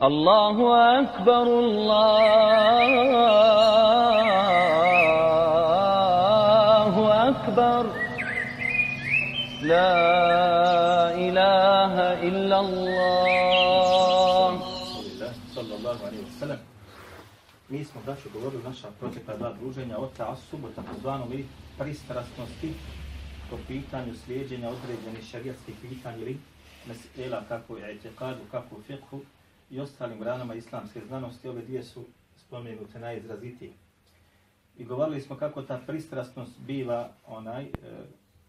Allahu 0.00 0.72
akbar 0.72 1.44
Allahu 1.44 1.92
akbar. 7.04 7.84
La 9.60 11.12
ilaha 11.20 12.16
illa 12.24 12.56
Allah 12.64 14.56
sallallahu 15.52 16.00
alejhi 16.00 16.24
wa 16.24 16.32
sallam. 16.40 16.60
Mi 17.68 17.84
smo 17.84 18.00
da 18.06 18.16
što 18.16 18.28
govorimo 18.32 18.62
naša 18.64 18.88
protekla 19.00 19.36
dva 19.36 19.52
druženja 19.52 19.98
od 19.98 20.16
ta 20.16 20.36
subota 20.50 20.82
pozvano 20.82 21.26
mi 21.26 21.44
pristrasnosti 21.78 22.72
po 23.50 23.56
pitanju 23.68 24.14
slijedeње 24.14 24.66
određenih 24.66 25.24
šerijatskih 25.30 25.74
pitanja 25.82 26.16
ili 26.16 26.38
mesela 26.88 27.44
kako 27.48 27.76
je 27.76 27.92
etikad 27.94 28.36
kako 28.50 28.76
fikhu 28.86 29.20
i 29.70 29.80
ostalim 29.80 30.20
granama 30.20 30.54
islamske 30.54 31.00
znanosti. 31.06 31.48
Ove 31.48 31.62
dvije 31.62 31.82
su 31.82 32.04
spomenute 32.36 32.98
najizrazitije. 32.98 33.72
I 34.78 34.84
govorili 34.84 35.20
smo 35.20 35.36
kako 35.36 35.62
ta 35.62 35.80
pristrasnost 35.86 36.60
biva 36.66 37.08
onaj 37.26 37.64
e, 37.64 37.70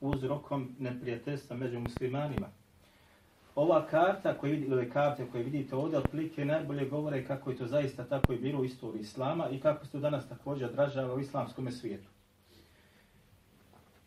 uzrokom 0.02 0.76
neprijateljstva 0.80 1.58
među 1.58 1.80
muslimanima. 1.80 2.48
Ova 3.56 3.88
karta 3.88 4.38
koju 4.38 4.52
vidite, 4.52 4.74
ove 4.74 4.90
karte 4.90 5.28
koje 5.32 5.44
vidite 5.44 5.76
ovdje, 5.76 5.98
otprilike 5.98 6.46
najbolje 6.46 6.86
govore 6.86 7.26
kako 7.26 7.50
je 7.50 7.58
to 7.58 7.68
zaista 7.68 8.04
tako 8.04 8.34
i 8.34 8.38
bilo 8.38 8.62
u 8.62 8.66
istoriji 8.66 9.02
Islama 9.02 9.50
i 9.50 9.60
kako 9.60 9.86
se 9.86 9.92
to 9.92 10.00
danas 10.00 10.30
također 10.30 10.70
odražava 10.70 11.14
u 11.14 11.20
islamskom 11.20 11.72
svijetu. 11.72 12.08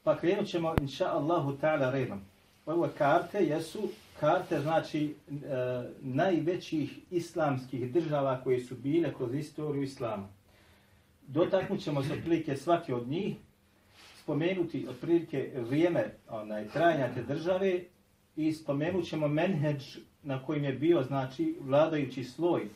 Pa 0.02 0.16
krenut 0.16 0.46
ćemo, 0.46 0.74
inša 0.80 1.06
Allahu 1.06 1.52
ta'ala, 1.52 1.92
redom. 1.92 2.20
Ove 2.66 2.88
karte 2.98 3.38
jesu 3.38 3.88
karte, 4.20 4.60
znači, 4.60 5.14
e, 5.30 5.34
najvećih 6.00 6.98
islamskih 7.10 7.92
država 7.92 8.40
koje 8.44 8.60
su 8.60 8.74
bile 8.74 9.14
kroz 9.14 9.34
istoriju 9.34 9.82
Islama. 9.82 10.28
Dotaknut 11.26 11.80
ćemo 11.80 12.02
se 12.02 12.12
otprilike 12.12 12.56
svaki 12.56 12.92
od 12.92 13.08
njih, 13.08 13.36
spomenuti 14.22 14.86
otprilike 14.90 15.52
vrijeme 15.56 16.14
onaj, 16.28 16.68
trajanja 16.68 17.14
te 17.14 17.22
države 17.22 17.80
i 18.36 18.52
spomenut 18.52 19.04
ćemo 19.04 19.28
menheđ 19.28 19.98
na 20.22 20.42
kojim 20.42 20.64
je 20.64 20.72
bio, 20.72 21.02
znači, 21.02 21.56
vladajući 21.60 22.24
sloj 22.24 22.68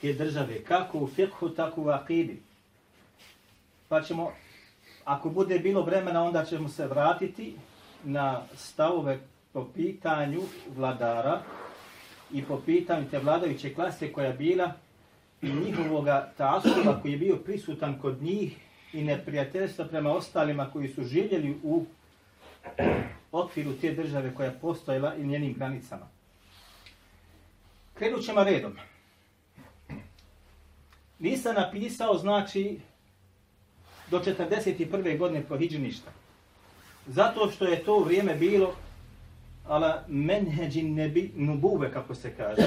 te 0.00 0.12
države, 0.12 0.64
kako 0.64 0.98
u 0.98 1.08
fiqhu, 1.08 1.56
tako 1.56 1.82
u 1.82 1.88
akidi. 1.88 2.42
Pa 3.88 4.02
ćemo, 4.02 4.32
ako 5.04 5.30
bude 5.30 5.58
bilo 5.58 5.82
vremena, 5.82 6.22
onda 6.22 6.44
ćemo 6.44 6.68
se 6.68 6.86
vratiti 6.86 7.56
na 8.04 8.42
stavove 8.54 9.18
po 9.52 9.64
pitanju 9.74 10.40
vladara 10.76 11.42
i 12.32 12.44
po 12.44 12.60
pitanju 12.66 13.10
te 13.10 13.18
vladajuće 13.18 13.74
klase 13.74 14.12
koja 14.12 14.26
je 14.26 14.32
bila 14.32 14.72
i 15.42 15.52
njihovoga 15.52 16.32
tasuba 16.36 17.00
koji 17.02 17.12
je 17.12 17.18
bio 17.18 17.36
prisutan 17.36 17.98
kod 17.98 18.22
njih 18.22 18.56
i 18.92 19.04
neprijateljstva 19.04 19.84
prema 19.84 20.12
ostalima 20.12 20.70
koji 20.72 20.88
su 20.88 21.04
živjeli 21.04 21.58
u 21.62 21.84
okviru 23.32 23.72
te 23.80 23.92
države 23.92 24.34
koja 24.34 24.46
je 24.46 24.58
postojala 24.60 25.14
i 25.14 25.26
njenim 25.26 25.54
granicama. 25.54 26.06
Krenut 27.94 28.24
ćemo 28.24 28.44
redom. 28.44 28.76
Nisam 31.18 31.54
napisao, 31.54 32.18
znači, 32.18 32.80
do 34.10 34.20
41. 34.20 35.18
godine 35.18 35.44
po 35.48 35.56
ništa. 35.56 36.23
Zato 37.06 37.50
što 37.50 37.64
je 37.64 37.84
to 37.84 37.98
vrijeme 37.98 38.34
bilo 38.34 38.74
ala 39.66 40.04
menheđin 40.08 40.94
nebi 40.94 41.32
nubuve, 41.36 41.92
kako 41.92 42.14
se 42.14 42.36
kaže, 42.36 42.62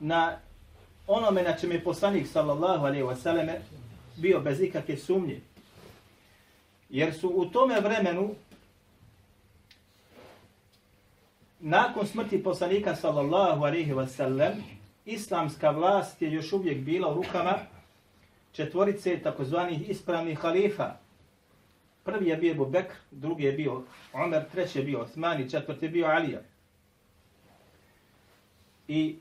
na 0.00 0.38
onome 1.06 1.42
na 1.42 1.56
čem 1.56 1.72
je 1.72 1.84
poslanik 1.84 2.26
sallallahu 2.26 2.86
alaihi 2.86 3.04
wasallam 3.04 3.54
bio 4.16 4.40
bez 4.40 4.60
ikakve 4.60 4.96
sumnje. 4.96 5.40
Jer 6.90 7.14
su 7.14 7.28
u 7.28 7.44
tome 7.44 7.80
vremenu 7.80 8.34
nakon 11.60 12.06
smrti 12.06 12.42
poslanika 12.42 12.96
sallallahu 12.96 13.64
alaihi 13.64 13.92
wasallam 13.92 14.52
islamska 15.04 15.70
vlast 15.70 16.22
je 16.22 16.32
još 16.32 16.52
uvijek 16.52 16.78
bila 16.78 17.10
u 17.10 17.14
rukama 17.14 17.58
četvorice 18.52 19.18
takozvanih 19.18 19.90
ispravnih 19.90 20.38
halifa. 20.38 21.03
Prvi 22.04 22.28
je 22.28 22.36
bio 22.36 22.52
Abu 22.52 22.66
Bekr, 22.66 22.94
drugi 23.10 23.44
je 23.44 23.52
bio 23.52 23.82
Omer, 24.12 24.44
treći 24.52 24.78
je 24.78 24.84
bio 24.84 25.00
Osman 25.00 25.40
i 25.40 25.50
četvrti 25.50 25.84
je 25.84 25.90
bio 25.90 26.06
Alija. 26.06 26.40
I 28.88 29.16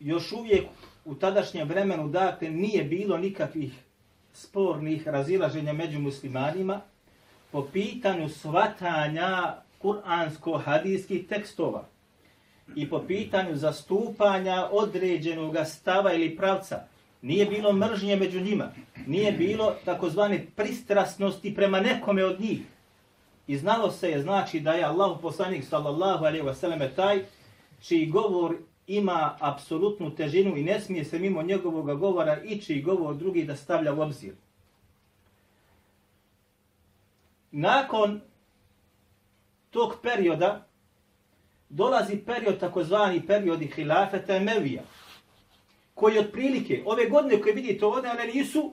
još 0.00 0.32
uvijek 0.32 0.64
u 1.04 1.14
tadašnjem 1.14 1.68
vremenu, 1.68 2.08
dakle, 2.08 2.50
nije 2.50 2.84
bilo 2.84 3.18
nikakvih 3.18 3.72
spornih 4.32 5.08
razilaženja 5.08 5.72
među 5.72 5.98
muslimanima 5.98 6.80
po 7.50 7.68
pitanju 7.72 8.28
svatanja 8.28 9.56
kuransko-hadijskih 9.82 11.28
tekstova 11.28 11.88
i 12.76 12.90
po 12.90 13.04
pitanju 13.06 13.56
zastupanja 13.56 14.68
određenog 14.70 15.56
stava 15.64 16.12
ili 16.12 16.36
pravca. 16.36 16.91
Nije 17.22 17.46
bilo 17.46 17.72
mržnje 17.72 18.16
među 18.16 18.40
njima. 18.40 18.72
Nije 19.06 19.32
bilo 19.32 19.74
takozvane 19.84 20.46
pristrasnosti 20.56 21.54
prema 21.54 21.80
nekome 21.80 22.24
od 22.24 22.40
njih. 22.40 22.60
I 23.46 23.56
znalo 23.58 23.90
se 23.90 24.10
je 24.10 24.22
znači 24.22 24.60
da 24.60 24.72
je 24.72 24.84
Allah 24.84 25.18
poslanik 25.22 25.64
sallallahu 25.64 26.24
alaihi 26.24 26.44
wasallam 26.44 26.94
taj 26.96 27.24
čiji 27.80 28.06
govor 28.06 28.56
ima 28.86 29.36
apsolutnu 29.40 30.14
težinu 30.14 30.56
i 30.56 30.64
ne 30.64 30.80
smije 30.80 31.04
se 31.04 31.18
mimo 31.18 31.42
njegovog 31.42 31.98
govora 31.98 32.42
i 32.42 32.60
čiji 32.60 32.82
govor 32.82 33.14
drugi 33.14 33.44
da 33.44 33.56
stavlja 33.56 33.94
u 33.94 34.00
obzir. 34.00 34.34
Nakon 37.50 38.20
tog 39.70 39.96
perioda 40.02 40.66
dolazi 41.68 42.16
period 42.16 42.58
takozvani 42.60 43.26
periodi 43.26 43.66
hilafeta 43.66 44.36
Emevija, 44.36 44.82
koji 45.94 46.18
otprilike, 46.18 46.82
ove 46.86 47.08
godine 47.08 47.40
koje 47.40 47.54
vidite 47.54 47.86
ovdje, 47.86 48.10
one 48.10 48.26
nisu, 48.26 48.72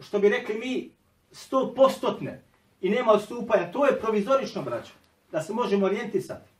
što 0.00 0.18
bi 0.18 0.28
rekli 0.28 0.54
mi, 0.54 0.90
sto 1.32 1.74
postotne 1.76 2.42
i 2.80 2.90
nema 2.90 3.12
odstupanja. 3.12 3.72
To 3.72 3.86
je 3.86 4.00
provizorično, 4.00 4.62
braćo, 4.62 4.92
da 5.32 5.42
se 5.42 5.52
možemo 5.52 5.86
orijentisati. 5.86 6.50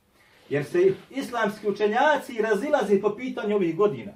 Jer 0.49 0.65
se 0.65 0.93
islamski 1.09 1.69
učenjaci 1.69 2.41
razilazi 2.41 3.01
po 3.01 3.15
pitanju 3.15 3.55
ovih 3.55 3.75
godina. 3.75 4.11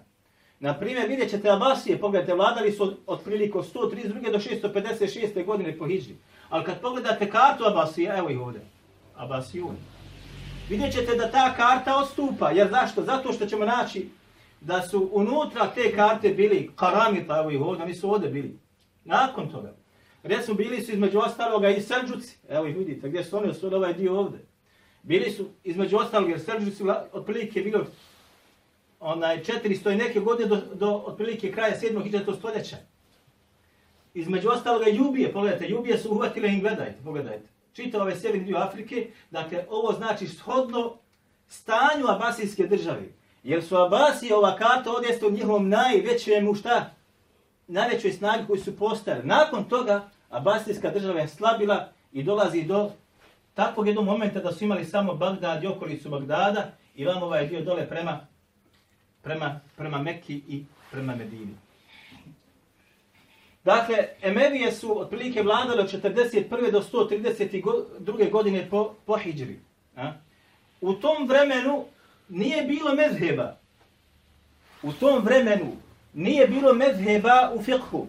Na 0.60 0.80
primjer, 0.80 1.08
vidjet 1.08 1.30
ćete 1.30 1.50
Abasije, 1.50 2.00
pogledajte, 2.00 2.34
vladali 2.34 2.72
su 2.72 2.98
otprilike 3.08 3.58
od 3.58 3.74
132. 3.74 4.32
do 4.32 4.40
656. 4.40 5.46
godine 5.46 5.78
po 5.78 5.88
Hidži. 5.88 6.16
Ali 6.50 6.66
kad 6.66 6.82
pogledate 6.82 7.30
kartu 7.30 7.64
Abasije, 7.66 8.18
evo 8.18 8.30
ih 8.30 8.40
ovdje, 8.40 8.62
Abasijun, 9.16 9.76
vidjet 10.70 10.94
ćete 10.94 11.16
da 11.16 11.32
ta 11.32 11.54
karta 11.56 11.98
odstupa. 11.98 12.52
Jer 12.52 12.70
zašto? 12.70 13.04
Zato 13.04 13.34
što 13.34 13.46
ćemo 13.46 13.66
naći 13.66 14.10
da 14.64 14.82
su 14.82 15.10
unutra 15.12 15.72
te 15.76 15.96
karte 15.96 16.30
bili 16.30 16.72
karamita, 16.76 17.40
evo 17.40 17.52
ih 17.52 17.62
ovdje, 17.62 17.84
oni 17.84 17.94
su 17.94 18.12
ovdje 18.12 18.30
bili. 18.30 18.60
Nakon 19.06 19.50
toga. 19.52 19.74
Recimo, 20.24 20.58
bili 20.58 20.82
su 20.82 20.92
između 20.92 21.20
ostaloga 21.20 21.70
i 21.70 21.82
Srđuci, 21.82 22.38
Evo 22.50 22.66
ih 22.66 22.78
vidite, 22.78 23.10
gdje 23.10 23.24
su 23.24 23.38
oni, 23.38 23.54
su 23.54 23.76
ovaj 23.76 23.94
dio 23.94 24.20
ovdje. 24.20 24.40
Bili 25.04 25.32
su 25.32 25.50
između 25.64 25.98
ostalog, 25.98 26.30
jer 26.30 26.40
Srđuci 26.40 26.78
su 26.78 26.90
otprilike 27.12 27.62
bilo 27.62 27.86
onaj 29.00 29.44
400 29.44 29.94
i 29.94 29.96
neke 29.96 30.20
godine 30.20 30.48
do, 30.48 30.62
do 30.74 31.04
otprilike 31.06 31.52
kraja 31.52 31.80
7. 31.82 32.04
hiđato 32.04 32.34
stoljeća. 32.34 32.78
Između 34.14 34.50
ostaloga 34.50 34.86
Jubije, 34.90 35.34
pogledajte, 35.34 35.70
Jubije 35.70 35.98
su 35.98 36.12
uhvatile 36.12 36.54
i 36.54 36.60
gledajte, 36.60 36.98
pogledajte. 37.04 37.50
Čita 37.74 37.98
ove 37.98 38.04
ovaj 38.04 38.20
sjeverni 38.20 38.46
dio 38.46 38.58
Afrike, 38.58 39.08
dakle, 39.32 39.66
ovo 39.70 39.94
znači 39.94 40.28
shodno 40.28 40.98
stanju 41.48 42.08
Abasijske 42.08 42.68
države. 42.68 43.23
Jer 43.44 43.64
su 43.64 43.78
Abasi 43.78 44.34
ova 44.34 44.56
karta 44.56 44.92
odjesto 44.92 45.28
u 45.28 45.32
njihovom 45.32 45.70
najvećem 45.70 46.56
šta? 46.56 46.92
Najvećoj 47.68 48.12
snagi 48.12 48.48
koji 48.48 48.60
su 48.60 48.78
postali. 48.78 49.24
Nakon 49.24 49.64
toga, 49.64 50.10
Abasijska 50.30 50.90
država 50.90 51.20
je 51.20 51.28
slabila 51.28 51.90
i 52.12 52.24
dolazi 52.24 52.64
do 52.64 52.92
takvog 53.54 53.88
jednog 53.88 54.06
momenta 54.06 54.40
da 54.40 54.52
su 54.52 54.64
imali 54.64 54.86
samo 54.86 55.14
Bagdad 55.14 55.64
i 55.64 55.68
okolicu 55.68 56.10
Bagdada 56.10 56.72
i 56.96 57.06
vam 57.06 57.24
ovaj 57.24 57.48
dio 57.48 57.62
dole 57.62 57.90
prema, 57.90 58.28
prema, 59.22 59.60
prema 59.78 59.98
Mekki 59.98 60.42
i 60.48 60.66
prema 60.92 61.16
Medini. 61.16 61.56
Dakle, 63.64 64.08
Emevije 64.22 64.72
su 64.72 65.02
otprilike 65.02 65.44
vladali 65.44 65.82
od 65.82 65.92
41. 65.92 66.72
do 66.72 66.82
132. 66.82 68.32
godine 68.32 68.68
po, 68.70 68.96
po 69.06 69.18
Hidžri. 69.18 69.60
A? 69.96 70.12
U 70.82 70.94
tom 70.94 71.28
vremenu 71.28 71.86
nije 72.30 72.64
bilo 72.64 72.96
mezheba. 72.96 73.58
U 74.84 74.94
tom 74.94 75.24
vremenu 75.24 75.72
nije 76.14 76.48
bilo 76.48 76.74
mezheba 76.74 77.52
u 77.56 77.64
fiqhu. 77.64 78.06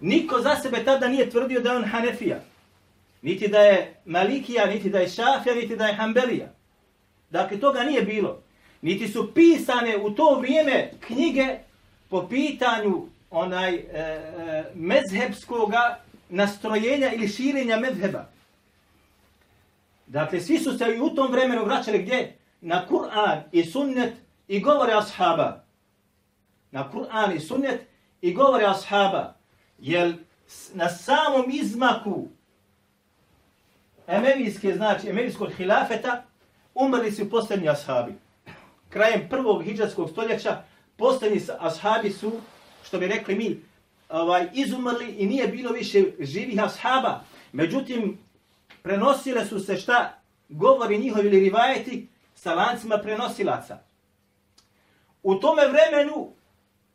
Niko 0.00 0.40
za 0.40 0.56
sebe 0.56 0.84
tada 0.84 1.08
nije 1.08 1.30
tvrdio 1.30 1.60
da 1.60 1.70
je 1.70 1.76
on 1.76 1.84
Hanefija 1.84 2.40
niti 3.26 3.48
da 3.48 3.58
je 3.58 3.94
Malikija, 4.04 4.66
niti 4.66 4.90
da 4.90 4.98
je 4.98 5.08
Šafija, 5.08 5.54
niti 5.54 5.76
da 5.76 5.86
je 5.86 5.94
Hanbelija. 5.94 6.46
Dakle, 7.30 7.60
toga 7.60 7.82
nije 7.82 8.02
bilo. 8.02 8.42
niti 8.82 9.08
su 9.08 9.34
pisane 9.34 9.96
u 9.96 10.10
to 10.10 10.38
vrijeme 10.40 10.90
knjige 11.00 11.58
po 12.08 12.28
pitanju 12.28 13.06
onaj 13.30 13.74
e, 13.74 13.80
e, 13.92 14.64
mezhebskog 14.74 15.72
nastrojenja 16.28 17.12
ili 17.12 17.28
širenja 17.28 17.80
mezheba. 17.80 18.28
Dakle, 20.06 20.40
svi 20.40 20.58
su 20.58 20.78
se 20.78 20.84
i 20.96 21.00
u 21.00 21.10
tom 21.10 21.32
vremenu 21.32 21.64
vraćali 21.64 21.98
gdje? 21.98 22.36
Na 22.66 22.86
Kur'an 22.86 23.44
i 23.52 23.64
sunnet 23.64 24.14
i 24.48 24.60
govore 24.60 24.92
ashaba. 24.92 25.64
Na 26.70 26.90
Kur'an 26.90 27.36
i 27.36 27.40
sunnet 27.40 27.80
i 28.20 28.32
govore 28.34 28.64
ashaba. 28.66 29.34
Jer 29.78 30.14
na 30.74 30.88
samom 30.88 31.50
izmaku 31.50 32.28
emevijske, 34.06 34.74
znači 34.74 35.08
emevijskog 35.08 35.52
hilafeta, 35.52 36.24
umrli 36.74 37.12
su 37.12 37.30
posljednji 37.30 37.68
ashabi. 37.68 38.12
Krajem 38.88 39.28
prvog 39.30 39.62
hijđarskog 39.62 40.10
stoljeća 40.10 40.62
posljednji 40.96 41.40
ashabi 41.58 42.10
su, 42.10 42.32
što 42.84 42.98
bi 42.98 43.06
rekli 43.06 43.34
mi, 43.34 43.60
ovaj, 44.08 44.48
izumrli 44.52 45.10
i 45.10 45.26
nije 45.26 45.48
bilo 45.48 45.72
više 45.72 46.04
živih 46.20 46.62
ashaba. 46.62 47.20
Međutim, 47.52 48.18
prenosile 48.82 49.44
su 49.46 49.60
se 49.60 49.76
šta 49.76 50.18
govori 50.48 50.98
njihovi 50.98 51.26
ili 51.26 51.40
rivajeti 51.40 52.15
sa 52.46 52.54
lancima 52.54 52.98
prenosilaca. 52.98 53.78
U 55.22 55.34
tome 55.34 55.62
vremenu, 55.66 56.30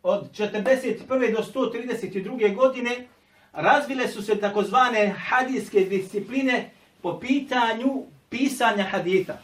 od 0.03 0.31
41. 0.31 1.35
do 1.35 1.43
132. 1.43 2.55
godine, 2.55 3.07
razvile 3.53 4.07
su 4.07 4.21
se 4.23 4.39
takozvane 4.39 5.07
hadijske 5.09 5.79
discipline 5.79 6.69
po 7.01 7.19
pitanju 7.19 8.03
pisanja 8.29 8.83
haditha. 8.83 9.37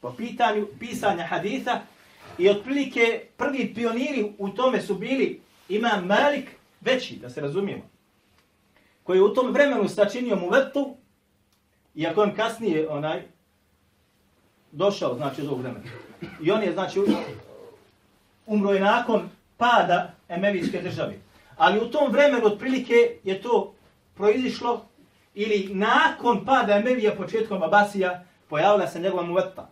Po 0.00 0.12
pitanju 0.12 0.66
pisanja 0.78 1.26
haditha 1.26 1.80
i 2.38 2.48
otprilike 2.48 3.22
prvi 3.36 3.74
pioniri 3.74 4.32
u 4.38 4.48
tome 4.48 4.80
su 4.80 4.94
bili 4.94 5.40
Imam 5.68 6.06
Malik, 6.06 6.50
veći, 6.80 7.16
da 7.16 7.30
se 7.30 7.40
razumijemo, 7.40 7.82
koji 9.02 9.18
je 9.18 9.22
u 9.22 9.34
tom 9.34 9.52
vremenu 9.52 9.88
sačinio 9.88 10.36
mu 10.36 10.50
vrtu, 10.50 10.96
iako 11.94 12.22
on 12.22 12.34
kasnije 12.34 12.88
onaj, 12.88 13.37
došao, 14.72 15.14
znači, 15.14 15.40
iz 15.40 15.48
ovog 15.48 15.60
vremena. 15.60 15.84
I 16.42 16.50
on 16.50 16.62
je, 16.62 16.72
znači, 16.72 17.00
umro 18.46 18.72
je 18.72 18.80
nakon 18.80 19.28
pada 19.56 20.14
Emevijske 20.28 20.82
države. 20.82 21.18
Ali 21.56 21.80
u 21.80 21.90
tom 21.90 22.12
vremenu, 22.12 22.46
otprilike, 22.46 22.94
je 23.24 23.42
to 23.42 23.74
proizišlo, 24.14 24.84
ili 25.34 25.68
nakon 25.74 26.44
pada 26.44 26.76
Emevija 26.76 27.14
početkom 27.14 27.62
Abasija, 27.62 28.24
pojavila 28.48 28.86
se 28.86 29.00
njegova 29.00 29.22
muvrta. 29.22 29.70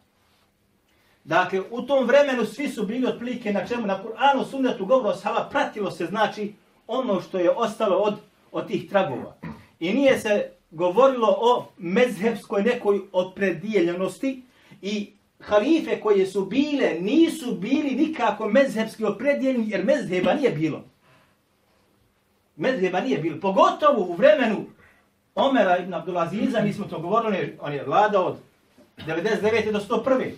Dakle, 1.24 1.62
u 1.70 1.82
tom 1.82 2.06
vremenu 2.06 2.44
svi 2.44 2.68
su 2.68 2.86
bili 2.86 3.06
otprilike 3.06 3.52
na 3.52 3.66
čemu, 3.66 3.86
na 3.86 4.02
Kur'anu, 4.02 4.44
sunnetu, 4.50 4.86
govoru 4.86 5.08
o 5.08 5.48
pratilo 5.50 5.90
se, 5.90 6.06
znači, 6.06 6.54
ono 6.86 7.20
što 7.20 7.38
je 7.38 7.50
ostalo 7.50 7.96
od, 7.96 8.14
od 8.52 8.66
tih 8.66 8.90
tragova. 8.90 9.36
I 9.80 9.92
nije 9.92 10.18
se 10.18 10.50
govorilo 10.70 11.36
o 11.40 11.66
mezhebskoj 11.78 12.62
nekoj 12.62 13.00
odpredijeljenosti 13.12 14.42
i 14.82 15.12
halife 15.40 16.00
koje 16.00 16.26
su 16.26 16.44
bile 16.44 16.94
nisu 17.00 17.54
bili 17.54 17.90
nikako 17.90 18.48
mezhebski 18.48 19.04
opredjeljeni 19.04 19.70
jer 19.70 19.84
mezheba 19.84 20.34
nije 20.34 20.50
bilo. 20.50 20.84
Mezheba 22.56 23.00
nije 23.00 23.18
bilo. 23.18 23.40
Pogotovo 23.40 24.00
u 24.00 24.14
vremenu 24.14 24.64
Omera 25.34 25.78
ibn 25.78 25.94
Abdulaziza, 25.94 26.60
mi 26.60 26.72
smo 26.72 26.84
to 26.84 26.98
govorili, 26.98 27.58
on 27.60 27.72
je 27.72 27.84
vladao 27.84 28.24
od 28.24 28.36
99. 28.96 29.72
do 29.72 29.80
101 29.80 30.30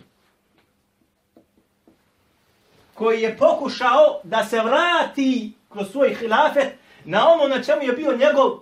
koji 2.94 3.22
je 3.22 3.36
pokušao 3.36 4.20
da 4.24 4.44
se 4.44 4.60
vrati 4.60 5.52
kroz 5.68 5.90
svoj 5.90 6.14
hilafet 6.14 6.74
na 7.04 7.28
ono 7.28 7.48
na 7.48 7.62
čemu 7.62 7.82
je 7.82 7.92
bio 7.92 8.16
njegov 8.16 8.58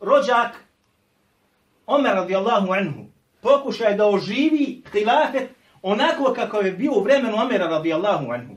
rođak 0.00 0.64
Omer 1.86 2.14
radijallahu 2.14 2.72
anhu. 2.72 3.04
Pokušaj 3.40 3.94
da 3.94 4.06
oživi 4.06 4.79
hilafet 4.92 5.50
onako 5.82 6.32
kako 6.34 6.60
je 6.60 6.72
bio 6.72 6.92
u 6.92 7.02
vremenu 7.02 7.36
Omera 7.36 7.66
radijallahu 7.66 8.32
anhu. 8.32 8.54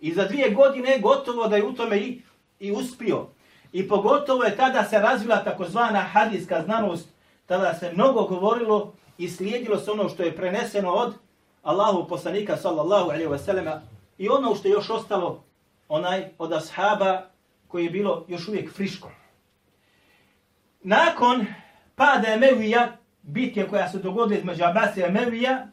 I 0.00 0.14
za 0.14 0.24
dvije 0.24 0.50
godine 0.50 0.98
gotovo 0.98 1.48
da 1.48 1.56
je 1.56 1.64
u 1.64 1.72
tome 1.72 1.96
i, 1.98 2.22
i 2.60 2.72
uspio. 2.72 3.26
I 3.72 3.88
pogotovo 3.88 4.44
je 4.44 4.56
tada 4.56 4.84
se 4.84 4.98
razvila 4.98 5.44
takozvana 5.44 6.00
hadijska 6.00 6.62
znanost, 6.62 7.08
tada 7.46 7.74
se 7.74 7.92
mnogo 7.92 8.22
govorilo 8.22 8.92
i 9.18 9.28
slijedilo 9.28 9.78
se 9.78 9.90
ono 9.90 10.08
što 10.08 10.22
je 10.22 10.36
preneseno 10.36 10.92
od 10.92 11.14
Allahu 11.62 12.08
poslanika 12.08 12.56
sallallahu 12.56 13.10
alaihi 13.10 13.28
wasallama 13.28 13.80
I 14.18 14.28
ono 14.28 14.54
što 14.54 14.68
je 14.68 14.72
još 14.72 14.90
ostalo, 14.90 15.44
onaj 15.88 16.28
od 16.38 16.52
ashaba 16.52 17.22
koji 17.68 17.84
je 17.84 17.90
bilo 17.90 18.24
još 18.28 18.48
uvijek 18.48 18.72
friško. 18.72 19.10
Nakon 20.82 21.46
pada 21.96 22.28
Emevija, 22.28 22.96
bitke 23.28 23.66
koja 23.70 23.88
se 23.88 23.98
dogodila 23.98 24.38
između 24.38 24.64
Abasija 24.64 25.06
i 25.06 25.08
Emevija, 25.08 25.66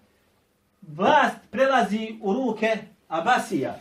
vlast 0.82 1.38
prelazi 1.52 2.16
u 2.22 2.34
ruke 2.34 2.78
Abasija 3.08 3.80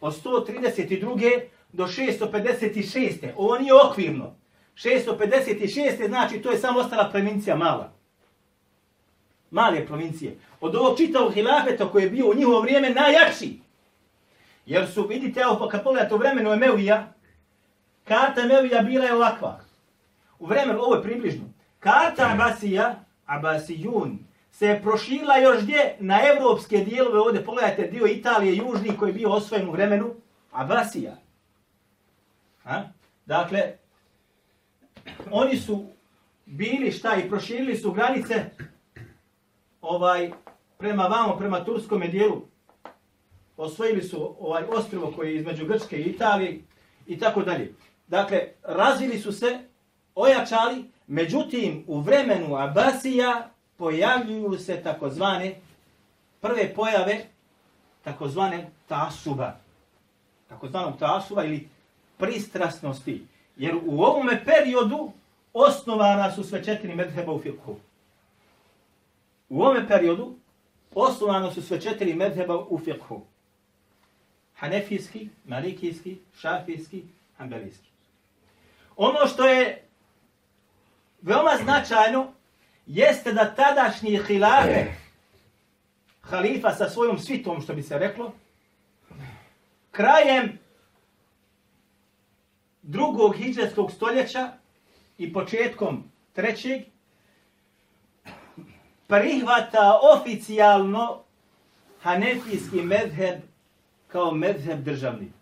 od 0.00 0.24
132. 0.24 1.40
do 1.72 1.86
656. 1.86 3.28
Ovo 3.36 3.58
nije 3.58 3.74
okvirno. 3.74 4.34
656. 4.74 6.08
znači 6.08 6.42
to 6.42 6.50
je 6.50 6.58
samo 6.58 6.80
ostala 6.80 7.10
provincija 7.10 7.56
mala. 7.56 7.92
Male 9.50 9.86
provincije. 9.86 10.36
Od 10.60 10.74
ovog 10.74 10.98
čitavog 10.98 11.32
hilafeta 11.32 11.88
koji 11.88 12.02
je 12.02 12.10
bio 12.10 12.30
u 12.30 12.34
njihovo 12.34 12.60
vrijeme 12.60 12.90
najjači. 12.90 13.60
Jer 14.66 14.86
su, 14.86 15.06
vidite, 15.06 15.40
evo, 15.40 15.68
kad 15.70 15.82
pogledate 15.84 16.14
u 16.14 16.18
vremenu 16.18 16.52
Emevija, 16.52 17.12
karta 18.04 18.40
Emevija 18.40 18.82
bila 18.82 19.04
je 19.04 19.14
ovakva. 19.14 19.60
U 20.38 20.46
vremenu, 20.46 20.80
ovo 20.80 20.94
je 20.94 21.02
približno. 21.02 21.44
Karta 21.80 22.30
Abasija, 22.32 23.05
Abasijun, 23.26 24.18
se 24.50 24.66
je 24.66 24.82
još 25.42 25.62
gdje 25.62 25.96
na 26.00 26.20
evropske 26.34 26.78
dijelove, 26.78 27.20
ovdje 27.20 27.44
pogledajte, 27.44 27.86
dio 27.86 28.06
Italije, 28.06 28.56
južni, 28.56 28.96
koji 28.96 29.10
je 29.10 29.14
bio 29.14 29.30
osvojen 29.30 29.68
u 29.68 29.72
vremenu 29.72 30.14
Abasija. 30.52 31.16
Ha? 32.62 32.84
Dakle, 33.26 33.72
oni 35.30 35.56
su 35.56 35.86
bili 36.46 36.92
šta 36.92 37.16
i 37.16 37.28
proširili 37.28 37.76
su 37.76 37.92
granice 37.92 38.44
ovaj 39.80 40.30
prema 40.78 41.02
vamo, 41.02 41.36
prema 41.36 41.64
turskom 41.64 42.00
dijelu 42.00 42.42
osvojili 43.56 44.02
su 44.02 44.36
ovaj 44.40 44.64
ostrvo 44.68 45.12
koji 45.16 45.28
je 45.28 45.36
između 45.36 45.66
Grčke 45.66 45.98
i 45.98 46.10
Italije 46.10 46.60
i 47.06 47.18
tako 47.18 47.42
dalje. 47.42 47.74
Dakle, 48.06 48.48
razvili 48.62 49.18
su 49.18 49.32
se, 49.32 49.58
ojačali, 50.14 50.90
međutim, 51.06 51.84
u 51.86 52.00
vremenu 52.00 52.56
Abasija 52.56 53.50
pojavljuju 53.76 54.58
se 54.58 54.82
takozvane 54.82 55.54
prve 56.40 56.74
pojave 56.74 57.26
takozvane 58.04 58.70
tasuba. 58.88 59.56
Takozvanog 60.48 60.98
tasuba 60.98 61.44
ili 61.44 61.68
pristrasnosti. 62.18 63.26
Jer 63.56 63.76
u 63.86 64.02
ovome 64.02 64.44
periodu 64.44 65.12
osnovana 65.52 66.30
su 66.30 66.44
sve 66.44 66.64
četiri 66.64 66.94
medheba 66.94 67.32
u 67.32 67.40
fiqhu. 67.40 67.74
U 69.48 69.62
ovome 69.62 69.88
periodu 69.88 70.34
osnovano 70.94 71.52
su 71.52 71.62
sve 71.62 71.80
četiri 71.80 72.14
medheba 72.14 72.58
u 72.58 72.78
fiqhu 72.78 73.20
hanefijski, 74.56 75.28
malikijski, 75.44 76.18
šafijski, 76.40 77.02
hanbelijski. 77.38 77.88
Ono 78.96 79.26
što 79.26 79.46
je 79.46 79.85
veoma 81.26 81.56
značajno 81.62 82.32
jeste 82.86 83.32
da 83.32 83.54
tadašnji 83.54 84.20
hilafe, 84.26 84.84
halifa 86.20 86.74
sa 86.74 86.90
svojom 86.90 87.18
svitom, 87.18 87.60
što 87.62 87.74
bi 87.74 87.82
se 87.82 87.98
reklo, 87.98 88.32
krajem 89.90 90.58
drugog 92.82 93.36
hijđarskog 93.36 93.92
stoljeća 93.92 94.52
i 95.18 95.32
početkom 95.32 96.04
trećeg, 96.32 96.82
prihvata 99.06 100.00
oficijalno 100.16 101.22
hanefijski 102.02 102.82
medheb 102.82 103.40
kao 104.08 104.30
medheb 104.30 104.78
državni. 104.78 105.35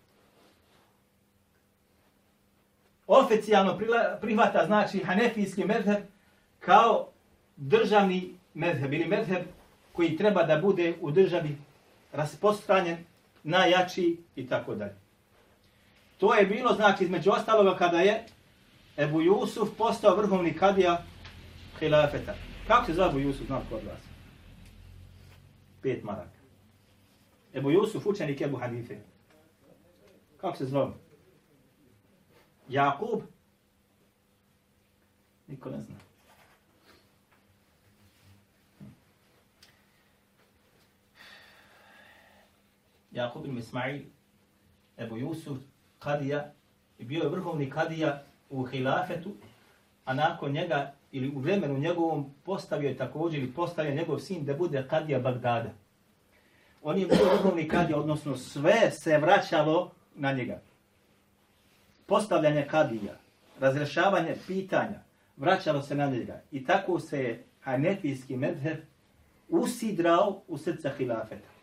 Oficijalno 3.07 3.79
prihvata 4.21 4.65
znači 4.65 5.03
hanefijski 5.03 5.65
medheb 5.65 5.97
kao 6.59 7.07
državni 7.55 8.33
medheb 8.53 8.93
ili 8.93 9.07
medheb 9.07 9.43
koji 9.91 10.17
treba 10.17 10.43
da 10.43 10.57
bude 10.57 10.93
u 11.01 11.11
državi 11.11 11.57
raspostranjen, 12.11 12.97
najjači 13.43 14.17
i 14.35 14.47
tako 14.47 14.75
dalje. 14.75 14.95
To 16.17 16.35
je 16.35 16.45
bilo 16.45 16.73
znači 16.73 17.03
između 17.03 17.31
ostaloga 17.31 17.77
kada 17.77 17.99
je 17.99 18.25
Ebu 18.97 19.21
Jusuf 19.21 19.69
postao 19.77 20.15
vrhovni 20.15 20.53
kadija 20.53 21.03
hilafeta. 21.79 22.33
Kako 22.67 22.85
se 22.85 22.93
zove 22.93 23.09
Ebu 23.09 23.19
Jusuf, 23.19 23.47
znam 23.47 23.61
kod 23.69 23.83
vas? 23.83 23.99
Pet 25.81 26.03
maraka. 26.03 26.39
Ebu 27.53 27.71
Jusuf, 27.71 28.05
učenik 28.05 28.41
Ebu 28.41 28.57
Hanife. 28.57 28.97
Kako 30.37 30.57
se 30.57 30.65
zove? 30.65 30.91
Jakub? 32.69 33.21
Niko 35.47 35.69
ne 35.69 35.81
zna. 35.81 35.95
Jakub 43.11 43.45
ibn 43.45 43.57
Ismail, 43.57 44.01
Ebu 44.97 45.17
Jusuf, 45.17 45.57
Kadija, 45.99 46.51
i 46.99 47.03
bio 47.03 47.23
je 47.23 47.29
vrhovni 47.29 47.69
Kadija 47.69 48.23
u 48.49 48.63
hilafetu, 48.63 49.35
a 50.05 50.13
nakon 50.13 50.51
njega 50.51 50.93
ili 51.11 51.29
u 51.35 51.39
vremenu 51.39 51.77
njegovom 51.77 52.33
postavio 52.43 52.89
je 52.89 52.97
također 52.97 53.39
ili 53.39 53.51
postavio 53.51 53.95
njegov 53.95 54.19
sin 54.19 54.45
da 54.45 54.53
bude 54.53 54.87
Kadija 54.89 55.19
Bagdada. 55.19 55.69
On 56.83 56.97
je 56.97 57.05
bio 57.05 57.33
vrhovni 57.33 57.67
Kadija, 57.67 57.99
odnosno 57.99 58.37
sve 58.37 58.91
se 58.91 59.17
vraćalo 59.17 59.91
na 60.15 60.31
njega. 60.31 60.61
Postavljanje 62.05 62.67
Kadija, 62.71 63.17
razrešavanje 63.59 64.35
pitanja, 64.47 64.99
vraćalo 65.37 65.81
se 65.81 65.95
na 65.95 66.07
njega. 66.07 66.41
I 66.51 66.65
tako 66.65 66.99
se 66.99 67.23
je 67.23 67.43
Hanefijski 67.61 68.37
medheb 68.37 68.77
usidrao 69.49 70.41
u 70.47 70.57
srca 70.57 70.89
hilafeta 70.97 71.55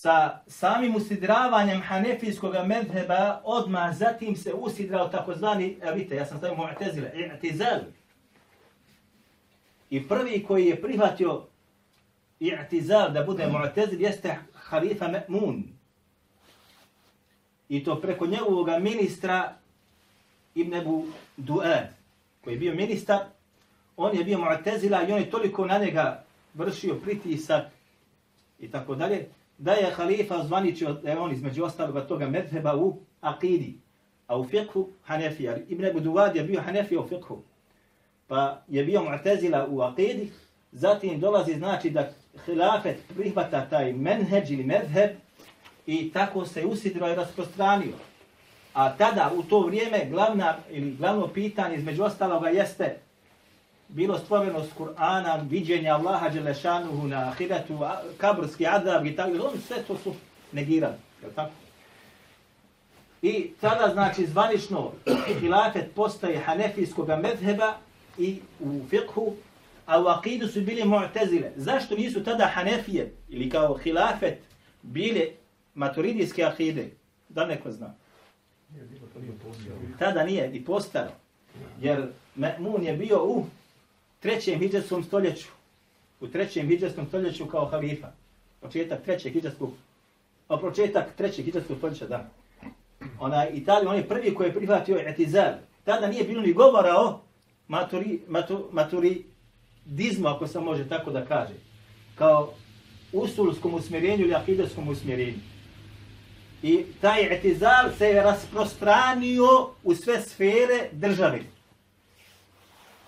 sa 0.00 0.40
samim 0.46 0.96
usidravanjem 0.96 1.82
hanefijskog 1.82 2.54
medheba 2.66 3.40
odmah 3.44 3.96
zatim 3.96 4.36
se 4.36 4.52
usidrao 4.54 5.08
takozvani, 5.08 5.78
evo 5.82 5.94
vidite, 5.94 6.16
ja 6.16 6.26
sam 6.26 6.38
stavio 6.38 6.56
mu'tezile, 6.56 7.10
i'tizal. 7.14 7.80
I 9.90 10.08
prvi 10.08 10.44
koji 10.48 10.66
je 10.66 10.82
prihvatio 10.82 11.46
i'tizal 12.40 13.12
da 13.12 13.24
bude 13.24 13.46
mu'tezil 13.46 14.00
jeste 14.00 14.36
halifa 14.54 15.08
Me'mun. 15.08 15.62
I 17.68 17.84
to 17.84 18.00
preko 18.00 18.26
njegovog 18.26 18.68
ministra 18.80 19.54
Ibn 20.54 20.74
Ebu 20.74 21.04
Du'ad, 21.36 21.86
koji 22.44 22.54
je 22.54 22.58
bio 22.58 22.74
ministar, 22.74 23.18
on 23.96 24.16
je 24.16 24.24
bio 24.24 24.38
mu'tezila 24.38 25.08
i 25.08 25.12
on 25.12 25.18
je 25.18 25.30
toliko 25.30 25.66
na 25.66 25.78
njega 25.78 26.24
vršio 26.54 26.94
pritisak 26.94 27.64
i 28.58 28.70
tako 28.70 28.94
dalje, 28.94 29.26
da 29.58 29.72
je 29.72 29.92
halifa 29.92 30.44
zvaničio 30.44 30.92
da 30.92 31.10
je 31.10 31.18
on 31.18 31.32
između 31.32 31.64
ostaloga 31.64 32.00
toga 32.00 32.28
medheba 32.28 32.76
u 32.76 32.96
akidi, 33.20 33.74
a 34.26 34.38
u 34.38 34.44
fiqhu 34.44 34.86
Hanefija. 35.04 35.56
Ibn 35.68 35.84
Ebu 35.84 36.00
Duad 36.00 36.36
je 36.36 36.42
bio 36.42 36.60
Hanefija 36.60 37.00
u 37.00 37.08
fiqhu, 37.08 37.36
pa 38.26 38.62
je 38.68 38.84
bio 38.84 39.00
Mu'tazila 39.00 39.66
u 39.68 39.80
akidi, 39.80 40.32
zatim 40.72 41.20
dolazi 41.20 41.54
znači 41.54 41.90
da 41.90 42.12
hilafet 42.46 42.96
prihvata 43.16 43.68
taj 43.70 43.92
menheđ 43.92 44.50
ili 44.50 44.64
medheb 44.64 45.10
i 45.88 46.10
tako 46.12 46.46
se 46.46 46.66
usidro 46.66 47.08
i 47.08 47.14
rasprostranio. 47.14 47.94
A 48.74 48.96
tada 48.96 49.30
u 49.36 49.42
to 49.42 49.60
vrijeme 49.60 50.06
glavna 50.10 50.56
ili 50.70 50.96
glavno 50.96 51.28
pitanje 51.28 51.76
između 51.76 52.02
ostaloga 52.02 52.48
jeste 52.48 52.96
bilo 53.88 54.18
stvoreno 54.18 54.64
s 54.64 54.68
Kur'ana, 54.78 55.48
viđenja 55.50 55.94
Allaha 55.94 56.28
Đelešanuhu 56.28 57.08
na 57.08 57.28
ahiretu, 57.28 57.78
kaburski 58.18 58.66
adab 58.66 59.06
i 59.06 59.16
tako, 59.16 59.30
oni 59.30 59.60
sve 59.66 59.82
to 59.82 59.96
su 59.98 60.14
negirali, 60.52 60.94
je 61.22 61.30
tako? 61.34 61.50
I 63.22 63.50
tada, 63.60 63.92
znači, 63.92 64.26
zvanično 64.26 64.92
hilafet 65.40 65.94
postaje 65.94 66.38
hanefijskog 66.38 67.08
medheba 67.08 67.74
i 68.18 68.40
u 68.60 68.80
fikhu, 68.90 69.34
a 69.86 70.00
u 70.02 70.06
akidu 70.06 70.48
su 70.48 70.60
bili 70.60 70.82
mu'tezile. 70.82 71.50
Zašto 71.56 71.96
nisu 71.96 72.24
tada 72.24 72.46
hanefije 72.54 73.12
ili 73.28 73.50
kao 73.50 73.74
hilafet 73.74 74.38
bile 74.82 75.26
maturidijske 75.78 76.44
akide? 76.44 76.90
Da 77.28 77.46
neko 77.46 77.72
zna. 77.72 77.94
Tada 79.98 80.24
nije 80.24 80.50
i 80.52 80.64
postaro. 80.64 81.10
Jer 81.80 82.06
Me'mun 82.36 82.82
je 82.82 82.96
bio 82.96 83.24
u 83.24 83.46
trećem 84.20 84.58
hijđarskom 84.58 85.04
stoljeću, 85.04 85.48
u 86.20 86.26
trećem 86.26 86.68
hijđarskom 86.68 87.06
stoljeću 87.06 87.46
kao 87.46 87.66
halifa, 87.66 88.08
početak 88.60 89.02
trećeg 89.04 89.32
hijđarskog, 89.32 89.72
a 90.48 90.56
početak 90.56 91.14
trećeg 91.16 91.44
hijđarskog 91.44 91.78
stoljeća, 91.78 92.06
da. 92.06 92.28
Ona 93.20 93.48
Italija, 93.48 93.90
on 93.90 93.96
je 93.96 94.08
prvi 94.08 94.34
koji 94.34 94.48
je 94.48 94.54
prihvatio 94.54 94.98
etizal. 94.98 95.52
Tada 95.84 96.06
nije 96.06 96.24
bilo 96.24 96.42
ni 96.42 96.52
govora 96.52 96.94
o 96.96 97.20
maturi, 97.68 98.20
matu, 98.28 98.68
maturidizmu, 98.72 100.28
ako 100.28 100.46
se 100.46 100.60
može 100.60 100.88
tako 100.88 101.10
da 101.10 101.26
kaže, 101.26 101.54
kao 102.14 102.52
usulskom 103.12 103.74
usmjerenju 103.74 104.24
ili 104.24 104.34
akidarskom 104.34 104.88
usmjerenju. 104.88 105.38
I 106.62 106.84
taj 107.00 107.36
etizal 107.36 107.90
se 107.98 108.06
je 108.06 108.22
rasprostranio 108.22 109.68
u 109.84 109.94
sve 109.94 110.20
sfere 110.20 110.88
države. 110.92 111.40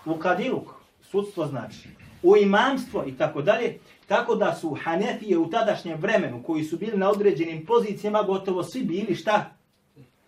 U 0.05 0.15
kadiluk, 0.15 0.73
sudstvo 1.01 1.47
znači, 1.47 1.89
u 2.23 2.37
imamstvo 2.37 3.03
i 3.07 3.17
tako 3.17 3.41
dalje, 3.41 3.77
tako 4.07 4.35
da 4.35 4.55
su 4.55 4.77
Hanefije 4.83 5.37
u 5.37 5.49
tadašnjem 5.49 5.99
vremenu, 5.99 6.43
koji 6.43 6.63
su 6.63 6.77
bili 6.77 6.97
na 6.97 7.09
određenim 7.09 7.65
pozicijama, 7.65 8.23
gotovo 8.23 8.63
svi 8.63 8.83
bili 8.83 9.15
šta? 9.15 9.51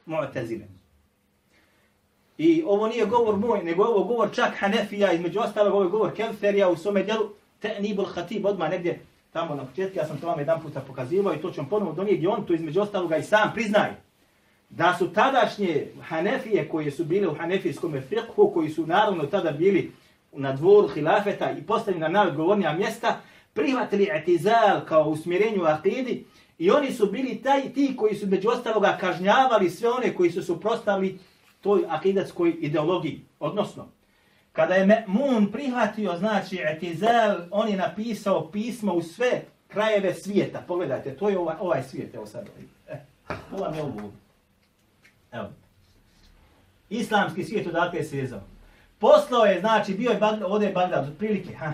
Mu'tazile. 0.06 0.66
I 2.38 2.64
ovo 2.66 2.88
nije 2.88 3.06
govor 3.06 3.38
moj, 3.38 3.64
nego 3.64 3.84
ovo 3.84 4.04
govor 4.04 4.36
čak 4.36 4.54
Hanefija, 4.60 5.14
između 5.14 5.40
ostalog 5.40 5.74
ovo 5.74 5.90
govor 5.90 6.16
Kemferija 6.16 6.70
u 6.70 6.78
svome 6.78 7.04
djelu, 7.04 7.30
te 7.60 7.80
nibul 7.80 8.06
hatib 8.06 8.46
odmah 8.46 8.70
negdje 8.70 9.00
tamo 9.34 9.56
na 9.56 9.66
početku, 9.66 9.98
ja 9.98 10.06
sam 10.06 10.18
to 10.18 10.28
vam 10.28 10.40
jedan 10.40 10.62
puta 10.62 10.80
pokazivao 10.80 11.34
i 11.34 11.42
to 11.42 11.52
ću 11.52 11.62
vam 11.62 11.70
ponovno 11.70 11.94
donijeti, 11.94 12.18
gdje 12.18 12.30
on 12.30 12.46
to 12.46 12.54
između 12.54 12.82
ostaloga 12.82 13.18
i 13.18 13.24
sam 13.24 13.52
priznaje. 13.54 14.02
Da 14.70 14.96
su 15.00 15.14
tadašnje 15.14 15.88
Hanefije 16.02 16.70
koje 16.70 16.92
su 16.92 17.06
bile 17.06 17.28
u 17.28 17.36
Hanefijskom 17.36 17.94
fiqhu, 17.94 18.54
koji 18.54 18.70
su 18.70 18.88
naravno 18.88 19.26
tada 19.26 19.52
bili 19.52 19.92
na 20.32 20.52
dvoru 20.52 20.88
hilafeta 20.88 21.52
i 21.52 21.62
postali 21.62 22.00
na 22.00 22.08
najodgovornija 22.08 22.74
mjesta, 22.74 23.22
prihvatili 23.54 24.10
etizal 24.12 24.86
kao 24.88 25.10
usmjerenju 25.10 25.64
akidi 25.64 26.26
i 26.58 26.72
oni 26.72 26.92
su 26.92 27.06
bili 27.06 27.42
taj 27.42 27.74
ti 27.74 27.96
koji 27.98 28.16
su 28.16 28.28
među 28.28 28.50
ostaloga 28.50 28.98
kažnjavali 29.00 29.70
sve 29.70 29.90
one 29.90 30.14
koji 30.14 30.32
su 30.32 30.44
suprostavili 30.44 31.20
toj 31.62 31.84
akidatskoj 31.90 32.56
ideologiji. 32.60 33.22
Odnosno, 33.40 33.88
kada 34.54 34.74
je 34.74 34.86
Me'mun 34.86 35.52
prihvatio, 35.52 36.18
znači, 36.18 36.62
etizel, 36.66 37.42
on 37.52 37.70
je 37.70 37.78
napisao 37.78 38.52
pismo 38.52 38.94
u 38.94 39.02
sve 39.02 39.42
krajeve 39.68 40.14
svijeta. 40.14 40.64
Pogledajte, 40.68 41.16
to 41.16 41.30
je 41.30 41.38
ovaj, 41.38 41.56
ovaj 41.60 41.84
svijet, 41.84 42.16
evo 42.16 42.26
sad. 42.26 42.50
E, 42.88 43.06
to 43.50 43.58
vam 43.58 43.74
je 43.74 43.82
ovo. 43.82 44.12
Evo. 45.32 45.50
Islamski 46.90 47.44
svijet 47.44 47.68
odakle 47.68 48.00
je 48.00 48.06
svezao. 48.06 48.42
Poslao 49.00 49.46
je, 49.46 49.60
znači, 49.60 49.94
bio 49.94 50.12
je 50.12 50.18
Bagdad, 50.18 50.52
ovdje 50.52 50.68
je 50.68 50.74
Bagdad, 50.74 51.08
otprilike, 51.08 51.56
ha. 51.56 51.72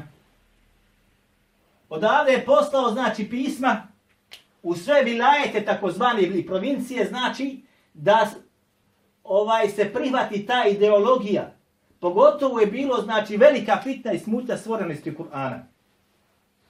Odavde 1.89 2.31
je 2.31 2.45
poslao, 2.45 2.91
znači, 2.91 3.29
pisma 3.29 3.87
u 4.63 4.75
sve 4.75 5.03
vilajete, 5.03 5.65
takozvane 5.65 6.21
ili 6.21 6.45
provincije, 6.45 7.05
znači, 7.05 7.61
da 7.93 8.29
ovaj 9.23 9.69
se 9.69 9.93
prihvati 9.93 10.45
ta 10.45 10.63
ideologija. 10.67 11.58
Pogotovo 11.99 12.59
je 12.59 12.65
bilo, 12.65 13.01
znači, 13.01 13.37
velika 13.37 13.81
fitna 13.83 14.11
i 14.11 14.19
smutna 14.19 14.57
stvorenosti 14.57 15.11
Kur'ana. 15.11 15.59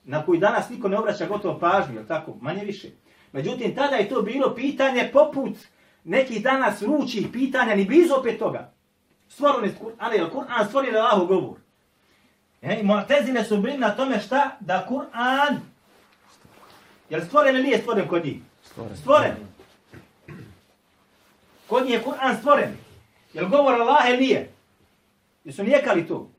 Na 0.03 0.25
koji 0.25 0.39
danas 0.39 0.69
niko 0.69 0.87
ne 0.87 0.99
obraća 0.99 1.25
gotovo 1.25 1.59
pažnju, 1.59 1.99
je 1.99 2.07
tako? 2.07 2.37
Manje 2.41 2.63
više. 2.65 2.87
Međutim, 3.31 3.75
tada 3.75 3.95
je 3.95 4.09
to 4.09 4.21
bilo 4.21 4.55
pitanje 4.55 5.09
poput 5.13 5.57
nekih 6.03 6.43
danas 6.43 6.81
vrućih 6.81 7.27
pitanja, 7.33 7.75
ni 7.75 7.85
blizu 7.85 8.13
opet 8.13 8.39
toga 8.39 8.71
stvorili 9.29 9.75
Kur'an, 9.81 10.13
je 10.13 10.29
Kur'an 10.29 10.67
stvorili 10.67 10.97
Allahu 10.97 11.25
govor. 11.25 11.57
E, 12.61 12.79
I 12.79 12.83
Mu'tezile 12.83 13.43
su 13.43 13.57
bili 13.57 13.77
na 13.77 13.95
tome 13.95 14.19
šta? 14.19 14.57
Da 14.59 14.85
Kur'an, 14.89 15.59
je 17.09 17.17
li 17.17 17.25
stvoren 17.25 17.55
ili 17.55 17.63
nije 17.63 17.77
stvoren 17.77 18.07
kod 18.07 18.25
njih? 18.25 18.37
Stvoren. 18.63 18.97
stvoren. 18.97 19.35
Kod 21.67 21.83
njih 21.83 21.93
je 21.93 22.03
Kur'an 22.03 22.37
stvoren. 22.39 22.77
Je 23.33 23.41
li 23.41 23.49
govor 23.49 23.73
Allah 23.73 24.09
ili 24.09 24.17
nije? 24.17 24.51
Jesu 25.43 25.63
nijekali 25.63 26.07
to? 26.07 26.31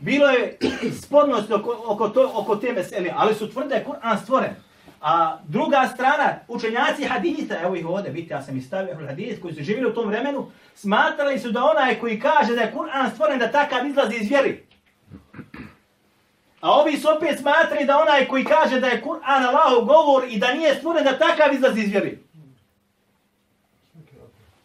Bilo 0.00 0.28
je 0.28 0.58
spornost 1.02 1.50
oko, 1.50 1.82
oko, 1.86 2.08
to, 2.08 2.32
oko 2.34 2.56
te 2.56 2.72
mesele, 2.72 3.10
ali 3.16 3.34
su 3.34 3.50
tvrde 3.50 3.68
da 3.68 3.74
je 3.74 3.84
Kur'an 3.84 4.18
stvoren. 4.22 4.54
A 5.00 5.38
druga 5.48 5.90
strana, 5.94 6.38
učenjaci 6.48 7.04
hadita, 7.04 7.60
evo 7.62 7.76
ih 7.76 7.86
ovdje, 7.86 8.12
vidite, 8.12 8.34
ja 8.34 8.42
sam 8.42 8.56
istavio 8.56 8.94
stavio 8.94 9.36
koji 9.42 9.54
su 9.54 9.62
živjeli 9.62 9.90
u 9.90 9.94
tom 9.94 10.08
vremenu, 10.08 10.50
smatrali 10.74 11.38
su 11.38 11.50
da 11.50 11.64
onaj 11.64 12.00
koji 12.00 12.20
kaže 12.20 12.54
da 12.54 12.60
je 12.60 12.72
Kur'an 12.76 13.10
stvoren 13.10 13.38
da 13.38 13.52
takav 13.52 13.86
izlazi 13.86 14.16
iz 14.16 14.28
vjeri. 14.28 14.66
A 16.60 16.70
ovi 16.70 16.96
su 16.96 17.08
opet 17.16 17.38
smatrali 17.38 17.84
da 17.84 17.98
onaj 17.98 18.28
koji 18.28 18.44
kaže 18.44 18.80
da 18.80 18.86
je 18.86 19.02
Kur'an 19.02 19.46
Allahov 19.46 19.84
govor 19.84 20.24
i 20.28 20.38
da 20.38 20.54
nije 20.54 20.74
stvoren 20.74 21.04
da 21.04 21.18
takav 21.18 21.54
izlazi 21.54 21.80
iz 21.80 21.90
vjeri. 21.90 22.18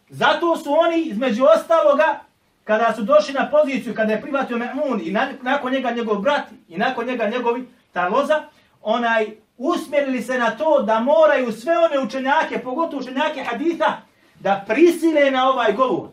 Zato 0.08 0.56
su 0.56 0.72
oni 0.72 1.02
između 1.02 1.44
ostaloga, 1.56 2.20
kada 2.64 2.94
su 2.96 3.02
došli 3.02 3.34
na 3.34 3.50
poziciju, 3.50 3.94
kada 3.94 4.12
je 4.12 4.20
privatio 4.20 4.56
Me'mun 4.56 5.00
i 5.04 5.10
nakon 5.42 5.72
njega 5.72 5.90
njegov 5.90 6.18
brat 6.18 6.44
i 6.68 6.78
nakon 6.78 7.06
njega 7.06 7.26
njegovi 7.26 7.68
ta 7.92 8.08
loza, 8.08 8.42
onaj 8.82 9.26
usmjerili 9.58 10.22
se 10.22 10.38
na 10.38 10.50
to 10.50 10.82
da 10.82 11.00
moraju 11.00 11.52
sve 11.52 11.78
one 11.78 11.98
učenjake, 11.98 12.58
pogotovo 12.58 13.02
učenjake 13.02 13.44
haditha, 13.44 14.00
da 14.40 14.64
prisile 14.68 15.30
na 15.30 15.50
ovaj 15.50 15.72
govor. 15.72 16.08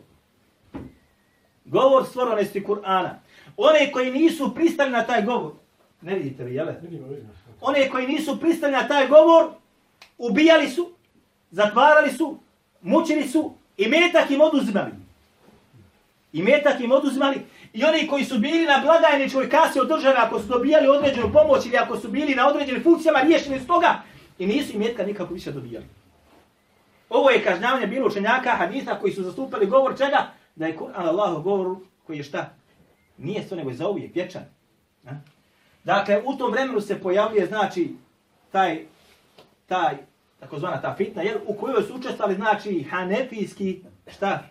Govor 1.64 2.06
stvoronosti 2.06 2.64
Kur'ana. 2.64 3.10
One 3.56 3.92
koji 3.92 4.10
nisu 4.10 4.54
pristali 4.54 4.90
na 4.90 5.06
taj 5.06 5.22
govor, 5.22 5.52
ne 6.00 6.14
vidite 6.14 6.44
li, 6.44 6.54
jele? 6.54 6.80
One 7.60 7.90
koji 7.90 8.06
nisu 8.06 8.40
pristali 8.40 8.72
na 8.72 8.88
taj 8.88 9.08
govor, 9.08 9.50
ubijali 10.18 10.68
su, 10.68 10.90
zatvarali 11.50 12.12
su, 12.12 12.38
mučili 12.82 13.28
su 13.28 13.54
i 13.76 13.88
metak 13.88 14.30
im 14.30 14.40
oduzimali. 14.40 14.92
I 16.32 16.42
metak 16.42 16.80
im 16.80 16.92
oduzimali. 16.92 17.40
I 17.72 17.84
oni 17.84 18.06
koji 18.06 18.24
su 18.24 18.38
bili 18.38 18.64
na 18.64 18.80
blagajničkoj 18.84 19.50
kasi 19.50 19.80
od 19.80 19.88
države, 19.88 20.14
ako 20.18 20.40
su 20.40 20.46
dobijali 20.46 20.88
određenu 20.88 21.32
pomoć 21.32 21.66
ili 21.66 21.76
ako 21.76 21.96
su 21.96 22.08
bili 22.08 22.34
na 22.34 22.48
određenim 22.48 22.82
funkcijama 22.82 23.20
riješeni 23.20 23.60
s 23.60 23.66
toga, 23.66 24.02
i 24.38 24.46
nisu 24.46 24.72
im 24.72 24.78
metka 24.78 25.02
nikako 25.02 25.34
više 25.34 25.52
dobijali. 25.52 25.86
Ovo 27.08 27.30
je 27.30 27.44
kažnjavanje 27.44 27.86
bilo 27.86 28.06
učenjaka 28.06 28.50
haditha 28.50 28.94
koji 29.00 29.12
su 29.12 29.22
zastupali 29.22 29.66
govor 29.66 29.98
čega? 29.98 30.30
Da 30.56 30.66
je 30.66 30.76
Kur'an 30.76 31.08
Allahu 31.08 31.42
govor 31.42 31.76
koji 32.06 32.16
je 32.16 32.22
šta? 32.22 32.54
Nije 33.18 33.48
to 33.48 33.56
nego 33.56 33.70
je 33.70 33.76
za 33.76 33.88
uvijek, 33.88 34.14
vječan. 34.14 34.42
Dakle, 35.84 36.22
u 36.24 36.36
tom 36.36 36.52
vremenu 36.52 36.80
se 36.80 37.00
pojavljuje, 37.00 37.46
znači, 37.46 37.94
taj, 38.52 38.84
taj, 39.66 39.96
takozvana 40.40 40.80
ta 40.80 40.94
fitna, 40.94 41.22
jer 41.22 41.38
u 41.46 41.54
kojoj 41.54 41.82
su 41.82 41.94
učestvali, 41.94 42.34
znači, 42.34 42.82
hanefijski, 42.82 43.82
šta? 44.06 44.42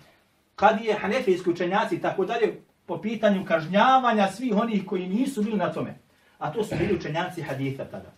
Kad 0.59 0.81
je 0.81 0.93
hanefijski 0.93 1.49
učenjaci, 1.49 2.01
tako 2.01 2.25
dalje, 2.25 2.61
po 2.85 3.01
pitanju 3.01 3.45
kažnjavanja 3.45 4.27
svih 4.27 4.55
onih 4.55 4.85
koji 4.85 5.07
nisu 5.07 5.43
bili 5.43 5.57
na 5.57 5.73
tome. 5.73 5.95
A 6.37 6.51
to 6.51 6.63
su 6.63 6.75
bili 6.75 6.95
učenjaci 6.95 7.41
haditha 7.41 7.85
tada. 7.85 8.11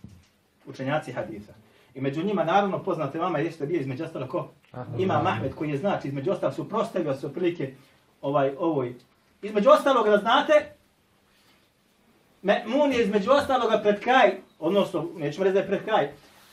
Učenjaci 0.66 1.12
haditha. 1.12 1.52
I 1.94 2.00
među 2.00 2.24
njima, 2.24 2.44
naravno, 2.44 2.82
poznate 2.82 3.18
vama, 3.18 3.38
jeste 3.38 3.66
bio 3.66 3.80
između 3.80 4.04
ostalo 4.04 4.28
ko? 4.28 4.50
Ima 4.98 5.22
Mahmed 5.22 5.54
koji 5.54 5.70
je 5.70 5.78
znači, 5.78 6.08
između 6.08 6.30
ostalo 6.30 6.52
su 6.52 6.68
prostavio 6.68 7.14
se 7.14 7.32
prilike 7.32 7.74
ovaj, 8.22 8.54
ovoj. 8.58 8.94
Između 9.42 9.70
ostalog 9.70 10.06
da 10.06 10.18
znate, 10.18 10.72
Mun 12.66 12.92
je 12.92 13.02
između 13.02 13.30
ostaloga 13.30 13.78
pred 13.82 14.00
kraj, 14.00 14.36
odnosno, 14.58 15.08
nećemo 15.16 15.44
reći 15.44 15.54
da 15.54 15.60
je 15.60 15.66
pred 15.66 15.84
kraj, 15.84 16.10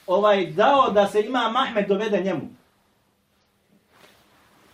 ovaj, 0.07 0.45
dao 0.45 0.91
da 0.91 1.07
se 1.07 1.21
ima 1.21 1.49
Mahmed 1.49 1.87
dovede 1.87 2.23
njemu. 2.23 2.49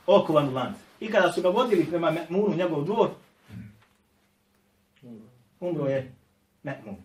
Okovan 0.08 0.50
u 0.50 0.54
lance. 0.54 0.85
I 1.00 1.12
kada 1.12 1.32
su 1.32 1.42
ga 1.42 1.50
vodili 1.50 1.86
prema 1.86 2.12
Me'munu, 2.12 2.56
njegov 2.58 2.84
dvor, 2.84 3.10
umro 5.60 5.86
je 5.86 6.14
Me'mun. 6.64 6.96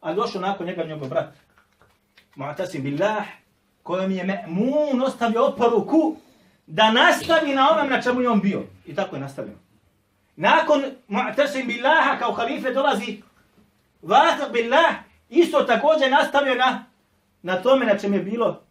A 0.00 0.14
došao 0.14 0.40
nakon 0.40 0.66
njega 0.66 0.84
njegov 0.84 1.08
brat, 1.08 1.34
Mu'tasim 2.36 2.82
billah, 2.82 3.26
kojem 3.82 4.10
je 4.10 4.24
Me'mun 4.24 5.02
ostavio 5.02 5.46
oporuku 5.46 6.16
da 6.66 6.92
nastavi 6.92 7.54
na 7.54 7.70
onom 7.70 7.88
na 7.88 8.02
čemu 8.02 8.20
je 8.20 8.28
on 8.28 8.40
bio. 8.40 8.62
I 8.86 8.94
tako 8.94 9.16
je 9.16 9.20
nastavio. 9.20 9.54
Nakon 10.36 10.82
Mu'tasim 11.08 11.66
billaha 11.66 12.18
kao 12.18 12.32
halife 12.32 12.70
dolazi 12.70 13.22
Vataq 14.02 14.52
billah, 14.52 14.94
isto 15.28 15.62
također 15.62 16.10
nastavio 16.10 16.54
na, 16.54 16.84
na 17.42 17.62
tome 17.62 17.86
na 17.86 17.98
čemu 17.98 18.14
je 18.14 18.22
bilo, 18.22 18.62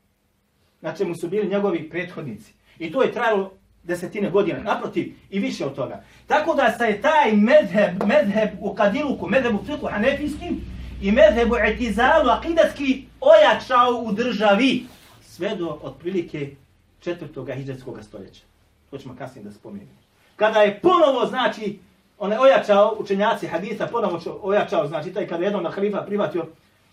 na 0.81 0.95
čemu 0.95 1.15
su 1.15 1.27
bili 1.27 1.49
njegovi 1.49 1.89
prethodnici. 1.89 2.53
I 2.79 2.91
to 2.91 3.01
je 3.01 3.11
trajalo 3.11 3.53
desetine 3.87 4.29
godina, 4.29 4.59
naprotiv, 4.59 5.13
i 5.29 5.39
više 5.39 5.65
od 5.65 5.75
toga. 5.75 6.03
Tako 6.27 6.55
da 6.55 6.71
se 6.77 6.99
taj 7.01 7.31
medheb, 7.31 8.03
medheb 8.05 8.49
u 8.59 8.75
kadiluku, 8.75 9.27
medheb 9.27 9.55
u 9.55 9.65
fiku 9.65 9.87
hanefijskim 9.91 10.61
i 11.01 11.11
medheb 11.11 11.51
u 11.51 11.55
etizalu 11.55 12.29
akidatski 12.29 13.05
ojačao 13.21 14.03
u 14.03 14.11
državi 14.11 14.85
sve 15.21 15.55
do 15.55 15.79
otprilike 15.83 16.51
četvrtoga 16.99 17.53
hijđarskog 17.53 17.99
stoljeća. 18.03 18.41
To 18.89 18.97
ćemo 18.97 19.15
kasnije 19.15 19.43
da 19.43 19.51
spomenemo. 19.51 19.91
Kada 20.35 20.61
je 20.61 20.79
ponovo, 20.79 21.25
znači, 21.25 21.79
on 22.19 22.31
je 22.31 22.39
ojačao 22.39 22.95
učenjaci 22.99 23.47
hadisa, 23.47 23.87
ponovo 23.87 24.39
ojačao, 24.41 24.87
znači, 24.87 25.13
taj 25.13 25.27
kada 25.27 25.43
je 25.43 25.47
jednom 25.47 25.63
na 25.63 25.69
halifa 25.69 26.01
privatio 26.01 26.45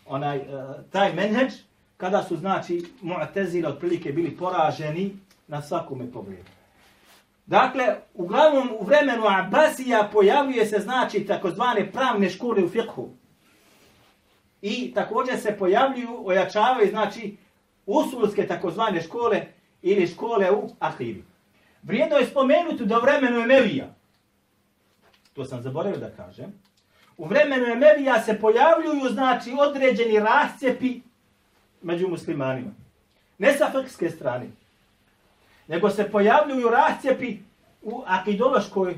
onaj, 0.07 0.39
uh, 0.39 0.45
taj 0.91 1.13
menheđ, 1.13 1.53
kada 1.97 2.23
su, 2.23 2.37
znači, 2.37 2.85
mu'tezile 3.03 3.67
otprilike 3.67 4.13
bili 4.13 4.37
poraženi 4.37 5.17
na 5.49 5.63
svakome 5.63 6.13
pogledu. 6.13 6.54
Dakle, 7.47 7.97
uglavnom 8.15 8.69
u 8.79 8.85
vremenu 8.85 9.25
Abbasija 9.27 10.09
pojavljuje 10.13 10.67
se 10.67 10.79
znači 10.79 11.27
takozvane 11.27 11.93
pravne 11.93 12.31
škole 12.31 12.65
u 12.65 12.69
fiqhu. 12.69 13.09
I 14.63 14.95
također 14.95 15.39
se 15.39 15.57
pojavljuju, 15.59 16.27
ojačavaju 16.27 16.91
znači 16.91 17.37
usulske 17.87 18.47
takozvane 18.47 19.03
škole 19.03 19.47
ili 19.83 20.07
škole 20.07 20.51
u 20.51 20.71
ahivi. 20.79 21.25
Vrijedno 21.83 22.17
je 22.17 22.27
spomenuti 22.27 22.85
da 22.85 22.99
u 22.99 23.03
vremenu 23.03 23.41
Emevija, 23.41 23.95
to 25.33 25.45
sam 25.45 25.63
zaboravio 25.63 25.99
da 25.99 26.11
kažem, 26.11 26.53
u 27.17 27.25
vremenu 27.25 27.67
Emevija 27.67 28.23
se 28.23 28.41
pojavljuju 28.41 29.09
znači 29.13 29.55
određeni 29.59 30.19
rascepi 30.19 31.01
među 31.83 32.09
muslimanima. 32.09 32.71
Ne 33.39 33.53
sa 33.53 33.71
fikske 33.71 34.11
strane, 34.11 34.47
nego 35.69 35.91
se 35.91 36.11
pojavljuju 36.11 36.71
rascijepi 36.71 37.39
u 37.83 38.03
akidološkoj 38.07 38.97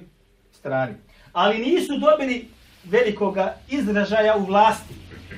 strani. 0.52 0.94
Ali 1.32 1.58
nisu 1.58 1.98
dobili 1.98 2.48
velikoga 2.84 3.54
izražaja 3.68 4.36
u 4.36 4.44
vlasti. 4.44 4.94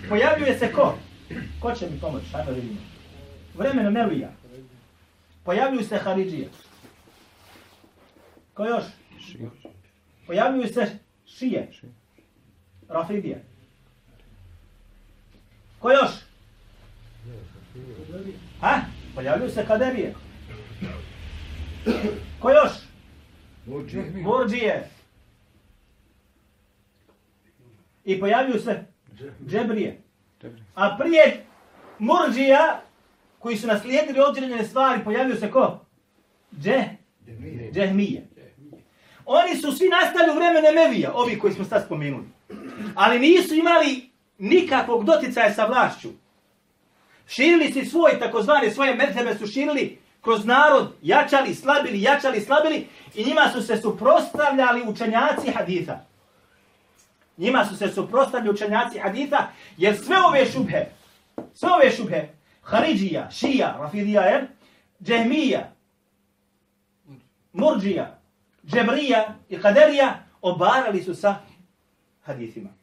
Pojavljuje 0.08 0.58
se 0.58 0.72
ko? 0.72 0.98
Ko 1.60 1.72
će 1.72 1.90
mi 1.90 2.00
pomoći? 2.00 2.26
Ajmo 2.34 2.50
vidimo. 2.50 2.80
Vremeno 3.54 3.90
Melija. 3.90 4.28
Pojavljuju 5.44 5.84
se 5.84 5.98
Haridžije. 5.98 6.48
Ko 8.54 8.64
još? 8.64 8.84
Pojavljuju 10.26 10.68
se 10.68 10.98
Šije. 11.26 11.70
Rafidije. 12.88 13.44
Ko 15.78 15.90
još? 15.90 16.10
Ha? 18.60 18.80
Pojavljuju 19.14 19.50
se 19.50 19.66
Kaderije. 19.66 20.14
Ko 22.40 22.50
još? 22.50 22.72
Murđije. 24.22 24.90
I 28.04 28.20
pojavljuju 28.20 28.60
se 28.60 28.84
džebrije. 29.46 30.02
A 30.74 30.96
prije 31.00 31.44
murđija, 31.98 32.82
koji 33.38 33.56
su 33.56 33.66
naslijedili 33.66 34.20
određene 34.20 34.64
stvari, 34.64 35.04
pojavljuju 35.04 35.40
se 35.40 35.50
ko? 35.50 35.80
Dže? 36.52 36.84
Džehmije. 37.72 38.26
Oni 39.24 39.56
su 39.56 39.72
svi 39.72 39.88
nastali 39.88 40.30
u 40.30 40.34
vremene 40.34 40.72
Mevija, 40.72 41.12
ovi 41.14 41.38
koji 41.38 41.52
smo 41.52 41.64
sad 41.64 41.84
spomenuli. 41.86 42.24
Ali 42.94 43.18
nisu 43.18 43.54
imali 43.54 44.10
nikakvog 44.38 45.04
doticaja 45.04 45.54
sa 45.54 45.66
vlašću. 45.66 46.08
Širili 47.26 47.72
si 47.72 47.84
svoj, 47.84 48.18
takozvane 48.18 48.70
svoje 48.70 48.94
mezhebe 48.94 49.34
su 49.34 49.46
širili 49.46 49.98
kroz 50.28 50.44
narod 50.44 50.92
jačali, 51.02 51.54
slabili, 51.54 52.02
jačali, 52.02 52.40
slabili 52.40 52.86
i 53.14 53.24
njima 53.24 53.48
su 53.52 53.62
se 53.62 53.76
suprostavljali 53.76 54.82
učenjaci 54.88 55.50
haditha. 55.50 55.98
Njima 57.36 57.64
su 57.64 57.76
se 57.76 57.88
suprostavljali 57.88 58.50
učenjaci 58.50 58.98
haditha 58.98 59.48
jer 59.76 59.96
sve 59.96 60.16
ove 60.28 60.46
šubhe, 60.46 60.86
sve 61.54 61.70
ove 61.72 61.90
šubhe, 61.90 62.28
Haridžija, 62.62 63.30
Šija, 63.30 63.76
Rafidija, 63.80 64.22
je, 64.22 64.48
Džehmija, 65.02 65.72
Murđija, 67.52 68.18
Džebrija 68.66 69.34
i 69.48 69.60
Kaderija 69.60 70.24
obarali 70.42 71.02
su 71.02 71.14
sa 71.14 71.36
hadithima. 72.22 72.77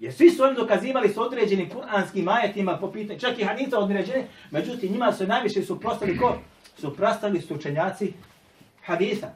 Jer 0.00 0.12
svi 0.12 0.30
su 0.30 0.44
oni 0.44 0.54
dokazivali 0.54 1.08
s 1.08 1.18
određenim 1.18 1.70
kuranskim 1.70 2.28
ajetima 2.28 2.78
po 2.78 2.92
pitanju, 2.92 3.18
čak 3.20 3.38
i 3.38 3.44
hadita 3.44 3.78
određene, 3.78 4.26
međutim 4.50 4.92
njima 4.92 5.12
su 5.12 5.26
najviše 5.26 5.62
suprostali 5.62 6.18
ko? 6.18 6.38
Suprostali 6.76 7.40
su 7.40 7.54
učenjaci 7.54 8.12
hadisa. 8.84 9.28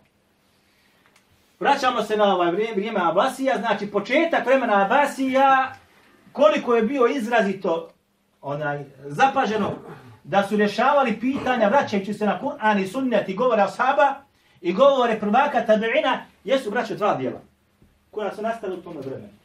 Vraćamo 1.60 2.02
se 2.02 2.16
na 2.16 2.34
ovaj 2.34 2.52
vrijeme, 2.52 2.74
vrijeme 2.74 3.00
Abasija, 3.02 3.58
znači 3.58 3.86
početak 3.86 4.46
vremena 4.46 4.84
Abasija, 4.84 5.74
koliko 6.32 6.74
je 6.74 6.82
bio 6.82 7.06
izrazito 7.06 7.90
onaj, 8.42 8.84
zapaženo 9.06 9.72
da 10.24 10.42
su 10.48 10.56
rješavali 10.56 11.20
pitanja 11.20 11.68
vraćajući 11.68 12.14
se 12.14 12.26
na 12.26 12.40
Kur'an 12.42 12.82
i 12.82 12.86
sunnet 12.86 13.28
i 13.28 13.34
govore 13.34 13.62
ashaba 13.62 14.14
i 14.60 14.72
govore 14.72 15.20
prvaka 15.20 15.66
tabi'ina, 15.66 16.18
jesu 16.44 16.70
braće 16.70 16.94
dva 16.94 17.14
dijela 17.14 17.40
koja 18.10 18.34
su 18.34 18.42
nastali 18.42 18.74
u 18.74 18.82
tom 18.82 18.96
vremenu 18.96 19.43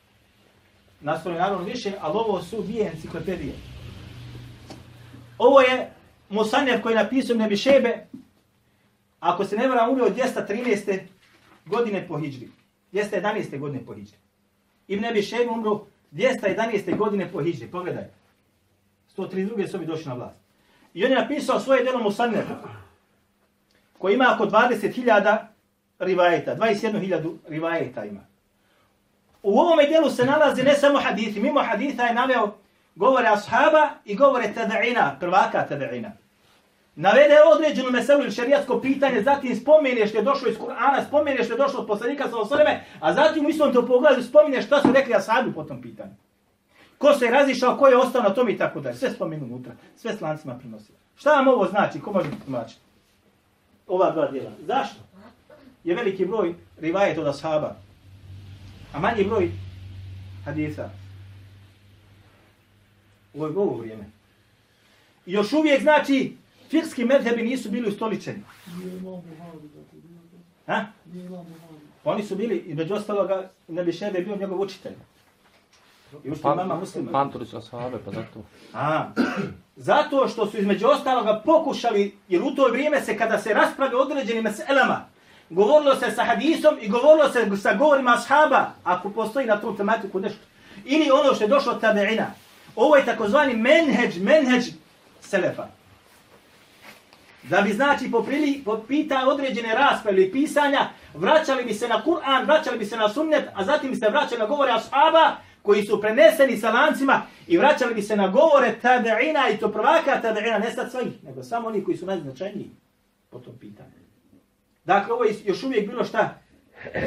nastali 1.02 1.36
naravno 1.36 1.66
više, 1.66 1.92
ali 2.02 2.18
ovo 2.18 2.42
su 2.42 2.62
dvije 2.62 2.92
enciklopedije. 2.94 3.54
Ovo 5.38 5.62
je 5.62 5.92
Musanjev 6.30 6.82
koji 6.82 6.94
je 6.94 7.04
napisao 7.04 7.36
Nebi 7.36 7.58
Šebe, 7.58 8.06
ako 9.20 9.46
se 9.46 9.58
ne 9.58 9.68
vara 9.68 9.90
umio 9.90 10.06
213. 10.06 11.00
godine 11.66 12.08
po 12.08 12.20
Hidžri. 12.20 12.50
211. 12.94 13.60
godine 13.60 13.86
po 13.86 13.94
Hidžri. 13.94 14.18
Ibn 14.88 15.02
Nebi 15.02 15.22
Šebe 15.22 15.50
umro 15.52 15.86
211. 16.12 16.98
godine 16.98 17.32
po 17.32 17.44
Hidžri. 17.44 17.68
Pogledaj. 17.68 18.06
132. 19.18 19.68
su 19.68 19.78
ovi 19.78 19.86
došli 19.86 20.06
na 20.06 20.14
vlast. 20.14 20.40
I 20.94 21.06
on 21.06 21.12
je 21.12 21.18
napisao 21.18 21.60
svoje 21.60 21.84
delo 21.84 22.04
Musanjev, 22.04 22.44
koji 23.98 24.14
ima 24.14 24.32
oko 24.36 24.46
20.000 24.46 25.38
rivajeta, 26.00 26.56
21.000 26.56 27.38
rivajeta 27.48 28.06
ima. 28.06 28.29
U 29.44 29.60
ovome 29.60 29.86
dijelu 29.86 30.10
se 30.10 30.26
nalazi 30.26 30.64
ne 30.64 30.76
samo 30.76 31.00
hadithi, 31.00 31.40
mimo 31.40 31.64
haditha 31.64 32.04
je 32.04 32.14
naveo 32.14 32.54
govore 32.96 33.28
ashaba 33.28 33.90
i 34.06 34.16
govore 34.16 34.54
tada'ina, 34.56 35.20
prvaka 35.20 35.68
tada'ina. 35.70 36.12
Navede 36.96 37.36
određenu 37.56 37.92
meselu 37.92 38.22
ili 38.22 38.32
šarijatsko 38.32 38.82
pitanje, 38.82 39.22
zatim 39.22 39.56
spomene 39.56 40.08
što 40.08 40.18
je 40.18 40.24
došlo 40.24 40.50
iz 40.50 40.58
Kur'ana, 40.58 41.08
spomene 41.08 41.44
što 41.44 41.54
je 41.54 41.58
došlo 41.58 41.80
od 41.80 41.88
poslanika 41.88 42.30
sa 42.30 42.38
osreme, 42.38 42.86
a 43.00 43.14
zatim 43.14 43.46
u 43.46 43.50
istom 43.50 43.74
to 43.74 43.86
pogledu 43.86 44.24
spomene 44.24 44.62
šta 44.62 44.82
su 44.82 44.92
rekli 44.94 45.16
ashabi 45.16 45.54
po 45.54 45.64
tom 45.64 45.82
pitanju. 45.82 46.12
Ko 46.98 47.14
se 47.14 47.26
je 47.26 47.32
razišao, 47.32 47.78
ko 47.78 47.88
je 47.88 47.98
ostao 47.98 48.22
na 48.22 48.30
tom 48.30 48.50
i 48.50 48.58
tako 48.58 48.80
dalje. 48.80 48.96
Sve 48.96 49.12
spomenu 49.12 49.46
unutra, 49.46 49.72
sve 49.96 50.14
s 50.14 50.22
lancima. 50.22 50.60
Šta 51.16 51.32
vam 51.32 51.48
ovo 51.48 51.66
znači, 51.66 52.00
ko 52.00 52.12
može 52.12 52.30
tumačiti? 52.46 52.82
Ova 53.88 54.12
dva 54.12 54.32
djela. 54.32 54.52
Zašto? 54.68 55.00
Je 55.84 55.96
veliki 55.96 56.26
broj 56.26 56.56
rivajet 56.82 57.18
od 57.18 57.28
ashaba, 57.28 57.76
a 58.94 59.00
manji 59.00 59.24
broj 59.24 59.52
hadisa. 60.46 60.90
Ovo 63.34 63.46
je 63.46 63.54
govo 63.54 63.78
vrijeme. 63.78 64.04
I 65.26 65.32
još 65.32 65.54
uvijek 65.54 65.82
znači 65.82 66.38
fikski 66.70 67.06
medhebi 67.06 67.44
nisu 67.44 67.72
bili 67.72 67.90
ustoličeni. 67.90 68.44
Ha? 70.66 70.86
Oni 72.04 72.24
su 72.24 72.36
bili, 72.36 72.58
i 72.58 72.74
među 72.74 72.94
ostaloga, 72.94 73.50
Nebi 73.68 73.94
Šebe 73.94 74.20
je 74.20 74.26
bio 74.26 74.36
njegov 74.36 74.62
učitelj. 74.62 74.94
I 76.24 76.30
ušte 76.30 76.48
mama 76.48 76.76
muslima. 76.76 77.12
Panturi 77.12 77.46
su 77.46 77.58
ashabe, 77.58 77.98
pa 78.06 78.12
zato. 78.12 78.44
A, 78.74 79.10
zato 79.76 80.28
što 80.28 80.48
su 80.48 80.58
između 80.58 80.88
ostaloga 80.88 81.42
pokušali, 81.46 82.18
jer 82.30 82.42
u 82.42 82.52
to 82.56 82.68
vrijeme 82.72 83.02
se 83.02 83.18
kada 83.18 83.38
se 83.38 83.54
raspravlja 83.54 83.98
određenim 83.98 84.44
meselama, 84.44 85.06
govorilo 85.50 85.96
se 85.96 86.12
sa 86.12 86.24
hadisom 86.24 86.78
i 86.82 86.90
govorilo 86.90 87.30
se 87.30 87.58
sa 87.62 87.74
govorima 87.74 88.14
ashaba, 88.14 88.72
ako 88.84 89.10
postoji 89.10 89.46
na 89.46 89.62
tom 89.62 89.78
tematiku 89.78 90.20
nešto. 90.20 90.40
Ili 90.86 91.12
ono 91.12 91.34
što 91.34 91.44
je 91.44 91.48
došlo 91.48 91.72
od 91.72 91.82
tabeina. 91.82 92.26
Ovo 92.76 92.96
je 92.96 93.06
takozvani 93.06 93.54
menheđ, 93.54 94.18
menheđ 94.18 94.66
selefa. 95.22 95.68
Da 97.44 97.62
bi 97.62 97.74
znači 97.74 98.12
poprili, 98.12 98.62
popita 98.66 99.28
određene 99.28 99.76
rasprave 99.76 100.18
ili 100.18 100.32
pisanja, 100.32 100.90
vraćali 101.14 101.64
bi 101.64 101.74
se 101.74 101.88
na 101.88 102.04
Kur'an, 102.06 102.46
vraćali 102.46 102.78
bi 102.78 102.86
se 102.86 102.98
na 102.98 103.10
sunnet, 103.10 103.46
a 103.56 103.64
zatim 103.64 103.90
bi 103.90 103.96
se 103.96 104.10
vraćali 104.10 104.40
na 104.40 104.46
govore 104.46 104.72
ashaba, 104.72 105.36
koji 105.62 105.84
su 105.84 106.02
preneseni 106.02 106.58
sa 106.58 106.72
lancima 106.72 107.22
i 107.48 107.58
vraćali 107.58 107.94
bi 107.94 108.02
se 108.02 108.16
na 108.16 108.28
govore 108.28 108.76
tabeina 108.82 109.50
i 109.50 109.58
to 109.58 109.72
prvaka 109.72 110.22
tabeina, 110.22 110.60
ne 110.60 110.72
sad 110.72 110.92
svojih, 110.92 111.24
nego 111.24 111.44
samo 111.44 111.68
oni 111.68 111.84
koji 111.84 111.98
su 111.98 112.06
najznačajniji 112.06 112.70
po 113.30 113.40
tom 113.40 113.58
pitanju. 113.60 113.99
Dakle, 114.90 115.14
ovo 115.14 115.24
je 115.24 115.36
još 115.46 115.64
uvijek 115.64 115.88
bilo 115.88 116.04
šta 116.04 116.38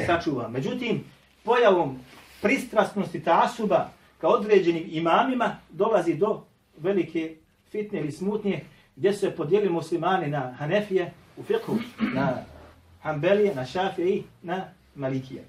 sačuva. 0.06 0.48
Međutim, 0.48 1.04
pojavom 1.44 1.98
pristrasnosti 2.42 3.24
ta 3.24 3.42
asuba 3.44 3.88
ka 4.20 4.28
određenim 4.28 4.84
imamima 4.90 5.56
dolazi 5.70 6.14
do 6.14 6.44
velike 6.76 7.36
fitne 7.70 8.00
ili 8.00 8.12
smutnje 8.12 8.64
gdje 8.96 9.12
se 9.12 9.30
podijeli 9.30 9.68
muslimani 9.68 10.28
na 10.28 10.54
Hanefije 10.58 11.12
u 11.36 11.42
fiqhu, 11.42 11.78
na 12.14 12.44
Hanbelije, 13.02 13.54
na 13.54 13.66
Šafije 13.66 14.08
i 14.08 14.22
na 14.42 14.64
Malikije. 14.94 15.44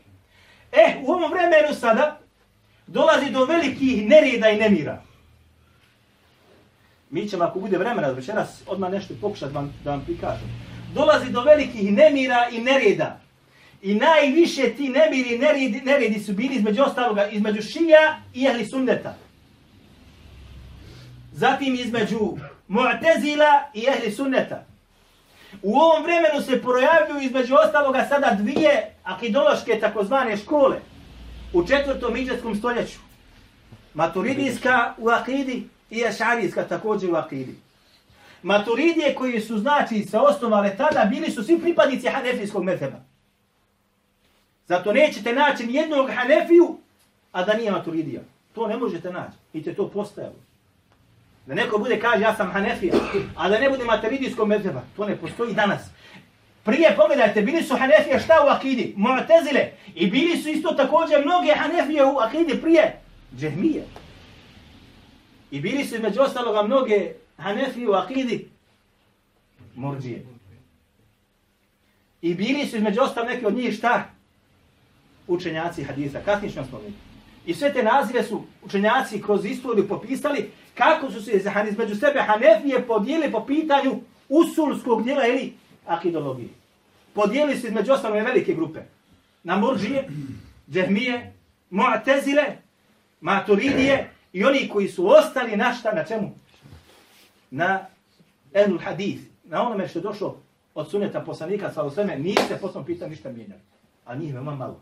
E, 0.72 1.02
u 1.06 1.12
ovom 1.12 1.32
vremenu 1.32 1.74
sada 1.80 2.20
dolazi 2.88 3.32
do 3.32 3.46
velikih 3.46 4.10
nereda 4.10 4.50
i 4.50 4.58
nemira. 4.58 5.02
Mi 7.10 7.30
ćemo, 7.30 7.44
ako 7.44 7.60
bude 7.60 7.78
vremena, 7.78 8.08
večeras 8.08 8.64
odmah 8.68 8.92
nešto 8.92 9.14
pokušati 9.22 9.54
vam, 9.54 9.74
da 9.84 9.92
vam 9.92 10.04
prikažem. 10.06 10.73
Dolazi 10.94 11.32
do 11.32 11.42
velikih 11.42 11.94
nemira 11.94 12.48
i 12.52 12.62
nereda. 12.62 13.20
I 13.82 13.96
najviše 13.96 14.74
ti 14.78 14.90
nemiri 14.90 15.36
i 15.36 15.38
neredi, 15.38 15.82
neredi 15.86 16.20
su 16.20 16.34
bili 16.34 16.56
između 16.56 16.84
ostaloga, 16.84 17.28
između 17.28 17.62
šija 17.62 18.20
i 18.34 18.46
ehli 18.46 18.66
sunneta. 18.66 19.16
Zatim 21.34 21.74
između 21.74 22.38
mu'tezila 22.70 23.62
i 23.74 23.86
ehli 23.88 24.12
sunneta. 24.12 24.66
U 25.62 25.76
ovom 25.76 26.04
vremenu 26.04 26.42
se 26.42 26.62
projavljuju 26.62 27.22
između 27.22 27.56
ostaloga 27.56 28.06
sada 28.10 28.38
dvije 28.40 28.96
akidološke 29.04 29.80
takozvane 29.80 30.38
škole 30.38 30.78
u 31.54 31.68
četvrtom 31.68 32.18
iđeskom 32.18 32.56
stoljeću. 32.56 33.00
Maturidijska 33.94 34.94
u 34.98 35.10
akidi 35.10 35.68
i 35.90 36.06
ašarijska 36.06 36.68
također 36.68 37.12
u 37.12 37.16
akidi. 37.16 37.56
Maturidije 38.44 39.16
koji 39.16 39.42
su 39.42 39.58
znači 39.58 40.04
se 40.04 40.18
osnovale 40.18 40.78
tada 40.78 41.06
bili 41.06 41.32
su 41.32 41.44
svi 41.44 41.62
pripadnici 41.62 42.08
hanefijskog 42.08 42.64
mezheba. 42.64 42.98
Zato 44.68 44.94
nećete 44.94 45.34
naći 45.34 45.66
jednog 45.70 46.10
hanefiju, 46.16 46.78
a 47.32 47.44
da 47.44 47.54
nije 47.54 47.72
maturidija. 47.72 48.22
To 48.54 48.68
ne 48.68 48.78
možete 48.78 49.12
naći. 49.12 49.38
I 49.54 49.64
te 49.64 49.74
to 49.74 49.88
postajalo. 49.88 50.36
Da 51.46 51.54
neko 51.56 51.78
bude 51.78 52.00
kaže 52.00 52.24
ja 52.24 52.36
sam 52.36 52.52
hanefija, 52.52 52.94
a 53.36 53.50
da 53.50 53.60
ne 53.60 53.70
bude 53.70 53.84
maturidijskog 53.84 54.48
mezheba. 54.48 54.82
To 54.96 55.06
ne 55.06 55.16
postoji 55.16 55.54
danas. 55.54 55.82
Prije 56.64 56.96
pogledajte, 56.96 57.42
bili 57.42 57.64
su 57.64 57.76
Hanefije 57.78 58.20
šta 58.20 58.34
u 58.46 58.50
akidi? 58.50 58.96
Mu'tezile. 58.98 59.68
I 59.96 60.08
bili 60.08 60.38
su 60.38 60.50
isto 60.50 60.72
također 60.72 61.26
mnoge 61.26 61.54
Hanefije 61.56 62.06
u 62.06 62.18
akidi 62.18 62.62
prije 62.62 63.00
Džehmije. 63.38 63.84
I 65.52 65.60
bili 65.60 65.86
su 65.86 66.02
među 66.02 66.22
ostaloga 66.22 66.64
mnoge 66.64 67.14
Hanefi 67.38 67.88
u 67.88 67.92
akidi 67.92 68.48
Murđije. 69.76 70.26
I 72.22 72.34
bili 72.34 72.68
su 72.68 72.78
između 72.78 73.02
ostalo 73.02 73.28
neki 73.28 73.46
od 73.46 73.56
njih 73.56 73.76
šta? 73.76 74.10
Učenjaci 75.28 75.84
hadisa. 75.84 76.20
Kasnije 76.26 76.52
ćemo 76.52 76.66
spomenuti. 76.66 76.98
I 77.46 77.54
sve 77.54 77.74
te 77.74 77.84
nazive 77.84 78.24
su 78.24 78.44
učenjaci 78.64 79.22
kroz 79.22 79.46
istoriju 79.46 79.88
popisali 79.88 80.52
kako 80.74 81.12
su 81.12 81.22
se 81.22 81.32
između 81.70 81.96
sebe 81.96 82.22
Hanefije 82.28 82.88
podijeli 82.88 83.32
po 83.32 83.46
pitanju 83.46 84.00
usulskog 84.30 85.04
dijela 85.04 85.28
ili 85.28 85.54
akidologije. 85.86 86.50
Podijeli 87.14 87.58
se 87.58 87.68
između 87.68 87.92
ostalne 87.92 88.22
velike 88.22 88.54
grupe. 88.54 88.80
Na 89.44 89.58
Murđije, 89.58 90.08
Džehmije, 90.72 91.34
Mu'tezile, 91.72 92.46
Maturidije 93.22 94.10
i 94.34 94.44
oni 94.44 94.70
koji 94.70 94.88
su 94.88 95.08
ostali 95.08 95.58
na 95.58 95.74
šta, 95.74 95.92
na 95.92 96.04
čemu? 96.06 96.36
Na 97.54 97.86
Enul 98.54 98.80
Hadith. 98.80 99.22
Na 99.44 99.62
onome 99.68 99.88
što 99.88 100.00
je 100.00 100.04
došlo 100.04 100.38
od 100.76 100.90
suneta 100.90 101.22
poslanika 101.22 101.72
sa 101.72 101.84
osveme, 101.84 102.20
nije 102.20 102.38
se 102.48 102.58
poslom 102.62 102.86
pitao 102.86 103.08
ništa 103.08 103.32
mijenjali. 103.32 103.62
A 104.06 104.16
njih 104.16 104.34
veoma 104.34 104.56
malo. 104.56 104.82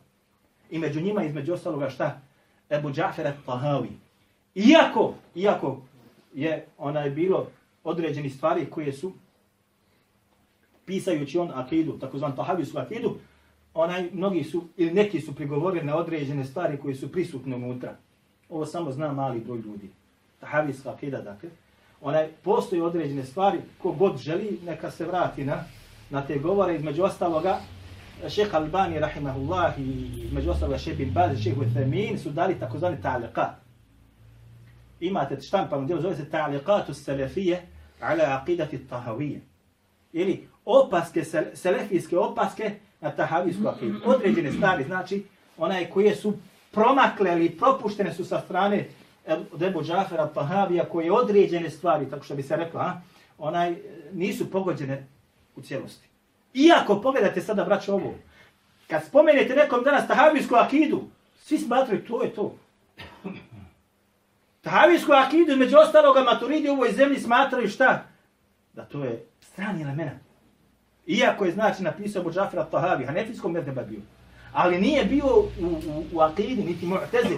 I 0.70 0.80
među 0.80 1.02
njima, 1.02 1.24
između 1.24 1.54
ostaloga 1.54 1.90
šta? 1.90 2.22
Ebu 2.70 2.92
Džafer 2.92 3.32
Tahawi. 3.46 3.90
Iako, 4.56 5.14
iako 5.36 5.82
je 6.34 6.66
onaj 6.78 7.10
bilo 7.10 7.48
određeni 7.84 8.30
stvari 8.30 8.66
koje 8.66 8.94
su 8.94 9.12
pisajući 10.86 11.38
on 11.38 11.52
akidu, 11.54 12.00
takozvan 12.00 12.36
tahavijsku 12.36 12.78
akidu, 12.78 13.18
onaj, 13.74 14.10
mnogi 14.14 14.44
su, 14.44 14.64
ili 14.78 14.94
neki 14.94 15.22
su 15.22 15.36
prigovorili 15.36 15.86
na 15.86 15.96
određene 15.96 16.46
stvari 16.46 16.78
koje 16.78 16.96
su 16.96 17.12
prisutne 17.12 17.56
unutra. 17.56 17.96
Ovo 18.50 18.66
samo 18.66 18.92
zna 18.92 19.14
mali 19.14 19.40
broj 19.40 19.58
ljudi. 19.58 19.90
Tahavijska 20.40 20.92
akida, 20.92 21.22
dakle. 21.22 21.50
Onaj, 22.02 22.28
postoji 22.44 22.82
određene 22.82 23.24
stvari, 23.24 23.58
ko 23.78 23.92
god 23.92 24.18
želi, 24.18 24.60
neka 24.66 24.92
se 24.92 25.06
vrati 25.06 25.44
na, 25.46 25.64
na 26.10 26.22
te 26.22 26.40
govore. 26.40 26.76
Između 26.76 27.04
ostaloga, 27.04 27.60
šeha 28.30 28.58
Albani, 28.58 29.00
rahimahullah, 29.00 29.80
i 29.80 30.12
između 30.26 30.50
ostaloga 30.52 30.78
šeha 30.78 30.98
bin 30.98 31.12
Baz, 31.14 31.40
šeha 31.44 31.62
Uthemin, 31.62 32.20
su 32.20 32.30
dali 32.30 32.60
takozvani 32.60 32.98
ta'liqat. 33.04 33.52
Imate 35.00 35.42
štampano 35.42 35.86
djelo, 35.86 36.02
zove 36.02 36.16
se 36.16 36.30
ta'liqatu 36.32 36.94
selefije 36.94 37.62
ala 38.00 38.24
aqidati 38.24 38.88
tahavije. 38.90 39.42
Ili 40.14 40.48
opaske, 40.66 41.24
selefijske 41.54 42.18
opaske 42.18 42.72
na 43.02 43.12
tahavijsku 43.12 43.68
akidu. 43.68 44.00
Određene 44.06 44.52
stvari, 44.52 44.84
znači, 44.84 45.24
onaj 45.58 45.90
koje 45.90 46.16
su 46.16 46.34
promakle 46.72 47.32
ili 47.32 47.50
propuštene 47.50 48.14
su 48.14 48.26
sa 48.26 48.40
strane 48.40 48.88
Debu 49.56 49.84
Džafera 49.84 50.28
Tahavija, 50.28 50.86
je 51.04 51.12
određene 51.12 51.70
stvari, 51.70 52.10
tako 52.10 52.24
što 52.24 52.36
bi 52.36 52.44
se 52.44 52.56
rekla, 52.56 52.82
a, 52.82 53.02
onaj, 53.38 53.72
e, 53.72 53.78
nisu 54.14 54.52
pogođene 54.52 55.08
u 55.56 55.62
cijelosti. 55.62 56.08
Iako 56.54 57.02
pogledate 57.02 57.42
sada, 57.42 57.64
braće, 57.64 57.92
ovo, 57.92 58.14
kad 58.88 59.06
spomenete 59.06 59.56
nekom 59.56 59.84
danas 59.84 60.08
tahavijsku 60.08 60.56
akidu, 60.56 61.04
svi 61.40 61.58
smatraju, 61.58 62.06
to 62.06 62.24
je 62.24 62.34
to. 62.34 62.56
Tahavijsku 64.62 65.12
akidu, 65.12 65.58
među 65.58 65.78
ostaloga, 65.78 66.24
maturidi 66.24 66.70
u 66.70 66.74
ovoj 66.74 66.92
zemlji 66.92 67.20
smatraju 67.20 67.70
šta? 67.70 68.06
Da 68.74 68.86
to 68.86 69.04
je 69.04 69.26
strani 69.42 69.82
element. 69.82 70.22
Iako 71.08 71.46
je 71.46 71.52
znači 71.52 71.84
napisao 71.84 72.22
Abu 72.22 72.32
al-Tahavi, 72.32 73.06
hanefijskom 73.06 73.52
medeba 73.52 73.84
bio. 73.84 74.00
Ali 74.54 74.82
nije 74.82 75.06
bio 75.06 75.26
u, 75.26 75.48
u, 75.62 76.04
u 76.14 76.20
akidi, 76.20 76.64
niti 76.64 76.86
mu'tezil, 76.86 77.38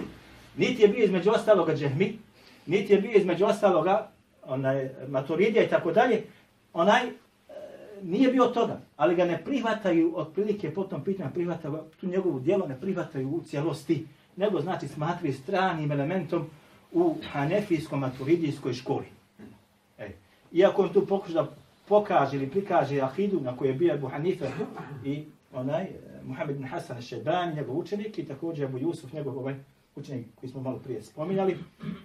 niti 0.56 0.82
je 0.82 0.88
bio 0.88 1.04
između 1.04 1.30
ostaloga 1.30 1.76
džehmi, 1.76 2.18
niti 2.66 2.92
je 2.92 3.00
bio 3.00 3.12
između 3.14 3.44
ostaloga 3.44 4.10
onaj, 4.46 4.90
maturidija 5.08 5.64
i 5.64 5.68
tako 5.68 5.92
dalje, 5.92 6.22
onaj, 6.72 7.06
e, 7.06 7.12
nije 8.02 8.32
bio 8.32 8.46
toga, 8.46 8.80
ali 8.96 9.16
ga 9.16 9.24
ne 9.24 9.44
prihvataju 9.44 10.12
otprilike 10.16 10.74
po 10.74 10.82
tom 10.84 11.04
pitanju, 11.04 11.30
prihvataju 11.34 11.78
tu 12.00 12.06
njegovu 12.06 12.40
djelo, 12.40 12.66
ne 12.66 12.80
prihvataju 12.80 13.30
u 13.30 13.40
cijelosti, 13.40 14.06
nego 14.36 14.60
znači 14.60 14.88
smatraju 14.88 15.34
stranim 15.34 15.92
elementom 15.92 16.46
u 16.92 17.16
hanefijskom 17.32 18.00
maturidijskoj 18.00 18.72
školi. 18.72 19.06
E, 19.98 20.10
iako 20.52 20.82
on 20.82 20.92
tu 20.92 21.06
pokuša 21.06 21.34
da 21.34 21.50
pokaže 21.88 22.36
ili 22.36 22.50
prikaže 22.50 23.00
ahidu 23.00 23.40
na 23.40 23.56
kojoj 23.56 23.70
je 23.70 23.78
bio 23.78 23.94
Abu 23.94 24.08
Hanife 24.08 24.46
i 25.04 25.24
onaj 25.52 25.82
e, 25.82 25.88
Muhammed 26.24 26.56
bin 26.56 26.66
Hasan 26.66 27.02
Šebani, 27.02 27.54
njegov 27.54 27.78
učenik 27.78 28.18
i 28.18 28.24
također 28.24 28.64
Abu 28.64 28.78
Jusuf, 28.78 29.12
njegov 29.12 29.38
ovaj 29.38 29.54
učenik 29.96 30.26
koji 30.40 30.50
smo 30.50 30.60
malo 30.60 30.78
prije 30.78 31.02
spominjali, 31.02 31.58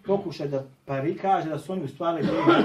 pokušaj 0.05 0.47
da 0.47 0.65
pari 0.85 1.17
kaže 1.17 1.49
da 1.49 1.59
su 1.59 1.71
oni 1.71 1.83
u 1.83 1.87
stvari 1.87 2.23
bili 2.23 2.63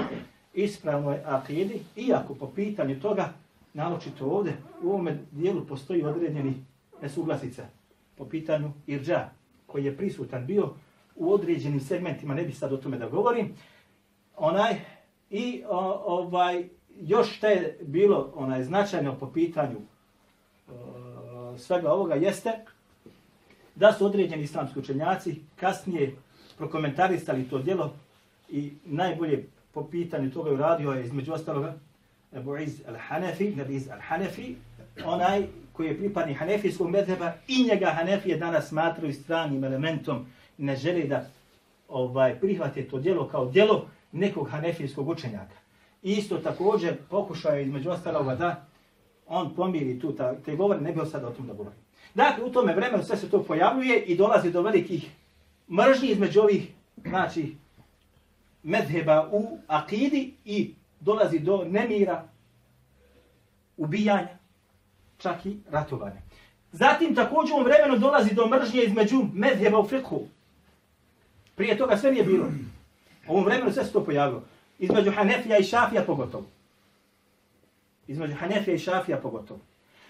ispravnoj 0.53 1.19
akidi, 1.25 1.81
iako 1.95 2.35
po 2.35 2.47
pitanju 2.47 2.99
toga, 2.99 3.33
naločito 3.73 4.25
ovdje, 4.25 4.57
u 4.83 4.89
ovome 4.89 5.17
dijelu 5.31 5.65
postoji 5.65 6.03
određeni 6.03 6.53
nesuglasica 7.01 7.65
po 8.17 8.25
pitanju 8.25 8.71
irđa, 8.87 9.29
koji 9.67 9.85
je 9.85 9.97
prisutan 9.97 10.45
bio 10.45 10.73
u 11.15 11.33
određenim 11.33 11.79
segmentima, 11.79 12.33
ne 12.33 12.43
bi 12.43 12.51
sad 12.51 12.73
o 12.73 12.77
tome 12.77 12.97
da 12.97 13.09
govorim, 13.09 13.53
onaj, 14.37 14.75
i 15.29 15.63
o, 15.67 16.01
ovaj, 16.05 16.69
još 17.01 17.37
što 17.37 17.47
je 17.47 17.77
bilo 17.81 18.31
onaj 18.35 18.63
značajno 18.63 19.15
po 19.19 19.31
pitanju 19.31 19.77
o, 20.67 21.57
svega 21.57 21.91
ovoga 21.91 22.15
jeste 22.15 22.65
da 23.75 23.93
su 23.93 24.05
određeni 24.05 24.43
islamski 24.43 24.79
učenjaci 24.79 25.41
kasnije 25.55 26.15
prokomentarisali 26.57 27.49
to 27.49 27.59
djelo 27.59 27.93
i 28.49 28.71
najbolje 28.85 29.45
po 29.73 29.83
pitanju 29.83 30.31
toga 30.31 30.51
uradio 30.51 30.91
je 30.91 31.05
između 31.05 31.33
ostaloga 31.33 31.75
Ebu 32.35 32.57
Iz 32.57 32.81
al-Hanafi, 32.87 33.55
Nabi 33.55 33.75
Iz 33.75 33.87
al-Hanafi, 33.87 34.53
onaj 35.05 35.47
koji 35.73 35.87
je 35.87 35.97
pripadni 35.97 36.33
hanefijskog 36.33 36.89
medheba 36.89 37.33
i 37.47 37.63
njega 37.63 37.85
hanefije 37.85 38.37
danas 38.37 38.67
smatraju 38.67 39.13
stranim 39.13 39.63
elementom 39.63 40.25
ne 40.57 40.75
želi 40.75 41.07
da 41.07 41.27
ovaj 41.89 42.39
prihvate 42.39 42.87
to 42.87 42.99
djelo 42.99 43.27
kao 43.27 43.45
djelo 43.45 43.87
nekog 44.11 44.49
hanefijskog 44.49 45.09
učenjaka. 45.09 45.55
Isto 46.03 46.37
također 46.37 46.97
pokušao 47.09 47.55
je 47.55 47.63
između 47.63 47.89
ostaloga 47.89 48.35
da 48.35 48.65
on 49.27 49.55
pomiri 49.55 49.99
tu 49.99 50.11
ta, 50.11 50.35
te 50.35 50.55
govore, 50.55 50.81
ne 50.81 50.91
bi 50.91 50.99
sad 51.11 51.23
o 51.23 51.29
tom 51.29 51.47
da 51.47 51.53
govori. 51.53 51.75
Dakle, 52.15 52.43
u 52.43 52.49
tome 52.49 52.75
vremenu 52.75 53.03
sve 53.03 53.17
se 53.17 53.29
to 53.29 53.43
pojavljuje 53.43 54.01
i 54.01 54.15
dolazi 54.15 54.51
do 54.51 54.61
velikih 54.61 55.09
mržnji 55.69 56.09
između 56.09 56.41
ovih, 56.41 56.67
znači, 57.05 57.55
medheba 58.63 59.29
u 59.31 59.57
akidi 59.67 60.33
i 60.45 60.73
dolazi 60.99 61.39
do 61.39 61.65
nemira, 61.69 62.23
ubijanja, 63.77 64.37
čak 65.17 65.45
i 65.45 65.57
ratovanja. 65.69 66.21
Zatim 66.71 67.15
također 67.15 67.55
u 67.55 67.63
vremenu 67.63 67.99
dolazi 67.99 68.33
do 68.33 68.47
mržnje 68.47 68.81
između 68.83 69.23
medheba 69.33 69.79
u 69.79 69.87
fikhu. 69.87 70.27
Prije 71.55 71.77
toga 71.77 71.97
sve 71.97 72.11
nije 72.11 72.23
bilo. 72.23 72.45
U 73.27 73.31
ovom 73.31 73.45
vremenu 73.45 73.71
sve 73.71 73.85
se 73.85 73.91
to 73.91 74.05
pojavilo. 74.05 74.43
Između 74.79 75.11
Hanefija 75.11 75.57
i 75.57 75.63
Šafija 75.63 76.03
pogotovo. 76.03 76.45
Između 78.07 78.35
Hanefija 78.35 78.75
i 78.75 78.79
Šafija 78.79 79.17
pogotovo. 79.17 79.59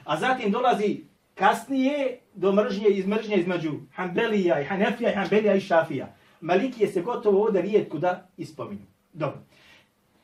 A 0.03 0.17
zatim 0.17 0.51
dolazi 0.51 1.01
kasnije 1.35 2.19
do 2.33 2.53
mržnje 2.53 2.87
iz 2.87 3.07
mržnje 3.07 3.35
između 3.35 3.71
Hanbelija 3.93 4.61
i 4.61 4.65
Hanefija 4.65 5.11
i 5.11 5.15
Hanbelija 5.15 5.55
i 5.55 5.61
Šafija. 5.61 6.15
Malikije 6.41 6.87
se 6.87 7.01
gotovo 7.01 7.43
ovdje 7.43 7.61
rijetko 7.61 7.97
da 7.97 8.27
ispominju. 8.37 8.85
Dobro. 9.13 9.39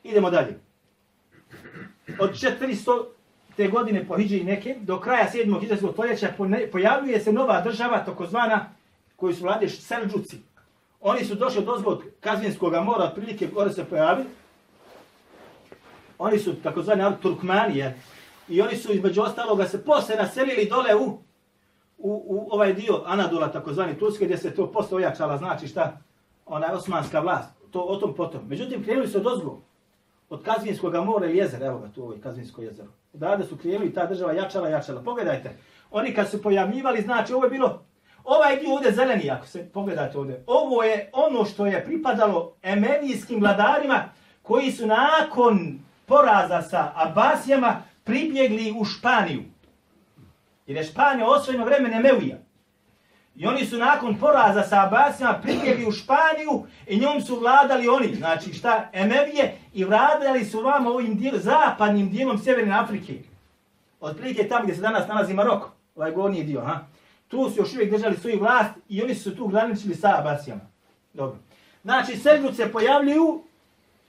Idemo 0.04 0.30
dalje. 0.30 0.58
Od 2.18 2.30
400 2.30 3.04
te 3.56 3.68
godine 3.68 4.06
po 4.06 4.16
Hidži 4.16 4.44
neke, 4.44 4.76
do 4.80 5.00
kraja 5.00 5.28
7. 5.34 5.60
Hidžarskog 5.60 5.92
stoljeća 5.92 6.28
pojavljuje 6.72 7.20
se 7.20 7.32
nova 7.32 7.60
država, 7.60 8.04
tokozvana 8.04 8.68
koju 9.16 9.34
su 9.34 9.42
vladeš 9.42 9.80
Selđuci. 9.80 10.36
Oni 11.00 11.24
su 11.24 11.34
došli 11.34 11.64
do 11.64 11.76
zbog 11.78 12.04
Kazvinskog 12.20 12.72
mora, 12.72 13.04
otprilike 13.04 13.46
gore 13.46 13.72
se 13.72 13.84
pojavili. 13.84 14.28
Oni 16.18 16.38
su 16.38 16.54
takozvani 16.54 17.02
Turkmanije. 17.22 17.98
I 18.48 18.60
oni 18.60 18.76
su 18.76 18.92
između 18.92 19.22
ostaloga 19.22 19.68
se 19.68 19.84
posle 19.84 20.16
naselili 20.16 20.68
dole 20.68 20.94
u, 20.96 21.04
u, 21.98 22.24
u 22.26 22.48
ovaj 22.50 22.72
dio 22.74 23.02
Anadola, 23.06 23.52
takozvani 23.52 23.98
Turske, 23.98 24.24
gdje 24.24 24.38
se 24.38 24.54
to 24.54 24.72
posle 24.72 24.96
ojačala, 24.96 25.38
znači 25.38 25.68
šta, 25.68 25.98
ona 26.46 26.72
osmanska 26.72 27.20
vlast. 27.20 27.50
To 27.70 27.80
o 27.80 27.96
tom 27.96 28.14
potom. 28.14 28.40
Međutim, 28.48 28.84
krenuli 28.84 29.08
su 29.08 29.18
od 29.18 29.26
ozgo, 29.26 29.60
od 30.30 30.42
Kazvinskog 30.42 30.94
mora 30.94 31.26
i 31.26 31.36
jezera, 31.36 31.66
evo 31.66 31.78
ga 31.78 31.88
tu 31.88 32.02
ovo 32.02 32.14
Kazvinsko 32.22 32.62
jezero. 32.62 32.88
Odavde 33.14 33.44
su 33.44 33.56
krenuli 33.56 33.94
ta 33.94 34.06
država 34.06 34.32
jačala, 34.32 34.68
jačala. 34.68 35.02
Pogledajte, 35.02 35.56
oni 35.90 36.14
kad 36.14 36.30
su 36.30 36.42
pojavljivali, 36.42 37.02
znači 37.02 37.32
ovo 37.32 37.44
je 37.44 37.50
bilo 37.50 37.82
Ovaj 38.24 38.56
dio 38.56 38.74
ovdje 38.74 38.92
zeleni, 38.92 39.30
ako 39.30 39.46
se 39.46 39.68
pogledate 39.72 40.18
ovdje, 40.18 40.44
ovo 40.46 40.82
je 40.82 41.10
ono 41.12 41.44
što 41.44 41.66
je 41.66 41.84
pripadalo 41.84 42.54
emenijskim 42.62 43.40
vladarima 43.40 44.04
koji 44.42 44.72
su 44.72 44.86
nakon 44.86 45.78
poraza 46.06 46.62
sa 46.62 46.92
Abasijama 46.94 47.82
pribjegli 48.04 48.74
u 48.78 48.84
Španiju. 48.84 49.42
Jer 50.66 50.76
je 50.76 50.84
Španija 50.84 51.28
osvojeno 51.28 51.64
vreme 51.64 51.88
Nemevija. 51.88 52.36
I 53.36 53.46
oni 53.46 53.66
su 53.66 53.78
nakon 53.78 54.18
poraza 54.18 54.62
sa 54.62 54.86
Abasima 54.86 55.40
pribjegli 55.42 55.86
u 55.86 55.92
Španiju 55.92 56.66
i 56.86 57.00
njom 57.00 57.20
su 57.20 57.36
vladali 57.36 57.88
oni, 57.88 58.14
znači 58.14 58.52
šta, 58.52 58.88
Emevije, 58.92 59.58
i 59.74 59.84
vladali 59.84 60.44
su 60.44 60.60
vama 60.60 60.90
ovim 60.90 61.16
dijel, 61.16 61.38
zapadnim 61.38 62.10
dijelom 62.10 62.38
Sjeverne 62.38 62.72
Afrike. 62.72 63.14
Od 64.00 64.16
prilike 64.16 64.48
tamo 64.48 64.62
gdje 64.62 64.74
se 64.74 64.80
danas 64.80 65.08
nalazi 65.08 65.34
Maroko, 65.34 65.70
ovaj 65.96 66.12
gornji 66.12 66.44
dio, 66.44 66.60
ha? 66.60 66.80
tu 67.28 67.50
su 67.50 67.60
još 67.60 67.72
uvijek 67.72 67.90
držali 67.90 68.16
svoju 68.16 68.38
vlast 68.38 68.70
i 68.88 69.02
oni 69.02 69.14
su 69.14 69.36
tu 69.36 69.46
graničili 69.46 69.94
sa 69.94 70.18
Abasijama. 70.18 70.60
Dobro. 71.12 71.38
Znači, 71.82 72.16
Selđuci 72.16 72.56
se 72.56 72.72
pojavljuju, 72.72 73.42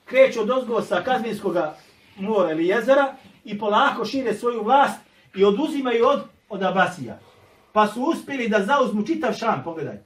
kreću 0.04 0.40
od 0.40 0.50
ozgova 0.50 0.82
sa 0.82 1.02
Kazminskog 1.02 1.56
mora 2.16 2.50
ili 2.50 2.66
jezera 2.66 3.14
i 3.44 3.58
polako 3.58 4.04
šire 4.04 4.34
svoju 4.34 4.62
vlast 4.64 5.00
i 5.34 5.44
oduzimaju 5.44 6.06
od, 6.06 6.22
od 6.48 6.62
Abasija. 6.62 7.18
Pa 7.72 7.86
su 7.86 8.02
uspjeli 8.02 8.48
da 8.48 8.64
zauzmu 8.64 9.06
čitav 9.06 9.32
šam, 9.32 9.62
pogledajte. 9.64 10.04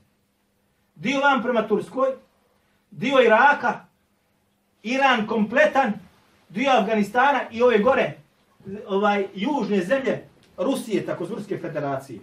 Dio 0.94 1.20
vam 1.20 1.42
prema 1.42 1.68
Turskoj, 1.68 2.08
dio 2.90 3.22
Iraka, 3.22 3.84
Iran 4.82 5.26
kompletan, 5.26 5.92
dio 6.48 6.70
Afganistana 6.70 7.40
i 7.50 7.62
ove 7.62 7.78
gore, 7.78 8.14
ovaj 8.86 9.26
južne 9.34 9.84
zemlje 9.84 10.28
Rusije, 10.56 11.06
tako 11.06 11.26
Ruske 11.26 11.58
federacije. 11.58 12.20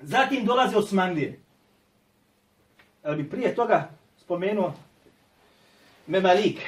Zatim 0.00 0.44
dolaze 0.44 0.76
Osmanlije. 0.76 1.40
Ali 3.02 3.22
bi 3.22 3.30
prije 3.30 3.54
toga 3.54 3.90
spomenuo 4.16 4.74
Memalik. 6.06 6.60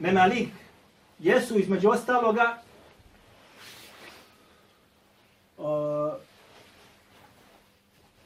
Memalik 0.00 0.48
jesu 1.18 1.58
između 1.58 1.88
ostaloga 1.88 2.58
o, 5.58 6.12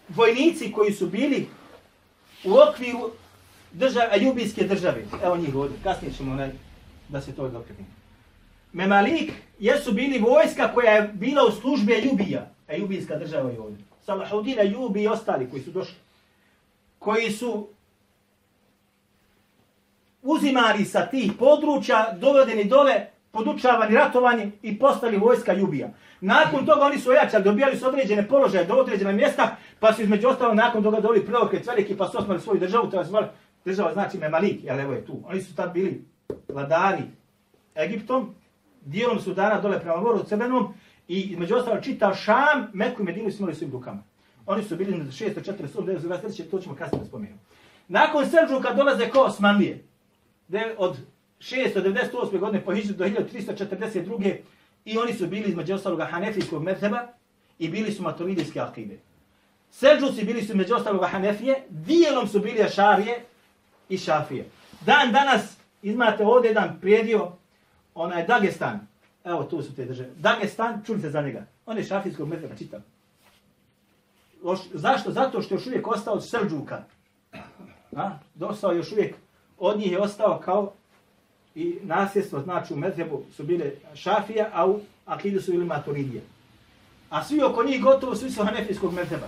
vojnici 0.08 0.72
koji 0.72 0.92
su 0.92 1.06
bili 1.06 1.48
u 2.44 2.52
okviru 2.68 3.10
države, 3.72 4.08
ajubijske 4.12 4.64
države. 4.64 5.04
Evo 5.24 5.36
njih 5.36 5.54
ovdje. 5.54 5.76
Kasnije 5.82 6.14
ćemo 6.14 6.32
onaj, 6.32 6.50
da 7.08 7.20
se 7.20 7.32
to 7.32 7.48
dokrivimo. 7.48 7.88
Memalik 8.72 9.32
jesu 9.58 9.92
bili 9.92 10.18
vojska 10.18 10.74
koja 10.74 10.92
je 10.92 11.10
bila 11.14 11.44
u 11.46 11.50
službi 11.50 11.94
Ajubija. 11.94 12.50
Ajubijska 12.68 13.14
e, 13.14 13.18
država 13.18 13.50
je 13.50 13.60
ovdje. 13.60 13.84
Salahudin 14.06 14.58
Ajubi 14.58 15.02
i 15.02 15.08
ostali 15.08 15.50
koji 15.50 15.62
su 15.62 15.70
došli. 15.70 15.94
Koji 16.98 17.30
su 17.30 17.68
uzimali 20.22 20.84
sa 20.84 21.06
tih 21.06 21.32
područja, 21.38 22.16
dovedeni 22.20 22.64
dole, 22.64 23.06
podučavani 23.30 23.94
ratovanjem 23.94 24.52
i 24.62 24.78
postali 24.78 25.18
vojska 25.18 25.52
Jubija. 25.52 25.88
Nakon 26.20 26.66
toga 26.66 26.84
oni 26.84 26.98
su 26.98 27.10
ojačali, 27.10 27.44
dobijali 27.44 27.76
su 27.76 27.88
određene 27.88 28.28
položaje 28.28 28.64
do 28.64 28.74
određena 28.74 29.12
mjesta, 29.12 29.56
pa 29.80 29.92
su 29.92 30.02
između 30.02 30.28
ostalo 30.28 30.54
nakon 30.54 30.82
toga 30.82 31.00
dobili 31.00 31.26
preokret 31.26 31.66
veliki, 31.66 31.96
pa 31.96 32.08
su 32.08 32.18
osmali 32.18 32.40
svoju 32.40 32.60
državu, 32.60 32.90
to 32.90 33.00
je 33.00 33.06
država 33.64 33.92
znači 33.92 34.18
Memalik, 34.18 34.64
jel 34.64 34.80
evo 34.80 34.92
je 34.92 35.06
tu. 35.06 35.22
Oni 35.26 35.42
su 35.42 35.54
tad 35.54 35.72
bili 35.72 36.04
vladari 36.48 37.02
Egiptom, 37.76 38.34
dijelom 38.80 39.20
Sudana 39.20 39.60
dole 39.60 39.80
prema 39.80 39.96
moru 39.96 40.24
crvenom 40.24 40.74
i 41.08 41.20
između 41.20 41.56
ostalo 41.56 41.80
čitav 41.80 42.14
Šam, 42.14 42.70
Meku 42.72 43.02
i 43.02 43.04
Medinu 43.04 43.30
su 43.30 43.38
imali 43.38 43.54
svojim 43.54 43.72
rukama. 43.72 44.02
Oni 44.46 44.62
su 44.62 44.76
bili 44.76 44.98
na 44.98 45.04
643, 45.04 46.50
to 46.50 46.58
ćemo 46.58 46.74
kasnije 46.74 47.04
spomenuti. 47.04 47.40
Nakon 47.88 48.26
Selđuka 48.26 48.74
dolaze 48.74 49.08
ko 49.08 49.20
Osmanlije. 49.20 49.84
Od 50.78 50.96
698. 51.40 52.38
godine 52.38 52.64
po 52.64 52.74
Hidžu 52.74 52.94
do 52.94 53.04
1342. 53.04 54.36
I 54.84 54.98
oni 54.98 55.14
su 55.14 55.26
bili 55.26 55.48
između 55.48 55.74
ostaloga 55.74 56.04
Hanefijskog 56.04 56.62
mezheba 56.62 57.06
i 57.58 57.68
bili 57.68 57.92
su 57.92 58.02
maturidijske 58.02 58.60
akide. 58.60 58.98
Selđuci 59.70 60.24
bili 60.24 60.42
su 60.42 60.56
među 60.56 60.74
ostaloga 60.74 61.06
Hanefije, 61.06 61.62
dijelom 61.68 62.28
su 62.28 62.40
bili 62.40 62.62
Ašarije 62.62 63.24
i 63.88 63.98
Šafije. 63.98 64.48
Dan 64.80 65.12
danas 65.12 65.56
imate 65.82 66.24
ovdje 66.24 66.48
jedan 66.48 66.78
prijedio, 66.80 67.32
onaj 67.94 68.26
Dagestan. 68.26 68.86
Evo, 69.24 69.44
tu 69.44 69.62
su 69.62 69.74
te 69.74 69.84
države. 69.84 70.10
Dagestan, 70.16 70.82
čuli 70.86 70.98
ste 70.98 71.10
za 71.10 71.22
njega. 71.22 71.46
On 71.66 71.76
je 71.76 71.84
šafijskog 71.84 72.28
mezheba, 72.28 72.56
čitam. 72.56 72.84
Loš, 74.42 74.60
zašto? 74.72 75.12
Zato 75.12 75.42
što 75.42 75.54
još 75.54 75.66
uvijek 75.66 75.86
ostao 75.86 76.14
od 76.14 76.28
Selđuka. 76.28 76.84
A? 77.96 78.10
Dostao 78.34 78.72
još 78.72 78.92
uvijek, 78.92 79.14
od 79.60 79.78
njih 79.78 79.92
je 79.92 80.00
ostao 80.00 80.40
kao 80.44 80.72
i 81.54 81.78
nasljedstvo, 81.82 82.40
znači 82.40 82.74
u 82.74 82.76
Medhebu 82.76 83.22
su 83.36 83.44
bile 83.44 83.70
šafija, 83.94 84.50
a 84.52 84.66
u 84.66 84.80
akidu 85.06 85.40
su 85.40 85.50
bili 85.50 85.64
maturidije. 85.64 86.22
A 87.10 87.24
svi 87.24 87.42
oko 87.42 87.64
njih 87.64 87.82
gotovo 87.82 88.14
svi 88.14 88.30
su 88.30 88.44
hanefijskog 88.44 88.94
Medheba. 88.94 89.26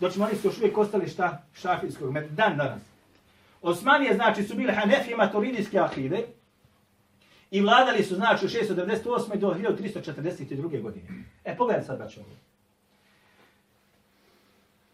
Doći 0.00 0.20
oni 0.20 0.36
su 0.36 0.48
još 0.48 0.58
uvijek 0.58 0.78
ostali 0.78 1.08
šta? 1.08 1.42
Šafijskog 1.54 2.12
Medheba, 2.12 2.34
Dan 2.34 2.56
danas. 2.56 2.82
Osmanije 3.62 4.14
znači 4.14 4.42
su 4.42 4.54
bile 4.54 4.72
hanefije 4.72 5.16
maturidijske 5.16 5.78
akide 5.78 6.26
i 7.50 7.60
vladali 7.60 8.02
su 8.02 8.14
znači 8.14 8.46
u 8.46 8.48
698. 8.48 9.36
do 9.36 9.54
1342. 9.54 10.82
godine. 10.82 11.06
E, 11.44 11.56
pogledaj 11.56 11.84
sad 11.84 11.98
braćo 11.98 12.20
ovo. 12.20 12.30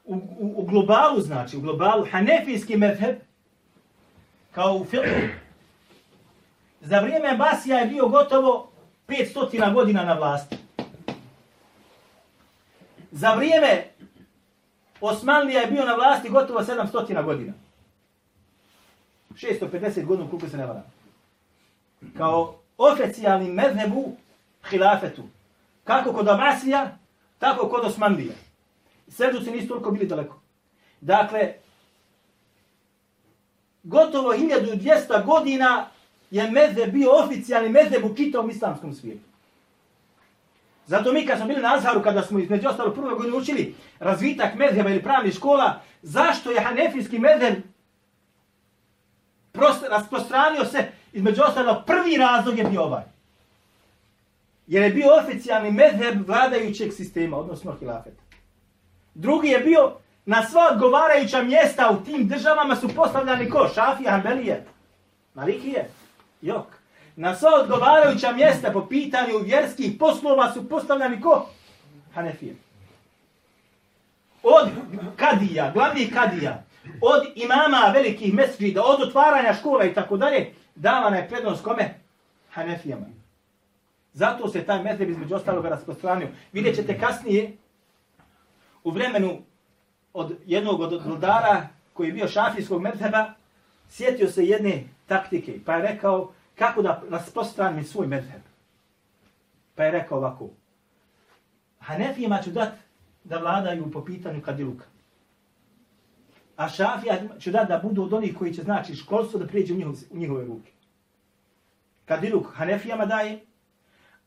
U, 0.05 0.14
u, 0.14 0.55
u 0.57 0.66
globalu 0.66 1.20
znači, 1.20 1.57
u 1.57 1.61
globalu, 1.61 2.07
hanefijski 2.11 2.76
medheb 2.76 3.16
kao 4.52 4.74
u 4.74 4.84
filmu, 4.84 5.28
za 6.80 7.00
vrijeme 7.00 7.36
Basija 7.36 7.78
je 7.78 7.86
bio 7.86 8.08
gotovo 8.08 8.70
500 9.08 9.74
godina 9.74 10.04
na 10.04 10.12
vlasti. 10.12 10.56
Za 13.10 13.34
vrijeme 13.34 13.84
Osmanlija 15.00 15.60
je 15.60 15.66
bio 15.66 15.84
na 15.84 15.94
vlasti 15.94 16.28
gotovo 16.28 16.60
700 16.60 17.24
godina. 17.24 17.52
650 19.30 20.04
godina, 20.04 20.30
koliko 20.30 20.48
se 20.48 20.56
ne 20.56 20.66
varam. 20.66 20.84
Kao 22.16 22.54
oficijalni 22.78 23.48
mednebu 23.48 24.16
hilafetu. 24.70 25.22
Kako 25.84 26.12
kod 26.12 26.28
Abasija, 26.28 26.98
tako 27.38 27.68
kod 27.68 27.84
Osmanlija. 27.84 28.34
Selđuci 29.08 29.50
nisu 29.50 29.68
toliko 29.68 29.90
bili 29.90 30.06
daleko. 30.06 30.40
Dakle, 31.00 31.54
gotovo 33.82 34.32
1200 34.32 35.24
godina 35.24 35.88
je 36.30 36.50
mezheb 36.50 36.92
bio 36.92 37.10
oficijalni 37.10 37.68
mezheb 37.68 38.04
u 38.04 38.14
čitavom 38.16 38.50
islamskom 38.50 38.94
svijetu. 38.94 39.24
Zato 40.86 41.12
mi 41.12 41.26
kad 41.26 41.38
smo 41.38 41.46
bili 41.46 41.62
na 41.62 41.74
Azharu, 41.74 42.02
kada 42.02 42.22
smo 42.22 42.38
između 42.38 42.68
ostalo 42.68 42.90
prve 42.90 43.14
godine 43.14 43.36
učili 43.36 43.74
razvitak 43.98 44.54
mezheba 44.54 44.90
ili 44.90 45.02
pravnih 45.02 45.34
škola, 45.34 45.80
zašto 46.02 46.50
je 46.50 46.60
hanefijski 46.60 47.18
mezheb 47.18 47.54
rasprostranio 49.90 50.64
se, 50.64 50.88
između 51.12 51.42
ostalo 51.42 51.82
prvi 51.86 52.16
razlog 52.16 52.58
je 52.58 52.64
bio 52.64 52.82
ovaj. 52.82 53.02
Jer 54.66 54.82
je 54.82 54.90
bio 54.90 55.16
oficijalni 55.16 55.70
mezheb 55.70 56.28
vladajućeg 56.28 56.92
sistema, 56.92 57.36
odnosno 57.36 57.76
hilafeta. 57.80 58.22
Drugi 59.14 59.48
je 59.48 59.58
bio 59.58 59.92
na 60.26 60.42
sva 60.46 60.68
odgovarajuća 60.72 61.42
mjesta 61.42 61.90
u 61.90 62.04
tim 62.04 62.28
državama 62.28 62.76
su 62.76 62.88
postavljani 62.96 63.50
ko? 63.50 63.68
Šafija, 63.74 64.11
Hanbelije, 64.11 64.66
Malikije, 65.35 65.90
Jok. 66.42 66.66
Na 67.16 67.35
sva 67.37 67.50
odgovarajuća 67.62 68.32
mjesta 68.32 68.70
po 68.70 68.87
pitanju 68.87 69.38
vjerskih 69.38 69.96
poslova 69.98 70.52
su 70.52 70.68
postavljani 70.68 71.20
ko? 71.20 71.46
Hanefije. 72.14 72.54
Od 74.42 74.68
kadija, 75.16 75.70
glavnih 75.74 76.14
kadija, 76.14 76.62
od 77.00 77.22
imama 77.35 77.92
velikih 77.94 78.35
mesvida, 78.35 78.82
od 78.85 79.02
otvaranja 79.02 79.54
škola 79.54 79.85
i 79.85 79.94
tako 79.94 80.16
dalje, 80.16 80.54
davana 80.74 81.16
je 81.16 81.28
prednost 81.28 81.64
kome? 81.64 81.94
Hanefijama. 82.50 83.06
Zato 84.12 84.48
se 84.48 84.64
taj 84.64 84.82
mezheb 84.82 85.11
između 85.11 85.35
ostalog 85.35 85.64
rasprostranio. 85.64 86.28
Vidjet 86.52 86.76
ćete 86.76 86.98
kasnije, 86.98 87.56
u 88.85 88.90
vremenu 88.90 89.42
od 90.14 90.37
jednog 90.46 90.81
od 90.81 91.07
vladara 91.07 91.68
koji 91.92 92.09
je 92.09 92.12
bio 92.12 92.29
šafijskog 92.29 92.83
medheba, 92.83 93.35
sjetio 93.88 94.31
se 94.31 94.46
jedne 94.46 94.85
taktike, 95.07 95.61
pa 95.66 95.75
je 95.75 95.83
rekao 95.83 96.33
kako 96.55 96.83
da 96.83 97.03
rasprostranim 97.11 97.85
svoj 97.85 98.07
medheb. 98.07 98.42
Pa 99.75 99.85
je 99.85 99.90
rekao 99.90 100.18
ovako, 100.18 100.48
Hanefijima 101.79 102.42
ću 102.42 102.51
dat 102.51 102.72
da 103.25 103.38
vladaju 103.38 103.90
po 103.90 104.05
pitanju 104.05 104.42
kadiluka. 104.42 104.85
A 106.57 106.68
šafija 106.68 107.38
ću 107.38 107.51
dat 107.51 107.68
da 107.68 107.79
budu 107.79 108.03
od 108.03 108.12
onih 108.12 108.37
koji 108.38 108.55
će 108.55 108.62
znači 108.62 108.94
školstvo 108.94 109.40
da 109.40 109.46
prijeđe 109.46 109.75
u, 109.75 109.77
njihov, 109.77 109.94
u 110.11 110.16
njihove 110.16 110.44
ruke. 110.44 110.72
Kadiluk 112.05 112.46
Hanefijama 112.55 113.07
daje, 113.07 113.40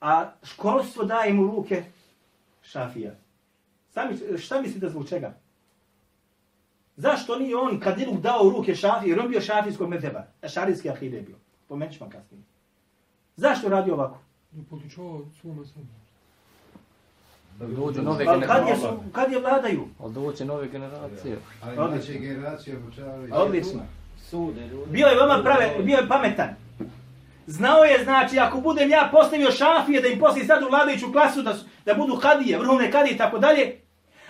a 0.02 0.32
školstvo 0.44 1.04
daje 1.04 1.34
mu 1.34 1.48
ruke 1.48 1.84
šafija. 2.62 3.16
Sami, 3.94 4.38
šta 4.38 4.62
mislite 4.62 4.90
zbog 4.90 5.10
čega? 5.10 5.34
Zašto 6.98 7.36
nije 7.36 7.56
on 7.56 7.80
Kadiluk 7.80 8.18
dao 8.18 8.44
u 8.44 8.50
ruke 8.50 8.76
šafije, 8.76 9.10
jer 9.10 9.20
on 9.20 9.30
bio 9.30 9.42
šafijskog 9.42 9.90
mezheba, 9.90 10.24
a 10.42 10.48
šarijski 10.48 10.90
ahide 10.90 11.18
je 11.18 11.24
bio. 11.24 11.36
Pomenut 11.68 11.94
ćemo 11.94 12.10
kasnije. 12.10 12.44
Zašto 13.36 13.70
radi 13.70 13.92
ovako? 13.92 14.18
Da 14.52 14.62
potičava 14.70 15.20
svome 15.42 15.66
sebi. 15.66 15.86
Da 17.60 17.68
dođu 17.68 18.02
nove 18.02 18.26
Pa 18.26 18.32
kad 18.32 18.42
je, 18.42 18.48
generacije. 18.48 18.76
su, 18.78 19.00
kad 19.12 19.32
je 19.32 19.40
vladaju? 19.40 19.88
Ali 20.00 20.14
doće 20.14 20.46
nove 20.46 20.68
generacije. 20.68 21.38
Ali 21.64 21.78
Odlično. 21.78 22.04
znači 22.04 22.20
generacije 22.20 22.78
obučavaju. 22.78 23.30
Odlično. 23.34 23.82
Sude 24.20 24.68
ljudi. 24.68 24.92
Bio 24.92 25.08
je 25.08 25.16
veoma 25.16 25.44
prave, 25.44 25.76
bio 25.84 25.98
je 25.98 26.08
pametan. 26.08 26.50
Znao 27.48 27.84
je, 27.84 28.04
znači, 28.04 28.40
ako 28.40 28.62
budem 28.62 28.90
ja 28.90 29.10
postavio 29.12 29.52
šafije 29.52 30.02
da 30.02 30.08
im 30.08 30.20
poslije 30.20 30.46
sad 30.46 30.64
u 30.64 30.70
vladajuću 30.70 31.12
klasu 31.12 31.42
da, 31.42 31.54
su- 31.54 31.66
da 31.86 31.94
budu 31.94 32.16
kadije, 32.16 32.58
vrhovne 32.60 32.92
kadije 32.92 33.16
i 33.16 33.18
tako 33.18 33.40
dalje, 33.40 33.80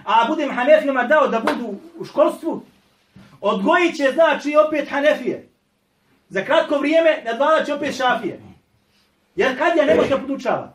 a 0.06 0.26
budem 0.28 0.52
hanefijama 0.52 1.04
dao 1.04 1.28
da 1.28 1.40
budu 1.40 1.74
u 1.98 2.06
školstvu, 2.06 2.62
odgojit 3.42 3.96
će, 3.98 4.12
znači, 4.14 4.56
opet 4.68 4.90
hanefije. 4.90 5.48
Za 6.30 6.46
kratko 6.46 6.78
vrijeme 6.78 7.22
nadvladat 7.26 7.66
će 7.66 7.74
opet 7.74 7.98
šafije. 7.98 8.40
Jer 9.36 9.58
kadija 9.58 9.86
ne 9.86 9.96
može 9.96 10.10
da 10.10 10.18
podučava. 10.18 10.74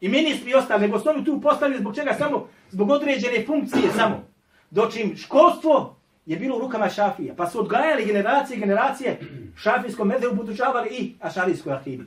I 0.00 0.08
ministri 0.08 0.50
i 0.50 0.54
ostali, 0.54 0.80
nego 0.80 0.98
su 0.98 1.08
oni 1.08 1.24
tu 1.24 1.40
postavili 1.40 1.78
zbog 1.78 1.94
čega 1.94 2.14
samo, 2.14 2.48
zbog 2.70 2.90
određene 2.90 3.46
funkcije 3.46 3.92
samo. 3.96 4.24
Dočim 4.70 5.16
školstvo 5.16 5.96
je 6.26 6.36
bilo 6.36 6.56
u 6.56 6.60
rukama 6.60 6.88
šafija, 6.88 7.34
pa 7.36 7.50
su 7.50 7.60
odgajali 7.60 8.04
generacije 8.04 8.56
i 8.56 8.60
generacije 8.60 9.20
šafijskom 9.56 10.08
medhebu 10.08 10.36
podučavali 10.36 10.88
i 10.88 11.14
ašarijskoj 11.20 11.72
akidi. 11.72 12.04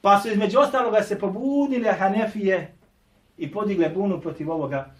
Pa 0.00 0.20
su 0.20 0.28
između 0.28 0.58
ostaloga 0.58 1.02
se 1.02 1.18
pobudile 1.18 1.92
Hanefije 1.92 2.77
i 3.38 3.52
podigle 3.52 3.88
bunu 3.88 4.20
protiv 4.20 4.50
ovoga 4.50 4.94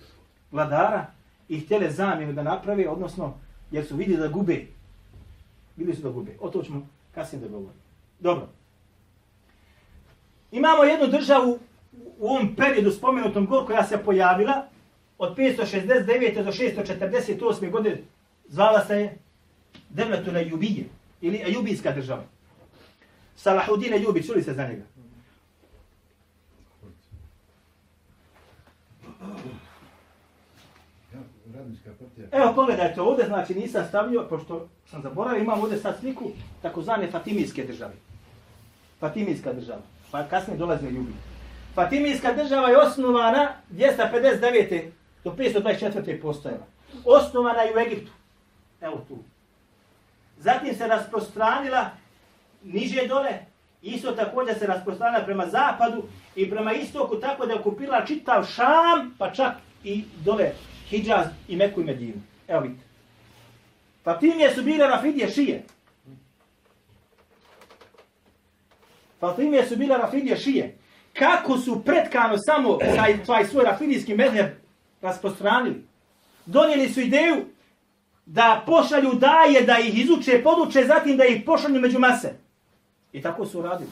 vladara 0.52 1.06
i 1.48 1.60
htjele 1.60 1.90
zamjenu 1.90 2.32
da 2.32 2.42
naprave, 2.42 2.88
odnosno 2.88 3.34
jer 3.70 3.86
su 3.86 3.96
vidjeli 3.96 4.20
da 4.20 4.28
gube. 4.28 4.66
Vidjeli 5.76 5.96
su 5.96 6.02
da 6.02 6.10
gube. 6.10 6.36
O 6.40 6.50
to 6.50 6.62
ćemo 6.62 6.88
kasnije 7.14 7.42
da 7.42 7.48
govorimo. 7.48 7.72
Dobro. 8.20 8.48
Imamo 10.52 10.84
jednu 10.84 11.06
državu 11.06 11.58
u 12.18 12.28
ovom 12.28 12.56
periodu 12.56 12.90
spomenutom 12.90 13.46
gor 13.46 13.66
koja 13.66 13.84
se 13.84 13.98
pojavila 14.04 14.66
od 15.18 15.36
569. 15.36 16.44
do 16.44 16.52
648. 16.52 17.70
godine 17.70 18.02
zvala 18.48 18.84
se 18.84 18.94
je 18.94 19.18
Devletul 19.88 20.36
Jubije 20.36 20.84
ili 21.20 21.42
Ejubijska 21.46 21.92
država. 21.92 22.24
Salahudine 23.36 23.96
Ejubi, 23.96 24.22
čuli 24.22 24.42
se 24.42 24.52
za 24.52 24.68
njega? 24.68 24.82
Ja, 31.14 31.20
Radnička 31.58 31.90
partija. 32.00 32.26
Evo 32.32 32.52
pogledajte 32.54 33.00
ovdje, 33.00 33.26
znači 33.26 33.54
nisam 33.54 33.84
stavio, 33.88 34.26
pošto 34.28 34.68
sam 34.86 35.02
zaboravio, 35.02 35.42
imam 35.42 35.60
ovdje 35.60 35.78
sad 35.78 35.96
sliku 36.00 36.30
takozvane 36.62 37.10
Fatimijske 37.10 37.64
države. 37.64 37.92
Fatimijska 39.00 39.52
država. 39.52 39.80
Pa 40.10 40.24
kasnije 40.24 40.58
dolazi 40.58 40.86
Ejubi. 40.86 41.12
Fatimijska 41.74 42.32
država 42.32 42.68
je 42.68 42.78
osnovana 42.78 43.48
259. 43.70 44.90
do 45.24 45.30
524. 45.30 46.22
postojala. 46.22 46.66
Osnovana 47.04 47.62
je 47.62 47.74
u 47.74 47.78
Egiptu. 47.78 48.12
Evo 48.80 49.04
tu. 49.08 49.18
Zatim 50.38 50.74
se 50.74 50.86
rasprostranila 50.86 51.90
niže 52.64 53.06
dole, 53.06 53.38
isto 53.82 54.12
također 54.12 54.58
se 54.58 54.66
rasprostranila 54.66 55.24
prema 55.24 55.46
zapadu 55.46 56.02
i 56.36 56.50
prema 56.50 56.72
istoku 56.72 57.16
tako 57.16 57.46
da 57.46 57.52
je 57.52 57.58
okupila 57.58 58.04
čitav 58.06 58.44
Šam, 58.44 59.14
pa 59.18 59.32
čak 59.32 59.52
i 59.84 60.04
dole 60.24 60.50
Hidžaz 60.90 61.26
i 61.48 61.56
Meku 61.56 61.80
i 61.80 61.84
Medinu. 61.84 62.22
Evo 62.48 62.60
vidite. 62.60 62.84
Fatimije 64.04 64.54
su 64.54 64.62
bile 64.62 64.86
Rafidije 64.86 65.30
šije. 65.30 65.62
Fatimije 69.20 69.66
su 69.66 69.76
bile 69.76 69.98
Rafidije 69.98 70.36
šije. 70.36 70.78
Kako 71.18 71.58
su 71.58 71.84
pretkano 71.84 72.38
samo 72.38 72.76
taj, 72.96 73.24
taj 73.24 73.46
svoj 73.46 73.64
rafidijski 73.64 74.14
medheb 74.14 74.46
rasprostranili? 75.02 75.84
Donijeli 76.46 76.88
su 76.88 77.00
ideju 77.00 77.44
da 78.26 78.62
pošalju 78.66 79.12
daje, 79.12 79.62
da 79.62 79.78
ih 79.78 79.98
izuče, 79.98 80.42
poduče, 80.42 80.84
zatim 80.84 81.16
da 81.16 81.24
ih 81.24 81.42
pošalju 81.46 81.80
među 81.80 81.98
mase. 81.98 82.34
I 83.12 83.22
tako 83.22 83.46
su 83.46 83.62
radili. 83.62 83.90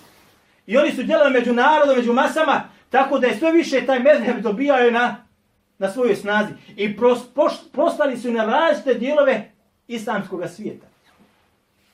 I 0.67 0.77
oni 0.77 0.93
su 0.93 1.03
djelali 1.03 1.33
među 1.33 1.53
narodom, 1.53 1.97
među 1.97 2.13
masama, 2.13 2.69
tako 2.91 3.19
da 3.19 3.27
je 3.27 3.37
sve 3.37 3.53
više 3.53 3.87
taj 3.87 3.99
mezheb 3.99 4.41
dobijao 4.41 4.91
na, 4.91 5.26
na 5.79 5.91
svojoj 5.91 6.17
snazi. 6.17 6.53
I 6.77 6.97
pros, 6.97 7.19
poš, 7.35 7.53
postali 7.73 8.17
su 8.17 8.33
na 8.33 8.45
različite 8.45 8.95
dijelove 8.95 9.51
islamskog 9.89 10.43
svijeta. 10.49 10.87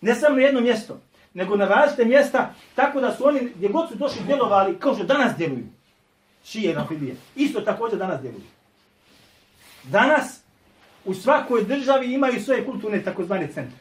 Ne 0.00 0.14
samo 0.14 0.36
na 0.36 0.42
jedno 0.42 0.60
mjesto, 0.60 1.00
nego 1.34 1.56
na 1.56 1.64
različite 1.64 2.04
mjesta, 2.04 2.54
tako 2.74 3.00
da 3.00 3.14
su 3.14 3.26
oni, 3.26 3.40
gdje 3.56 3.68
god 3.68 3.88
su 3.88 3.94
došli, 3.94 4.22
djelovali, 4.26 4.78
kao 4.78 4.94
što 4.94 5.04
danas 5.04 5.36
djeluju. 5.36 5.66
Šije 6.44 6.74
na 6.74 6.86
Fidije. 6.86 7.16
Isto 7.36 7.60
također 7.60 7.98
danas 7.98 8.20
djeluju. 8.20 8.44
Danas 9.84 10.42
u 11.04 11.14
svakoj 11.14 11.64
državi 11.64 12.14
imaju 12.14 12.40
svoje 12.40 12.64
kulturne 12.64 13.02
takozvane 13.04 13.46
centre 13.46 13.78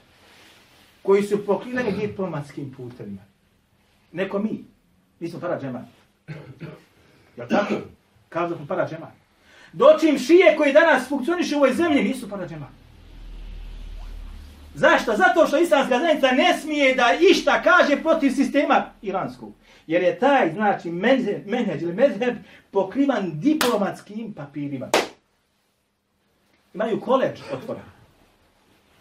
koji 1.02 1.24
su 1.24 1.46
pokriveni 1.46 1.92
diplomatskim 1.92 2.74
putevima. 2.78 3.22
Neko 4.12 4.40
mi. 4.40 4.64
Mi 5.20 5.30
smo 5.30 5.40
para 5.40 5.60
džemat. 5.60 5.86
Jel 7.38 7.48
tako? 7.50 7.74
Kao 8.30 8.50
da 8.50 8.56
smo 8.56 8.68
para 8.68 8.88
džemat. 8.90 9.21
Dočim 9.74 10.20
šije 10.20 10.56
koji 10.58 10.74
danas 10.74 11.10
funkcioniše 11.10 11.56
u 11.56 11.58
ovoj 11.58 11.74
zemlji 11.74 12.04
nisu 12.04 12.30
para. 12.30 12.48
Zašto? 14.74 15.16
Zato 15.16 15.48
što 15.48 15.58
islamska 15.58 16.00
zajednica 16.00 16.32
ne 16.32 16.58
smije 16.62 16.96
da 16.96 17.14
išta 17.32 17.62
kaže 17.64 18.02
protiv 18.04 18.32
sistema 18.32 18.86
iranskog. 19.02 19.54
Jer 19.88 20.04
je 20.04 20.20
taj, 20.20 20.54
znači, 20.54 20.92
menheđ 21.46 21.82
ili 21.82 21.94
mezheb 21.94 22.36
pokrivan 22.72 23.32
diplomatskim 23.34 24.34
papirima. 24.34 24.90
Imaju 26.74 27.02
koleđ 27.02 27.40
otvoren. 27.54 27.84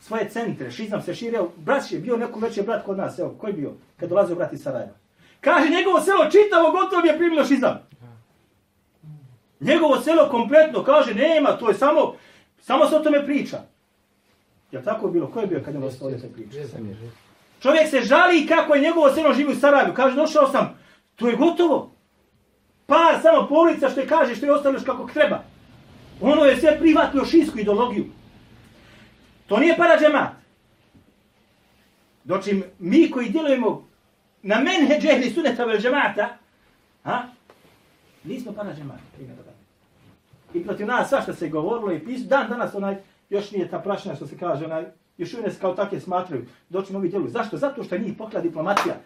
Svoje 0.00 0.28
centre, 0.28 0.70
šizam 0.70 1.02
se 1.02 1.14
širio. 1.14 1.48
Brat 1.56 1.92
je 1.92 1.98
bio 1.98 2.16
neko 2.16 2.40
veći 2.40 2.62
brat 2.62 2.84
kod 2.84 2.98
nas, 2.98 3.18
evo, 3.18 3.34
koji 3.38 3.52
bio? 3.52 3.72
Kad 3.96 4.08
dolazio 4.08 4.36
brat 4.36 4.52
iz 4.52 4.62
Sarajeva. 4.62 4.92
Kaže, 5.40 5.68
njegovo 5.68 6.00
selo 6.00 6.24
čitavo 6.24 6.70
gotovo 6.70 7.06
je 7.06 7.18
primilo 7.18 7.44
šizam. 7.44 7.78
Njegovo 9.60 10.00
selo 10.00 10.28
kompletno, 10.30 10.84
kaže, 10.84 11.14
nema, 11.14 11.56
to 11.56 11.68
je 11.68 11.74
samo, 11.74 12.14
samo 12.60 12.86
se 12.86 12.96
o 12.96 13.00
tome 13.00 13.24
priča. 13.24 13.60
Je 14.72 14.84
tako 14.84 15.08
bilo? 15.08 15.26
Ko 15.26 15.40
je 15.40 15.46
bio 15.46 15.62
kad 15.64 15.74
je 15.74 15.80
vas 15.80 16.02
ovdje 16.02 16.18
se 16.18 16.32
priča? 16.32 16.58
Čovjek 17.62 17.88
se 17.90 18.00
žali 18.00 18.46
kako 18.46 18.74
je 18.74 18.80
njegovo 18.80 19.14
selo 19.14 19.34
živi 19.34 19.52
u 19.52 19.60
Sarajevu. 19.60 19.94
Kaže, 19.94 20.16
došao 20.16 20.48
sam, 20.48 20.78
to 21.16 21.28
je 21.28 21.36
gotovo. 21.36 21.92
Par 22.86 23.22
samo 23.22 23.48
polica 23.48 23.88
što 23.88 24.00
je 24.00 24.06
kaže, 24.06 24.34
što 24.34 24.46
je 24.46 24.52
ostalo 24.52 24.78
kako 24.86 25.08
treba. 25.12 25.42
Ono 26.20 26.44
je 26.44 26.56
sve 26.56 26.78
privatno 26.78 27.24
šijsku 27.24 27.58
ideologiju. 27.58 28.04
To 29.46 29.58
nije 29.58 29.76
para 29.76 29.98
džemat. 30.00 30.30
Doći 32.24 32.62
mi 32.78 33.10
koji 33.10 33.28
djelujemo 33.28 33.88
na 34.42 34.60
menhe 34.60 35.00
džehli 35.00 35.30
suneta 35.30 35.64
vel 35.64 35.80
džemata, 35.80 36.28
ha? 37.04 37.22
nismo 38.24 38.52
para 38.52 38.74
džemat. 38.74 39.00
I 40.54 40.64
protiv 40.64 40.86
nas 40.86 41.08
svašta 41.08 41.34
se 41.34 41.48
govorilo 41.48 41.92
i 41.92 42.04
pisu. 42.04 42.24
Dan 42.24 42.48
danas 42.48 42.74
onaj, 42.74 42.96
još 43.30 43.50
nije 43.50 43.68
ta 43.68 43.78
prašina 43.78 44.14
što 44.14 44.26
se 44.26 44.38
kaže, 44.38 44.64
onaj, 44.64 44.84
još 45.18 45.34
uvijek 45.34 45.60
kao 45.60 45.74
takve 45.74 46.00
smatraju. 46.00 46.46
Doći 46.68 46.92
novi 46.92 47.08
djeluju. 47.08 47.30
Zašto? 47.30 47.56
Zato 47.56 47.84
što 47.84 47.98
njih 47.98 48.14
pokla 48.18 48.40
diplomatija. 48.40 48.96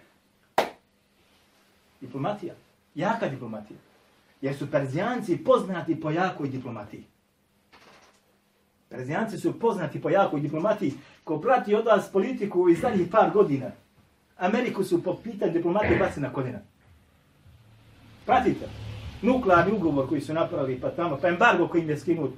Diplomatija. 2.00 2.54
Jaka 2.94 3.28
diplomatija. 3.28 3.78
Jer 4.40 4.56
su 4.56 4.70
Perzijanci 4.70 5.36
poznati 5.36 6.00
po 6.00 6.10
jakoj 6.10 6.48
diplomatiji. 6.48 7.04
Perzijanci 8.88 9.38
su 9.38 9.58
poznati 9.60 10.02
po 10.02 10.10
jakoj 10.10 10.40
diplomatiji. 10.40 10.92
Ko 11.24 11.40
prati 11.40 11.74
od 11.74 11.86
vas 11.86 12.12
politiku 12.12 12.68
iz 12.68 12.80
zadnjih 12.80 13.08
par 13.10 13.30
godina, 13.30 13.70
Ameriku 14.36 14.84
su 14.84 15.02
po 15.02 15.16
pitanju 15.22 15.52
diplomatije 15.52 15.98
baci 15.98 16.20
na 16.20 16.32
kodina. 16.32 16.58
Pratite. 18.26 18.93
Nuklearni 19.24 19.72
ugovor 19.72 20.08
koji 20.08 20.20
su 20.20 20.34
napravili 20.34 20.80
pa 20.80 20.90
tamo, 20.90 21.18
pa 21.22 21.28
embargo 21.28 21.68
koji 21.68 21.82
im 21.82 21.90
je 21.90 21.98
skinut. 21.98 22.30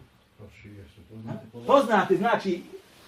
Poznate, 1.67 2.17
znači, 2.17 2.63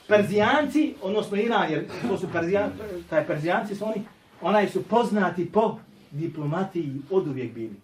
Perzijanci, 0.09 0.95
odnosno 1.03 1.37
Iran, 1.37 1.73
jer 1.73 1.85
to 2.09 2.19
su 2.19 2.29
Perzijanci, 2.33 2.77
taj 3.11 3.27
Perzijanci 3.27 3.75
su 3.75 3.85
oni, 3.85 4.03
onaj 4.41 4.69
su 4.69 4.83
poznati 4.83 5.53
po 5.53 5.79
diplomatiji 6.11 6.93
od 7.11 7.29
uvijek 7.29 7.55
bili. 7.55 7.77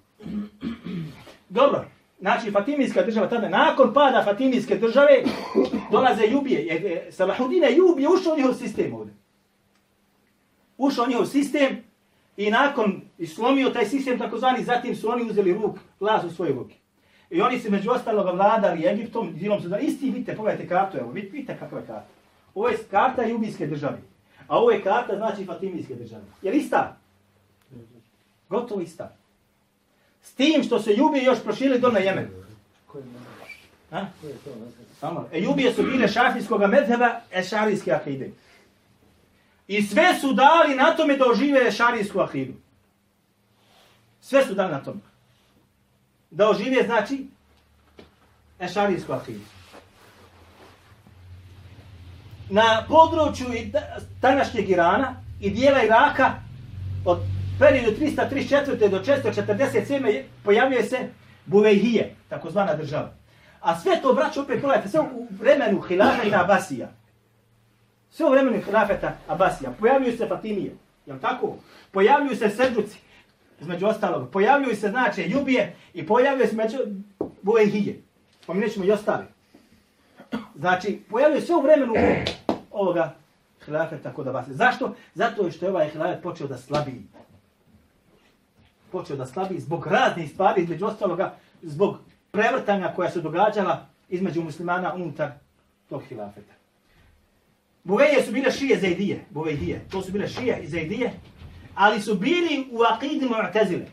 Dobro, 1.49 1.85
znači 2.21 2.51
Fatimijska 2.51 3.03
država 3.03 3.29
tada, 3.29 3.49
nakon 3.49 3.95
pada 3.95 4.25
Fatimijske 4.25 4.77
države, 4.77 5.23
dolaze 5.91 6.27
Jubije. 6.27 6.67
E, 6.71 7.13
Salahudine 7.13 7.77
Jubije 7.77 8.09
ušao 8.09 8.33
u 8.33 8.37
njihov 8.37 8.55
sistem 8.55 8.95
ovdje. 8.95 9.15
Ušao 10.79 11.05
u 11.05 11.09
njihov 11.09 11.27
sistem 11.27 11.85
i 12.37 12.51
nakon 12.51 13.01
islomio 13.19 13.71
taj 13.71 13.87
sistem 13.87 14.19
takozvani, 14.19 14.65
zatim 14.65 14.97
su 14.97 15.11
oni 15.11 15.31
uzeli 15.31 15.53
ruk, 15.53 15.79
vlaz 16.01 16.25
u 16.25 16.31
svoje 16.31 16.53
ruke. 16.53 16.75
I 17.31 17.41
oni 17.41 17.59
se 17.59 17.71
među 17.71 17.91
ostaloga 17.91 18.31
vladali 18.31 18.87
Egiptom, 18.87 19.35
dilom 19.35 19.61
su 19.63 19.69
da 19.69 19.79
isti, 19.79 20.11
vidite, 20.11 20.37
pogledajte 20.37 20.69
kartu, 20.69 20.99
evo, 20.99 21.11
vidite 21.11 21.57
kakva 21.59 21.79
je 21.79 21.87
karta. 21.87 22.07
Ovo 22.55 22.69
je 22.69 22.79
karta 22.91 23.23
Jubijske 23.23 23.67
države. 23.67 23.99
A 24.49 24.59
ovo 24.59 24.71
je 24.71 24.83
karta, 24.83 25.17
znači, 25.17 25.45
Fatimijske 25.45 25.95
države. 25.95 26.23
Je 26.43 26.51
li 26.51 26.59
ista? 26.59 26.97
Gotovo 28.49 28.81
ista. 28.81 29.17
S 30.23 30.35
tim 30.35 30.63
što 30.63 30.79
se 30.79 30.95
Jubije 30.97 31.25
još 31.25 31.43
prošili 31.43 31.79
do 31.79 31.89
na 31.89 31.99
Jemen. 31.99 32.29
Ha? 33.91 34.07
Samo. 35.01 35.29
E, 35.33 35.41
Jubije 35.43 35.73
su 35.73 35.83
bile 35.83 36.09
šafijskog 36.09 36.61
medheba, 36.61 37.21
ešarijske 37.33 37.93
akide. 37.93 38.31
I 39.67 39.83
sve 39.83 40.15
su 40.21 40.33
dali 40.33 40.75
na 40.75 40.97
tome 40.97 41.17
da 41.17 41.25
ožive 41.31 41.73
šarijsku 41.73 42.21
akidu. 42.21 42.53
Sve 44.21 44.45
su 44.45 44.55
dali 44.55 44.73
na 44.73 44.83
tome. 44.83 45.01
Da 46.31 46.49
ožive, 46.49 46.83
znači, 46.83 47.27
ešarijsku 48.59 49.13
akidu. 49.13 49.45
Na 52.51 52.87
području 52.89 53.47
današnjeg 54.21 54.71
Irana 54.71 55.15
i 55.41 55.51
dijela 55.51 55.85
Iraka 55.85 56.33
od 57.05 57.19
periodu 57.59 57.91
334. 58.01 58.89
do 58.89 59.01
447. 59.01 60.23
pojavljuje 60.45 60.85
se 60.85 61.09
Buvejhije, 61.47 62.15
takozvana 62.29 62.75
država. 62.75 63.13
A 63.61 63.81
sve 63.81 64.03
to, 64.03 64.13
braću, 64.13 64.41
opet 64.41 64.61
pogledajte, 64.61 64.89
sve 64.89 65.01
u 65.01 65.29
vremenu 65.31 65.81
Hilafeta 65.81 66.41
Abasija. 66.41 66.89
Sve 68.15 68.27
u 68.27 68.31
vremenu 68.31 68.63
Hilafeta 68.63 69.17
Abasija. 69.29 69.73
Pojavljuju 69.81 70.17
se 70.17 70.27
Fatimije, 70.27 70.77
jel 71.07 71.19
tako? 71.19 71.57
Pojavljuju 71.91 72.37
se 72.37 72.51
Srđuci, 72.51 72.99
između 73.61 73.87
ostalog. 73.87 74.31
Pojavljuju 74.31 74.77
se, 74.77 74.89
znači, 74.89 75.31
Jubije 75.31 75.77
i 75.95 76.07
pojavljuju 76.07 76.49
se 76.49 76.57
među 76.57 76.79
Buvejhije. 77.43 78.03
Pominut 78.47 78.73
ćemo 78.73 78.85
i 78.85 78.93
ostali. 78.93 79.25
Znači, 80.55 81.03
pojavljuju 81.11 81.43
se 81.43 81.55
u 81.55 81.61
vremenu 81.61 81.95
ovoga 82.71 83.15
Hilafeta 83.65 84.13
kod 84.13 84.29
Abasija. 84.29 84.55
Zašto? 84.55 84.95
Zato 85.15 85.51
što 85.51 85.67
je 85.67 85.71
ovaj 85.71 85.89
Hilafet 85.89 86.23
počeo 86.23 86.47
da 86.47 86.59
slabiji 86.59 87.03
počeo 88.95 89.17
da 89.17 89.27
slabi 89.27 89.61
zbog 89.61 89.87
raznih 89.87 90.31
stvari, 90.31 90.63
između 90.63 90.87
ostaloga, 90.87 91.35
zbog 91.63 91.99
prevrtanja 92.31 92.93
koja 92.97 93.11
se 93.11 93.21
događala 93.21 93.87
između 94.09 94.43
muslimana 94.43 94.95
unutar 94.95 95.31
tog 95.89 96.03
hilafeta. 96.09 96.55
Buveje 97.85 98.23
su 98.23 98.33
bile 98.33 98.51
šije 98.51 98.79
zaidije, 98.81 99.25
buvejdije. 99.31 99.85
To 99.91 100.03
su 100.03 100.13
bile 100.13 100.29
šije 100.29 100.61
i 100.63 100.69
zaidije, 100.69 101.13
ali 101.75 102.01
su 102.01 102.15
bili 102.15 102.69
u 102.71 102.83
akidi 102.83 103.27
mu'tazile. 103.27 103.87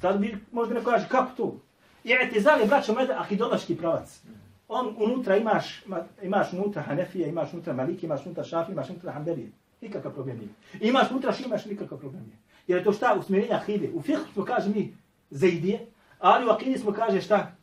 Sad 0.00 0.20
bi 0.20 0.36
možda 0.52 0.74
neko 0.74 0.90
kaže, 0.90 1.08
kako 1.08 1.36
to? 1.36 1.56
Je 2.04 2.30
braćo, 2.68 2.94
mede 2.94 3.12
akidološki 3.12 3.76
pravac. 3.76 4.20
On 4.68 4.94
unutra 4.98 5.36
imaš, 5.36 5.84
imaš 6.22 6.52
unutra 6.52 6.82
Hanefije, 6.82 7.28
imaš 7.28 7.52
unutra 7.52 7.72
Maliki, 7.72 8.06
imaš 8.06 8.26
unutra 8.26 8.44
Šafi, 8.44 8.72
imaš 8.72 8.90
unutra 8.90 9.12
Hanbelije. 9.12 9.50
Nikakav 9.80 10.12
problem 10.12 10.38
nije. 10.38 10.50
Imaš 10.80 11.10
unutra 11.10 11.32
što 11.32 11.44
imaš 11.44 11.64
nikakav 11.64 11.98
problem 11.98 12.22
nije. 12.22 12.36
Jer 12.66 12.78
je 12.78 12.84
to 12.84 12.92
šta? 12.92 13.16
Usmjerenja 13.18 13.56
akide. 13.56 13.90
U 13.94 14.02
fiqh 14.02 14.32
smo 14.32 14.44
kaže 14.44 14.68
mi 14.68 14.96
zaidije, 15.30 15.86
ali 16.18 16.46
u 16.46 16.50
akidi 16.50 16.78
smo 16.78 16.92
kaže 16.92 17.20
šta? 17.20 17.56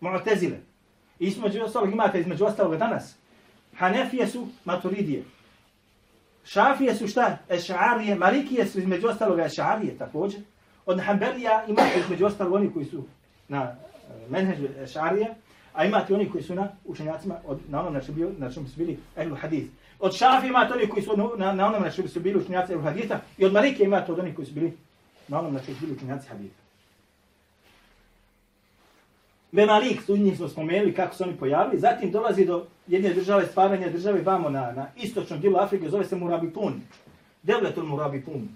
Mu'tazile. 0.00 0.56
I 1.18 1.26
između 1.26 1.62
ostalog 1.62 1.92
imate 1.92 2.20
između 2.20 2.44
ostalog 2.44 2.76
danas. 2.76 3.16
Hanefije 3.76 4.26
su 4.26 4.46
maturidije. 4.64 5.24
Šafije 6.44 6.94
su 6.94 7.08
šta? 7.08 7.38
Eš'arije. 7.48 8.18
Malikije 8.18 8.66
su 8.66 8.78
između 8.78 9.08
ostalog 9.08 9.38
eš'arije 9.38 9.98
također. 9.98 10.40
Od 10.86 11.00
Hanberija 11.00 11.64
imate 11.68 12.00
između 12.00 12.26
ostalog 12.26 12.52
oni 12.52 12.72
koji 12.72 12.84
su 12.84 13.04
na 13.48 13.62
eh, 13.62 14.30
menheđu 14.30 14.68
eš'arije. 14.82 15.34
A 15.72 15.84
imate 15.84 16.14
oni 16.14 16.30
koji 16.30 16.44
su 16.44 16.54
na 16.54 16.68
učenjacima, 16.84 17.34
od, 17.46 17.60
na 17.68 17.80
onom 17.80 17.94
na 17.94 18.00
čemu, 18.00 18.32
na 18.38 18.52
čemu 18.52 18.68
su 18.68 18.76
bili 18.76 18.98
ehlu 19.16 19.36
hadith. 19.36 19.72
Od 19.98 20.16
šafi 20.16 20.46
imate 20.46 20.74
oni 20.74 20.88
koji 20.88 21.02
su 21.02 21.16
na, 21.36 21.52
na 21.52 21.66
onom 21.66 21.82
na 21.82 21.90
čemu 21.90 22.08
su 22.08 22.20
bili 22.20 22.38
učenjaci 22.38 22.72
ehlu 22.72 22.84
haditha. 22.84 23.20
I 23.38 23.44
od 23.44 23.52
Malikije 23.52 23.86
imate 23.86 24.12
od 24.12 24.18
onih 24.18 24.34
koji 24.34 24.46
su 24.46 24.52
bili 24.52 24.76
na 25.28 25.38
onom 25.38 25.54
na 25.54 25.60
čemu 25.60 25.76
su 25.76 25.80
bili 25.80 25.96
učenjaci 25.96 26.28
haditha. 26.28 26.65
Memalik, 29.56 30.02
su 30.02 30.16
njih 30.16 30.36
smo 30.36 30.48
spomenuli 30.48 30.94
kako 30.94 31.14
su 31.14 31.24
oni 31.24 31.36
pojavili. 31.36 31.80
Zatim 31.80 32.10
dolazi 32.10 32.44
do 32.44 32.66
jedne 32.86 33.14
države, 33.14 33.46
stvaranja 33.46 33.90
države 33.90 34.22
vamo 34.22 34.50
na, 34.50 34.72
na 34.72 34.86
istočnom 34.96 35.40
dijelu 35.40 35.56
Afrike, 35.56 35.88
zove 35.88 36.04
se 36.04 36.16
Murabitun. 36.16 36.80
Devletul 37.42 37.84
Murabitun. 37.84 38.48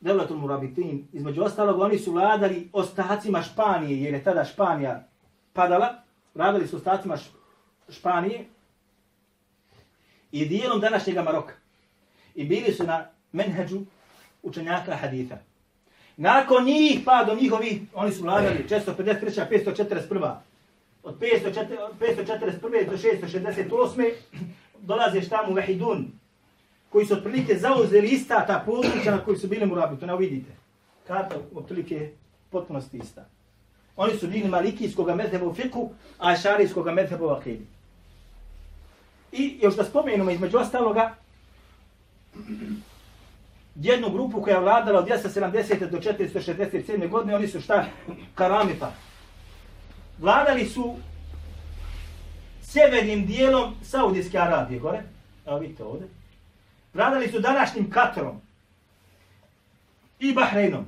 Devletul 0.00 0.36
Murabitun. 0.36 1.04
Između 1.12 1.42
ostalog, 1.42 1.80
oni 1.80 1.98
su 1.98 2.12
vladali 2.12 2.68
ostacima 2.72 3.42
Španije, 3.42 4.02
jer 4.02 4.14
je 4.14 4.24
tada 4.24 4.44
Španija 4.44 5.04
padala. 5.52 6.02
Vladali 6.34 6.66
su 6.66 6.76
ostacima 6.76 7.16
Španije 7.88 8.44
i 10.32 10.46
dijelom 10.46 10.80
današnjega 10.80 11.22
Maroka. 11.22 11.54
I 12.34 12.44
bili 12.44 12.72
su 12.72 12.84
na 12.84 13.06
menheđu 13.32 13.80
učenjaka 14.42 14.96
haditha. 14.96 15.49
Nakon 16.20 16.64
njih, 16.64 17.00
pa 17.04 17.24
do 17.24 17.34
njihovi, 17.34 17.86
oni 17.94 18.12
su 18.12 18.22
vladali 18.22 18.64
453. 18.68 19.46
541. 19.50 20.34
Od 21.02 21.18
504 21.18 21.78
od 21.78 21.92
541. 22.00 22.90
do 22.90 22.96
668. 22.96 24.12
dolaze 24.80 25.22
šta 25.22 25.44
mu 25.48 25.54
Vahidun, 25.54 26.12
koji 26.90 27.06
su 27.06 27.14
otprilike 27.14 27.54
zauzeli 27.54 28.08
ista 28.08 28.46
ta 28.46 28.62
područja 28.66 29.16
na 29.16 29.24
koji 29.24 29.38
su 29.38 29.48
bili 29.48 29.66
murabi. 29.66 30.00
To 30.00 30.06
ne 30.06 30.16
vidite. 30.16 30.52
Karta 31.06 31.36
otprilike 31.54 32.10
potpunosti 32.50 32.98
ista. 32.98 33.24
Oni 33.96 34.18
su 34.18 34.26
bili 34.26 34.48
malikijskog 34.48 35.10
medheba 35.16 35.46
u 35.46 35.54
fiku, 35.54 35.90
a 36.18 36.36
šarijskog 36.36 36.90
medheba 36.90 37.26
u 37.26 37.30
akidi. 37.30 37.66
I 39.32 39.58
još 39.62 39.76
da 39.76 39.84
spomenemo 39.84 40.30
između 40.30 40.58
ostaloga, 40.58 41.14
jednu 43.74 44.10
grupu 44.10 44.42
koja 44.42 44.54
je 44.54 44.60
vladala 44.60 44.98
od 44.98 45.08
270. 45.08 45.90
do 45.90 45.98
467. 45.98 47.08
godine, 47.08 47.36
oni 47.36 47.48
su 47.48 47.60
šta? 47.60 47.86
Karamita. 48.34 48.94
Vladali 50.18 50.66
su 50.66 50.96
sjevernim 52.62 53.26
dijelom 53.26 53.74
Saudijske 53.82 54.38
Arabije, 54.38 54.80
gore. 54.80 55.02
Evo 55.46 55.58
vidite 55.58 55.84
ovdje. 55.84 56.08
Vladali 56.94 57.28
su 57.28 57.40
današnjim 57.40 57.90
Katarom 57.90 58.40
i 60.18 60.34
Bahreinom. 60.34 60.86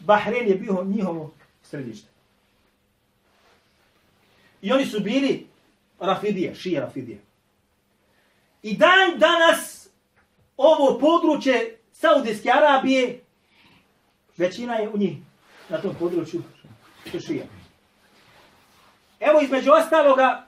Bahrein 0.00 0.48
je 0.48 0.54
bio 0.54 0.84
njihovo 0.84 1.30
središte. 1.62 2.08
I 4.62 4.72
oni 4.72 4.86
su 4.86 5.00
bili 5.00 5.46
Rafidije, 6.00 6.54
šije 6.54 6.80
Rafidije. 6.80 7.18
I 8.62 8.76
dan 8.76 9.18
danas 9.18 9.81
ovo 10.56 10.98
područje 10.98 11.78
Saudijske 11.92 12.50
Arabije, 12.50 13.20
većina 14.36 14.74
je 14.74 14.88
u 14.88 14.98
njih 14.98 15.16
na 15.68 15.80
tom 15.80 15.94
području 15.98 16.42
su 17.10 17.20
šija. 17.20 17.44
Evo 19.20 19.40
između 19.40 19.70
ostaloga, 19.72 20.46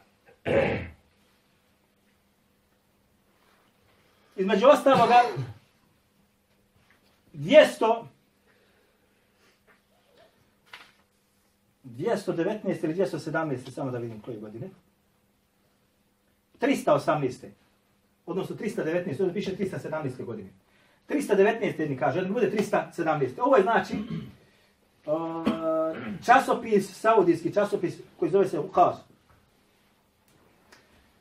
između 4.36 4.66
ostaloga, 4.66 5.22
200 7.34 8.04
219 11.84 12.84
ili 12.84 12.94
217, 12.94 13.70
samo 13.70 13.90
da 13.90 13.98
vidim 13.98 14.20
koje 14.20 14.38
godine. 14.38 14.70
318. 16.60 17.48
Odnosno 18.26 18.56
319, 18.56 19.20
ovdje 19.20 19.34
piše 19.34 19.56
317. 19.56 20.24
godine. 20.24 20.50
319. 21.08 21.80
jedni 21.80 21.96
kaže, 21.96 22.18
jedni 22.18 22.32
bude 22.32 22.50
317. 22.50 23.40
Ovo 23.40 23.56
je 23.56 23.62
znači 23.62 23.94
uh, 25.06 25.44
časopis, 26.24 27.00
saudijski 27.00 27.54
časopis 27.54 27.94
koji 28.18 28.30
zove 28.30 28.48
se 28.48 28.58
Ukaz. 28.58 28.94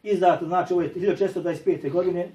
Izdato, 0.04 0.45
znači 0.45 0.74
ovo 0.74 0.82
je 0.82 0.93
1625. 0.93 1.91
godine 1.91 2.30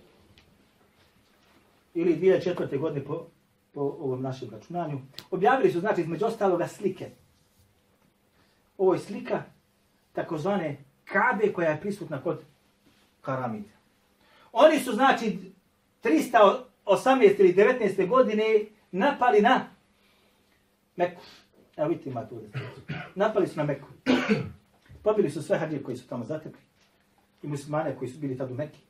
ili 1.94 2.16
2004. 2.16 2.78
godine 2.78 3.04
po, 3.04 3.26
po 3.72 3.80
ovom 3.80 4.22
našem 4.22 4.50
računanju. 4.50 5.00
Objavili 5.30 5.72
su, 5.72 5.80
znači, 5.80 6.00
između 6.00 6.26
ostaloga 6.26 6.68
slike. 6.68 7.10
Ovo 8.78 8.94
je 8.94 9.00
slika 9.00 9.42
takozvane 10.12 10.76
Kabe 11.04 11.52
koja 11.52 11.70
je 11.70 11.80
prisutna 11.80 12.22
kod 12.22 12.40
Karamida. 13.20 13.77
Oni 14.53 14.78
su, 14.78 14.92
znači, 14.92 15.38
318. 16.05 17.40
ili 17.40 17.55
19. 17.55 18.09
godine 18.09 18.44
napali 18.90 19.40
na 19.40 19.66
Meku. 20.96 21.22
Evo 21.76 21.88
vidite 21.88 22.11
ima 22.11 22.28
tu. 22.28 22.42
Napali 23.14 23.46
su 23.46 23.57
na 23.57 23.64
Meku. 23.64 23.88
Pobili 25.03 25.30
su 25.30 25.42
sve 25.42 25.59
hađe 25.59 25.82
koji 25.82 25.96
su 25.96 26.09
tamo 26.09 26.24
zatekli. 26.24 26.61
I 27.42 27.46
muslimane 27.46 27.96
koji 27.96 28.09
su 28.09 28.18
bili 28.18 28.38
tad 28.38 28.51
u 28.51 28.55
Meki. 28.55 28.80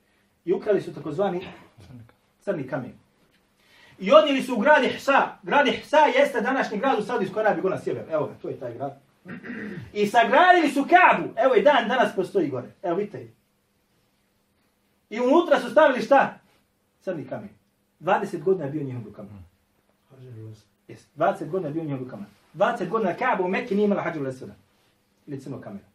I 0.44 0.52
ukrali 0.52 0.80
su 0.80 0.94
takozvani 0.94 1.40
crni 2.40 2.68
kamen. 2.68 2.92
I 3.98 4.12
odnijeli 4.12 4.42
su 4.42 4.54
u 4.54 4.58
grad 4.58 4.84
Ihsa. 4.84 5.38
Grad 5.42 5.68
Ihsa 5.68 5.98
jeste 5.98 6.40
današnji 6.40 6.78
grad 6.78 6.98
u 6.98 7.02
Saudijskoj 7.02 7.42
Arabiji, 7.42 7.62
go 7.62 7.68
na 7.68 7.80
sjever. 7.80 8.04
Evo 8.10 8.26
ga, 8.26 8.34
to 8.42 8.48
je 8.48 8.60
taj 8.60 8.74
grad. 8.74 9.00
I 9.92 10.06
sagradili 10.06 10.68
su 10.68 10.86
Kabu. 10.90 11.28
Evo 11.36 11.54
i 11.54 11.62
dan 11.62 11.88
danas 11.88 12.16
postoji 12.16 12.48
gore. 12.48 12.68
Evo 12.82 12.96
vidite. 12.96 13.37
I 15.10 15.20
unutra 15.20 15.60
su 15.60 15.70
stavili 15.70 16.02
šta? 16.02 16.38
Crni 17.00 17.28
kamen. 17.28 17.48
20 18.00 18.42
godina 18.42 18.64
je 18.64 18.70
bio 18.70 18.82
njihov 18.82 19.04
rukama. 19.04 19.28
Yes. 20.88 20.98
20 21.16 21.48
godina 21.48 21.68
je 21.68 21.74
bio 21.74 21.84
njihov 21.84 22.04
rukama. 22.04 22.26
20 22.54 22.88
godina 22.88 23.16
Kaaba 23.16 23.44
u 23.44 23.48
Mekki 23.48 23.74
nije 23.74 23.84
imala 23.84 24.02
hađu 24.02 24.22
lesveda. 24.22 24.54
Ili 25.26 25.40
crnog 25.40 25.60
kamena. 25.60 25.86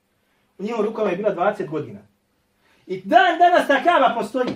U 0.58 0.64
njihovom 0.64 0.86
rukama 0.86 1.10
je 1.10 1.18
bila 1.18 1.36
20 1.36 1.70
godina. 1.70 2.00
I 2.88 3.02
dan 3.02 3.40
danas 3.40 3.68
ta 3.68 3.84
Kaaba 3.84 4.16
postoji. 4.20 4.56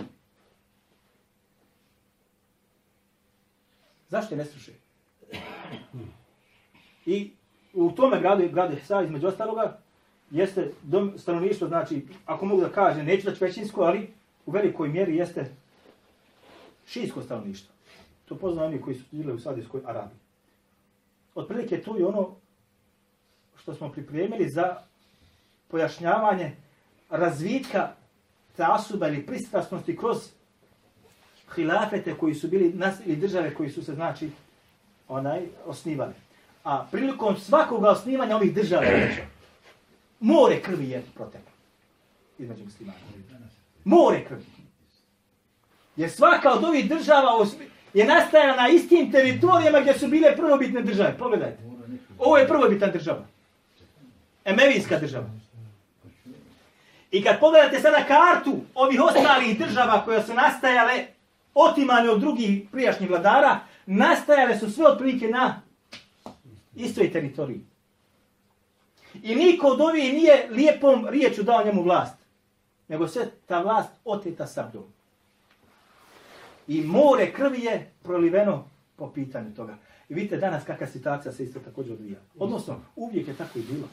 Zašto 4.10 4.36
je 4.36 4.38
ne 4.38 4.46
slušaju? 4.46 4.78
I 7.06 7.32
u 7.74 7.92
tome 7.92 8.20
gradu, 8.20 8.50
gradu 8.50 8.74
Ihsa, 8.74 9.02
između 9.02 9.28
ostaloga, 9.28 9.80
jeste 10.32 10.72
dom 10.84 11.14
stanovništvo, 11.18 11.68
znači, 11.68 12.08
ako 12.26 12.46
mogu 12.46 12.62
da 12.62 12.70
kažem, 12.70 13.06
neću 13.06 13.30
da 13.30 13.36
ću 13.36 13.46
većinsko, 13.46 13.82
ali 13.82 14.14
u 14.48 14.52
velikoj 14.52 14.90
mjeri 14.90 15.16
jeste 15.16 15.46
šijsko 16.88 17.22
stanovništvo. 17.22 17.74
To 18.26 18.36
poznaju 18.36 18.68
oni 18.68 18.82
koji 18.82 18.96
su 18.96 19.04
živjeli 19.12 19.34
u 19.34 19.40
Saudijskoj 19.40 19.82
Arabiji. 19.86 20.20
Otprilike 21.36 21.82
to 21.82 21.98
je 21.98 22.06
ono 22.06 22.36
što 23.62 23.74
smo 23.74 23.92
pripremili 23.92 24.50
za 24.50 24.78
pojašnjavanje 25.68 26.56
razvitka 27.10 27.92
tasuba 28.56 29.08
ili 29.08 29.26
pristrasnosti 29.26 29.98
kroz 29.98 30.18
hilafete 31.56 32.18
koji 32.18 32.36
su 32.36 32.48
bili 32.48 32.74
nas 32.74 32.96
ili 33.06 33.16
države 33.16 33.54
koji 33.54 33.70
su 33.70 33.84
se 33.84 33.94
znači 33.94 34.30
onaj 35.08 35.42
osnivali. 35.66 36.14
A 36.64 36.88
prilikom 36.92 37.38
svakog 37.38 37.84
osnivanja 37.84 38.36
ovih 38.36 38.54
država 38.54 38.86
znači, 38.86 39.22
more 40.20 40.62
krvi 40.62 40.90
je 40.90 41.04
proteklo 41.16 41.52
između 42.40 42.64
muslimana. 42.64 43.00
More 43.88 44.26
krvi. 44.26 44.46
Jer 45.96 46.12
svaka 46.12 46.52
od 46.52 46.64
ovih 46.64 46.90
država 46.90 47.46
je 47.94 48.06
nastajala 48.06 48.56
na 48.56 48.68
istim 48.68 49.12
teritorijama 49.12 49.80
gdje 49.80 50.00
su 50.00 50.08
bile 50.08 50.36
prvobitne 50.36 50.82
države. 50.82 51.18
Pogledajte. 51.18 51.64
Ovo 52.20 52.38
je 52.38 52.48
prvobitna 52.48 52.88
država. 52.88 53.26
Emevijska 54.46 55.00
država. 55.00 55.30
I 57.12 57.24
kad 57.24 57.40
pogledate 57.40 57.80
sada 57.80 58.04
kartu 58.08 58.58
ovih 58.76 59.02
ostalih 59.02 59.60
država 59.60 60.02
koje 60.06 60.24
su 60.24 60.34
nastajale 60.34 61.06
otimane 61.54 62.10
od 62.10 62.20
drugih 62.20 62.70
prijašnjih 62.72 63.10
vladara, 63.10 63.60
nastajale 63.86 64.60
su 64.60 64.72
sve 64.72 64.86
otprilike 64.86 65.28
na 65.28 65.62
istoj 66.76 67.12
teritoriji. 67.12 67.62
I 69.24 69.36
niko 69.36 69.68
od 69.68 69.82
ovih 69.82 70.14
nije 70.14 70.48
lijepom 70.52 71.08
riječu 71.10 71.44
dao 71.44 71.66
njemu 71.66 71.84
vlast, 71.84 72.17
nego 72.88 73.08
sve 73.08 73.26
ta 73.46 73.62
vlast 73.62 73.90
oteta 74.06 74.48
sabdom. 74.48 74.84
I 76.68 76.82
more 76.82 77.34
krvi 77.34 77.64
je 77.64 77.92
proliveno 78.04 78.70
po 78.96 79.12
pitanju 79.12 79.56
toga. 79.56 79.78
I 80.10 80.14
vidite 80.14 80.38
danas 80.38 80.64
kakva 80.64 80.88
situacija 80.88 81.32
se 81.32 81.44
isto 81.44 81.60
također 81.60 81.94
odvija. 81.94 82.20
Odnosno, 82.40 82.82
uvijek 82.96 83.28
je 83.28 83.38
tako 83.38 83.60
i 83.60 83.62
bilo. 83.62 83.88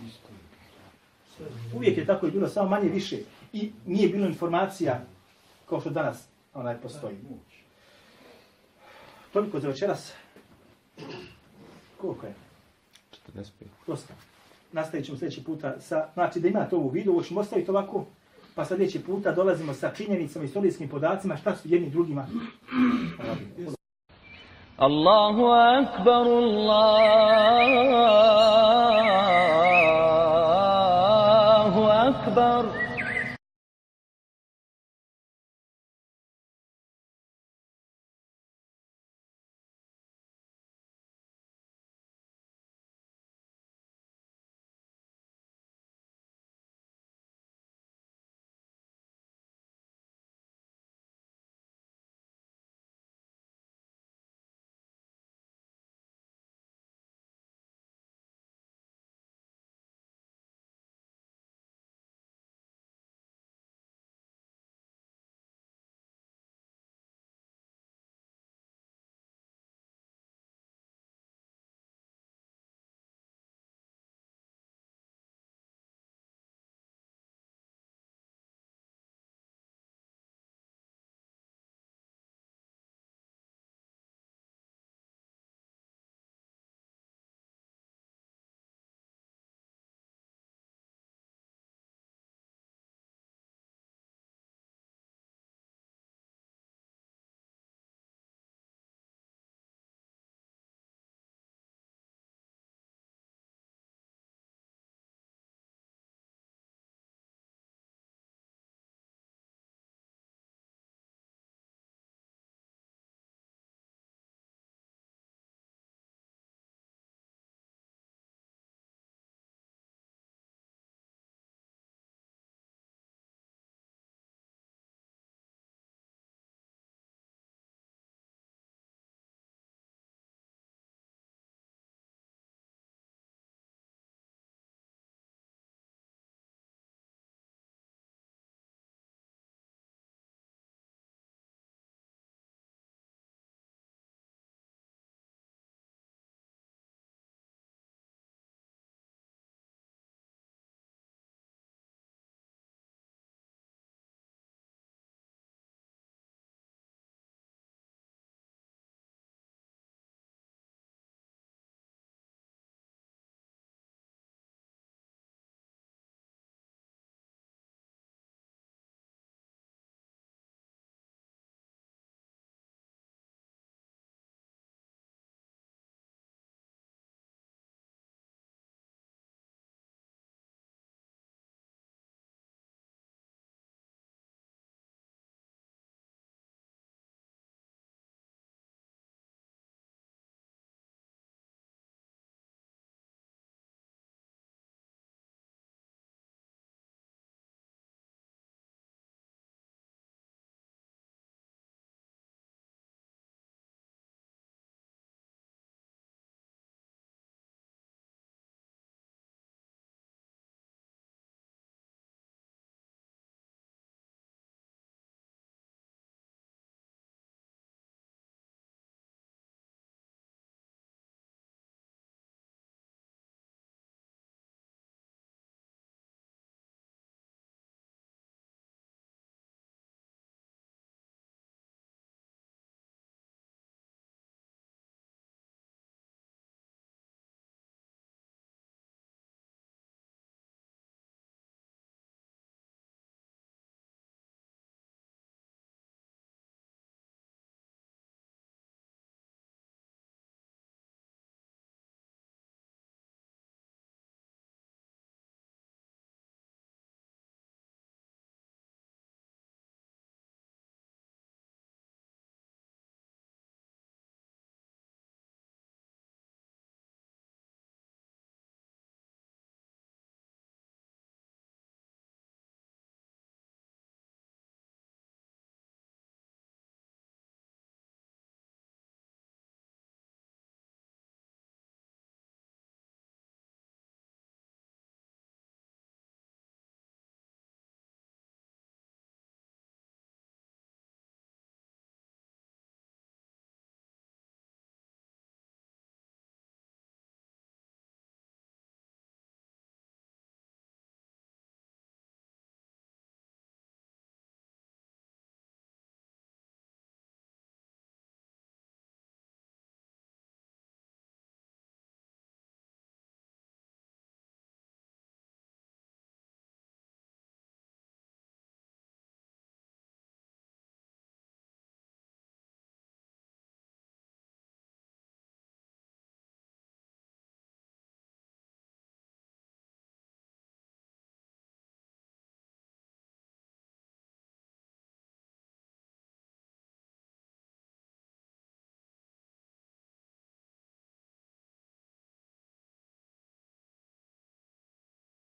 Uvijek 1.74 1.98
je 1.98 2.06
tako 2.06 2.26
i 2.26 2.30
bilo, 2.30 2.48
samo 2.48 2.68
manje 2.68 2.88
više. 2.88 3.18
I 3.52 3.72
nije 3.86 4.08
bilo 4.08 4.26
informacija 4.26 5.00
kao 5.68 5.80
što 5.80 5.90
danas 5.90 6.28
onaj 6.54 6.80
postoji. 6.80 7.16
Toliko 9.32 9.60
za 9.60 9.68
večeras. 9.68 10.12
Koliko 12.00 12.26
je? 12.26 12.34
45. 13.28 13.42
Dosta. 13.86 14.14
Nastavit 14.72 15.06
ćemo 15.06 15.18
sljedeći 15.18 15.44
puta 15.44 15.80
sa, 15.80 16.08
znači 16.14 16.40
da 16.40 16.48
imate 16.48 16.76
ovu 16.76 16.88
vidu, 16.88 17.10
ovo 17.12 17.22
ćemo 17.22 17.40
ostaviti 17.40 17.70
ovako, 17.70 18.06
pa 18.54 18.64
sljedeći 18.64 19.02
puta 19.02 19.32
dolazimo 19.32 19.74
sa 19.74 19.90
činjenicama 19.90 20.44
i 20.44 20.46
historijskim 20.46 20.88
podacima 20.88 21.36
šta 21.36 21.56
su 21.56 21.68
jedni 21.68 21.90
drugima. 21.90 22.26
Allahu 24.76 25.44
akbar 25.44 26.26
Allah. 26.26 27.84